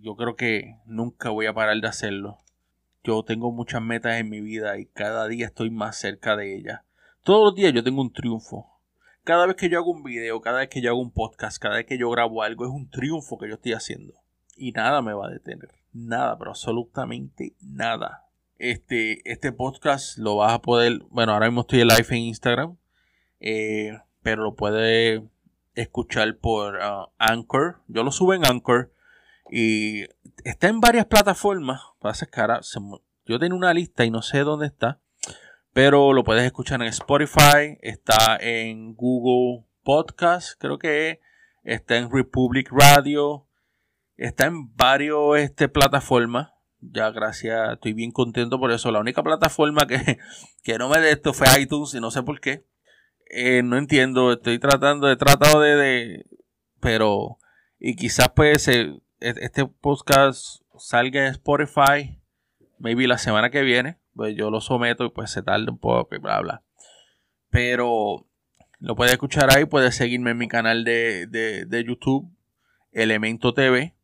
yo 0.00 0.16
creo 0.16 0.34
que 0.34 0.76
nunca 0.84 1.30
voy 1.30 1.46
a 1.46 1.54
parar 1.54 1.80
de 1.80 1.86
hacerlo. 1.86 2.38
Yo 3.08 3.22
tengo 3.22 3.50
muchas 3.50 3.80
metas 3.80 4.20
en 4.20 4.28
mi 4.28 4.42
vida 4.42 4.78
y 4.78 4.84
cada 4.84 5.28
día 5.28 5.46
estoy 5.46 5.70
más 5.70 5.96
cerca 5.96 6.36
de 6.36 6.54
ellas. 6.54 6.82
Todos 7.24 7.42
los 7.42 7.54
días 7.54 7.72
yo 7.72 7.82
tengo 7.82 8.02
un 8.02 8.12
triunfo. 8.12 8.66
Cada 9.24 9.46
vez 9.46 9.56
que 9.56 9.70
yo 9.70 9.78
hago 9.78 9.92
un 9.92 10.02
video, 10.02 10.42
cada 10.42 10.58
vez 10.58 10.68
que 10.68 10.82
yo 10.82 10.90
hago 10.90 11.00
un 11.00 11.10
podcast, 11.10 11.56
cada 11.56 11.76
vez 11.76 11.86
que 11.86 11.96
yo 11.96 12.10
grabo 12.10 12.42
algo, 12.42 12.66
es 12.66 12.70
un 12.70 12.90
triunfo 12.90 13.38
que 13.38 13.48
yo 13.48 13.54
estoy 13.54 13.72
haciendo. 13.72 14.12
Y 14.58 14.72
nada 14.72 15.00
me 15.00 15.14
va 15.14 15.28
a 15.28 15.30
detener. 15.30 15.70
Nada, 15.94 16.36
pero 16.36 16.50
absolutamente 16.50 17.56
nada. 17.62 18.26
Este, 18.58 19.22
este 19.24 19.52
podcast 19.52 20.18
lo 20.18 20.36
vas 20.36 20.52
a 20.52 20.60
poder. 20.60 20.98
Bueno, 21.08 21.32
ahora 21.32 21.46
mismo 21.46 21.62
estoy 21.62 21.84
live 21.84 22.06
en 22.10 22.16
Instagram. 22.18 22.76
Eh, 23.40 23.98
pero 24.20 24.42
lo 24.42 24.54
puedes 24.54 25.22
escuchar 25.72 26.36
por 26.36 26.74
uh, 26.74 27.08
Anchor. 27.16 27.80
Yo 27.88 28.04
lo 28.04 28.12
subo 28.12 28.34
en 28.34 28.44
Anchor. 28.44 28.92
Y 29.50 30.04
está 30.44 30.68
en 30.68 30.80
varias 30.80 31.06
plataformas. 31.06 31.80
Pasa 32.00 32.26
cara, 32.26 32.60
yo 33.24 33.38
tengo 33.38 33.56
una 33.56 33.74
lista 33.74 34.04
y 34.04 34.10
no 34.10 34.22
sé 34.22 34.40
dónde 34.40 34.66
está. 34.66 35.00
Pero 35.72 36.12
lo 36.12 36.24
puedes 36.24 36.44
escuchar 36.44 36.80
en 36.82 36.88
Spotify. 36.88 37.78
Está 37.80 38.38
en 38.40 38.94
Google 38.94 39.66
Podcast, 39.82 40.58
creo 40.58 40.78
que 40.78 41.20
Está 41.68 41.98
en 41.98 42.10
Republic 42.10 42.70
Radio. 42.70 43.46
Está 44.16 44.46
en 44.46 44.74
varios 44.74 45.38
este, 45.38 45.68
plataformas. 45.68 46.50
Ya, 46.80 47.10
gracias. 47.10 47.74
Estoy 47.74 47.92
bien 47.92 48.10
contento 48.10 48.58
por 48.58 48.72
eso. 48.72 48.90
La 48.90 49.00
única 49.00 49.22
plataforma 49.22 49.86
que, 49.86 50.18
que 50.62 50.78
no 50.78 50.88
me 50.88 50.98
de 50.98 51.10
esto 51.12 51.34
fue 51.34 51.46
iTunes 51.60 51.92
y 51.92 52.00
no 52.00 52.10
sé 52.10 52.22
por 52.22 52.40
qué. 52.40 52.64
Eh, 53.28 53.62
no 53.62 53.76
entiendo. 53.76 54.32
Estoy 54.32 54.58
tratando, 54.58 55.10
he 55.10 55.16
tratado 55.16 55.60
de, 55.60 55.76
de 55.76 56.26
pero 56.80 57.36
y 57.78 57.94
quizás 57.94 58.30
pues 58.34 58.62
se 58.62 58.98
este 59.20 59.66
podcast 59.66 60.62
salga 60.78 61.26
en 61.26 61.32
Spotify, 61.32 62.20
maybe 62.78 63.06
la 63.06 63.18
semana 63.18 63.50
que 63.50 63.62
viene, 63.62 63.98
pues 64.14 64.36
yo 64.36 64.50
lo 64.50 64.60
someto 64.60 65.04
y 65.04 65.10
pues 65.10 65.30
se 65.30 65.42
tarda 65.42 65.70
un 65.70 65.78
poco 65.78 66.14
y 66.14 66.18
bla 66.18 66.40
bla. 66.40 66.62
Pero 67.50 68.26
lo 68.78 68.96
puedes 68.96 69.12
escuchar 69.12 69.56
ahí, 69.56 69.64
puedes 69.64 69.94
seguirme 69.96 70.32
en 70.32 70.38
mi 70.38 70.48
canal 70.48 70.84
de, 70.84 71.26
de 71.26 71.84
YouTube, 71.84 72.30
Elemento 72.92 73.54
TV. 73.54 73.94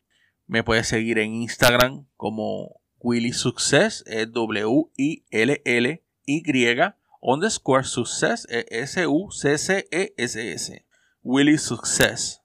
Me 0.46 0.62
puedes 0.62 0.88
seguir 0.88 1.18
en 1.18 1.34
Instagram 1.34 2.06
como 2.16 2.80
Willy 3.04 3.32
Success 3.32 4.02
es 4.06 4.32
W-I-L-L-Y 4.32 6.02
underscore 7.20 7.84
Success 7.84 8.46
S-U-C-C-E-S-S. 8.70 9.26
Willy 11.22 11.58
Success. 11.58 12.43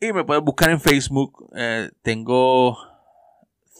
Y 0.00 0.12
me 0.12 0.24
puedes 0.24 0.42
buscar 0.42 0.70
en 0.70 0.80
Facebook. 0.80 1.50
Eh, 1.56 1.90
tengo. 2.02 2.76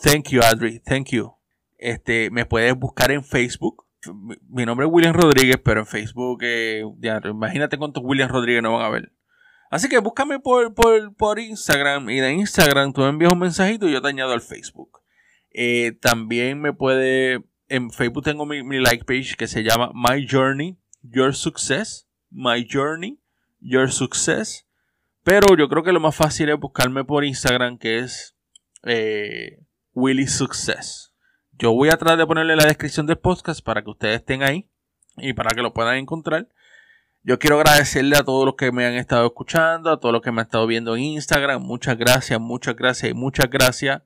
Thank 0.02 0.30
you, 0.30 0.40
Adri. 0.42 0.80
Thank 0.80 1.10
you. 1.10 1.34
Este, 1.78 2.30
me 2.30 2.46
puedes 2.46 2.74
buscar 2.74 3.10
en 3.10 3.24
Facebook. 3.24 3.84
Mi 4.48 4.66
nombre 4.66 4.86
es 4.86 4.92
William 4.92 5.14
Rodríguez, 5.14 5.56
pero 5.64 5.80
en 5.80 5.86
Facebook, 5.86 6.40
eh, 6.42 6.82
imagínate 7.24 7.78
cuántos 7.78 8.02
William 8.04 8.28
Rodríguez 8.28 8.62
no 8.62 8.74
van 8.74 8.84
a 8.84 8.90
ver. 8.90 9.12
Así 9.70 9.88
que 9.88 9.98
búscame 9.98 10.38
por, 10.38 10.74
por, 10.74 11.38
Instagram 11.38 12.08
y 12.10 12.20
de 12.20 12.32
Instagram 12.32 12.92
tú 12.92 13.00
me 13.00 13.08
envías 13.08 13.32
un 13.32 13.38
mensajito 13.38 13.88
y 13.88 13.92
yo 13.92 14.02
te 14.02 14.08
añado 14.08 14.32
al 14.32 14.40
Facebook. 14.40 15.00
Eh, 15.50 15.92
también 16.00 16.60
me 16.60 16.72
puede, 16.72 17.44
en 17.68 17.90
Facebook 17.90 18.24
tengo 18.24 18.46
mi, 18.46 18.62
mi, 18.62 18.78
like 18.78 19.04
page 19.04 19.36
que 19.36 19.48
se 19.48 19.62
llama 19.62 19.90
My 19.94 20.26
Journey, 20.30 20.78
Your 21.02 21.34
Success. 21.34 22.06
My 22.30 22.66
Journey, 22.70 23.18
Your 23.60 23.90
Success. 23.90 24.66
Pero 25.24 25.56
yo 25.56 25.68
creo 25.70 25.82
que 25.82 25.92
lo 25.92 26.00
más 26.00 26.14
fácil 26.14 26.50
es 26.50 26.60
buscarme 26.60 27.02
por 27.02 27.24
Instagram 27.24 27.78
que 27.78 27.98
es 27.98 28.36
eh, 28.84 29.58
Willy 29.94 30.26
Success. 30.26 31.14
Yo 31.52 31.72
voy 31.72 31.88
a 31.88 31.96
tratar 31.96 32.18
de 32.18 32.26
ponerle 32.26 32.56
la 32.56 32.66
descripción 32.66 33.06
del 33.06 33.16
podcast 33.16 33.64
para 33.64 33.82
que 33.82 33.90
ustedes 33.90 34.16
estén 34.16 34.42
ahí 34.42 34.68
y 35.16 35.32
para 35.32 35.54
que 35.54 35.62
lo 35.62 35.72
puedan 35.72 35.96
encontrar. 35.96 36.48
Yo 37.22 37.38
quiero 37.38 37.56
agradecerle 37.56 38.18
a 38.18 38.22
todos 38.22 38.44
los 38.44 38.54
que 38.56 38.70
me 38.70 38.84
han 38.84 38.96
estado 38.96 39.24
escuchando, 39.24 39.90
a 39.90 39.98
todos 39.98 40.12
los 40.12 40.20
que 40.20 40.30
me 40.30 40.42
han 40.42 40.46
estado 40.46 40.66
viendo 40.66 40.94
en 40.94 41.04
Instagram. 41.04 41.62
Muchas 41.62 41.96
gracias, 41.96 42.38
muchas 42.38 42.76
gracias 42.76 43.10
y 43.10 43.14
muchas 43.14 43.48
gracias. 43.48 44.02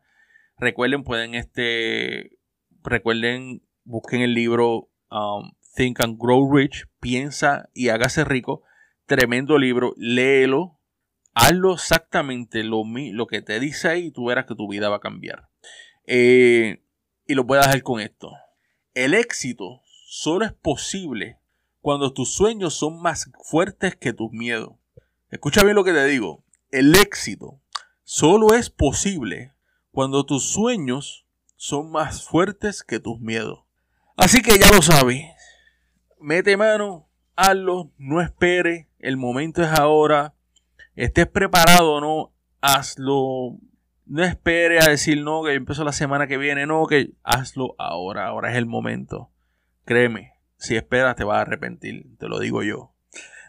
Recuerden, 0.56 1.02
pueden 1.02 1.34
este, 1.34 2.38
recuerden, 2.84 3.62
busquen 3.82 4.20
el 4.20 4.34
libro 4.34 4.88
um, 5.10 5.50
Think 5.74 6.00
and 6.00 6.16
Grow 6.16 6.54
Rich, 6.54 6.86
piensa 7.00 7.68
y 7.74 7.88
hágase 7.88 8.22
rico. 8.24 8.62
Tremendo 9.06 9.58
libro, 9.58 9.94
léelo, 9.96 10.77
hazlo 11.38 11.74
exactamente 11.74 12.64
lo, 12.64 12.82
lo 12.84 13.26
que 13.26 13.42
te 13.42 13.60
dice 13.60 13.88
ahí 13.88 14.06
y 14.06 14.10
tú 14.10 14.26
verás 14.26 14.46
que 14.46 14.56
tu 14.56 14.68
vida 14.68 14.88
va 14.88 14.96
a 14.96 15.00
cambiar. 15.00 15.48
Eh, 16.04 16.82
y 17.26 17.34
lo 17.34 17.46
a 17.52 17.58
dejar 17.58 17.82
con 17.82 18.00
esto. 18.00 18.32
El 18.94 19.14
éxito 19.14 19.82
solo 20.08 20.44
es 20.44 20.52
posible 20.52 21.38
cuando 21.80 22.12
tus 22.12 22.34
sueños 22.34 22.74
son 22.74 23.00
más 23.00 23.30
fuertes 23.44 23.94
que 23.94 24.12
tus 24.12 24.32
miedos. 24.32 24.72
Escucha 25.30 25.62
bien 25.62 25.76
lo 25.76 25.84
que 25.84 25.92
te 25.92 26.04
digo. 26.06 26.44
El 26.70 26.96
éxito 26.96 27.60
solo 28.02 28.54
es 28.54 28.70
posible 28.70 29.52
cuando 29.92 30.26
tus 30.26 30.50
sueños 30.50 31.24
son 31.56 31.90
más 31.92 32.24
fuertes 32.24 32.82
que 32.82 32.98
tus 32.98 33.20
miedos. 33.20 33.60
Así 34.16 34.42
que 34.42 34.58
ya 34.58 34.70
lo 34.72 34.82
sabes. 34.82 35.22
Mete 36.18 36.56
mano, 36.56 37.08
hazlo, 37.36 37.92
no 37.96 38.20
espere. 38.20 38.88
El 38.98 39.16
momento 39.16 39.62
es 39.62 39.68
ahora. 39.78 40.34
Estés 40.98 41.28
preparado 41.28 41.92
o 41.92 42.00
no, 42.00 42.32
hazlo 42.60 43.56
no 44.06 44.24
espere 44.24 44.80
a 44.80 44.88
decir 44.88 45.22
no, 45.22 45.44
que 45.44 45.54
empezó 45.54 45.84
la 45.84 45.92
semana 45.92 46.26
que 46.26 46.38
viene, 46.38 46.66
no, 46.66 46.86
que 46.86 47.12
hazlo 47.22 47.76
ahora, 47.78 48.26
ahora 48.26 48.50
es 48.50 48.56
el 48.56 48.66
momento. 48.66 49.30
Créeme, 49.84 50.32
si 50.56 50.74
esperas 50.74 51.14
te 51.14 51.22
vas 51.22 51.38
a 51.38 51.42
arrepentir, 51.42 52.16
te 52.18 52.26
lo 52.26 52.40
digo 52.40 52.64
yo. 52.64 52.94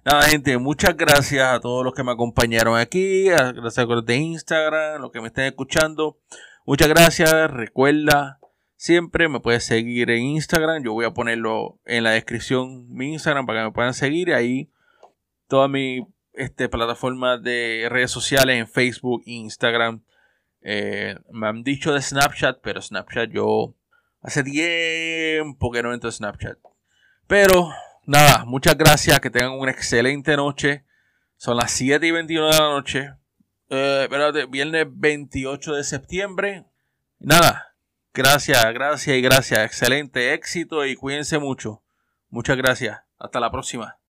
Nada, 0.06 0.22
gente, 0.24 0.60
muchas 0.60 0.96
gracias 0.96 1.44
a 1.44 1.60
todos 1.60 1.84
los 1.84 1.96
que 1.96 2.04
me 2.04 2.12
acompañaron 2.12 2.78
aquí, 2.78 3.24
gracias 3.24 3.80
a 3.80 3.86
los 3.86 4.06
de 4.06 4.18
Instagram, 4.18 5.02
los 5.02 5.12
que 5.12 5.20
me 5.20 5.28
estén 5.28 5.46
escuchando. 5.46 6.20
Muchas 6.68 6.88
gracias, 6.88 7.50
recuerda, 7.50 8.40
siempre 8.76 9.28
me 9.28 9.40
puedes 9.40 9.64
seguir 9.64 10.12
en 10.12 10.22
Instagram, 10.22 10.84
yo 10.84 10.94
voy 10.94 11.06
a 11.06 11.16
ponerlo 11.16 11.80
en 11.86 12.04
la 12.04 12.12
descripción 12.12 12.88
mi 12.94 13.14
Instagram 13.14 13.48
para 13.48 13.62
que 13.62 13.66
me 13.66 13.72
puedan 13.72 13.96
seguir 13.96 14.36
ahí. 14.36 14.70
Todas 15.48 15.68
mis 15.68 16.04
este, 16.34 16.70
plataformas 16.70 17.42
de 17.42 17.88
redes 17.90 18.12
sociales 18.12 18.58
en 18.58 18.68
Facebook, 18.68 19.24
Instagram, 19.26 20.04
eh, 20.62 21.16
me 21.32 21.48
han 21.48 21.64
dicho 21.64 21.94
de 21.94 22.02
Snapchat, 22.02 22.60
pero 22.62 22.82
Snapchat 22.82 23.30
yo 23.32 23.76
hace 24.22 24.44
tiempo 24.44 25.72
que 25.72 25.84
no 25.84 25.94
entro 25.94 26.10
a 26.10 26.12
Snapchat. 26.12 26.58
Pero 27.28 27.72
nada, 28.06 28.46
muchas 28.46 28.78
gracias, 28.78 29.20
que 29.20 29.30
tengan 29.30 29.54
una 29.54 29.72
excelente 29.72 30.36
noche. 30.36 30.86
Son 31.38 31.56
las 31.56 31.72
7 31.72 32.06
y 32.06 32.12
21 32.12 32.46
de 32.48 32.52
la 32.52 32.70
noche. 32.70 33.14
Eh, 33.70 34.10
viernes 34.50 34.88
28 34.90 35.76
de 35.76 35.84
septiembre. 35.84 36.66
Nada, 37.20 37.76
gracias, 38.14 38.74
gracias 38.74 39.16
y 39.16 39.22
gracias. 39.22 39.60
Excelente 39.60 40.34
éxito 40.34 40.86
y 40.86 40.96
cuídense 40.96 41.40
mucho. 41.40 41.84
Muchas 42.30 42.58
gracias. 42.58 43.00
Hasta 43.18 43.40
la 43.40 43.52
próxima. 43.52 43.98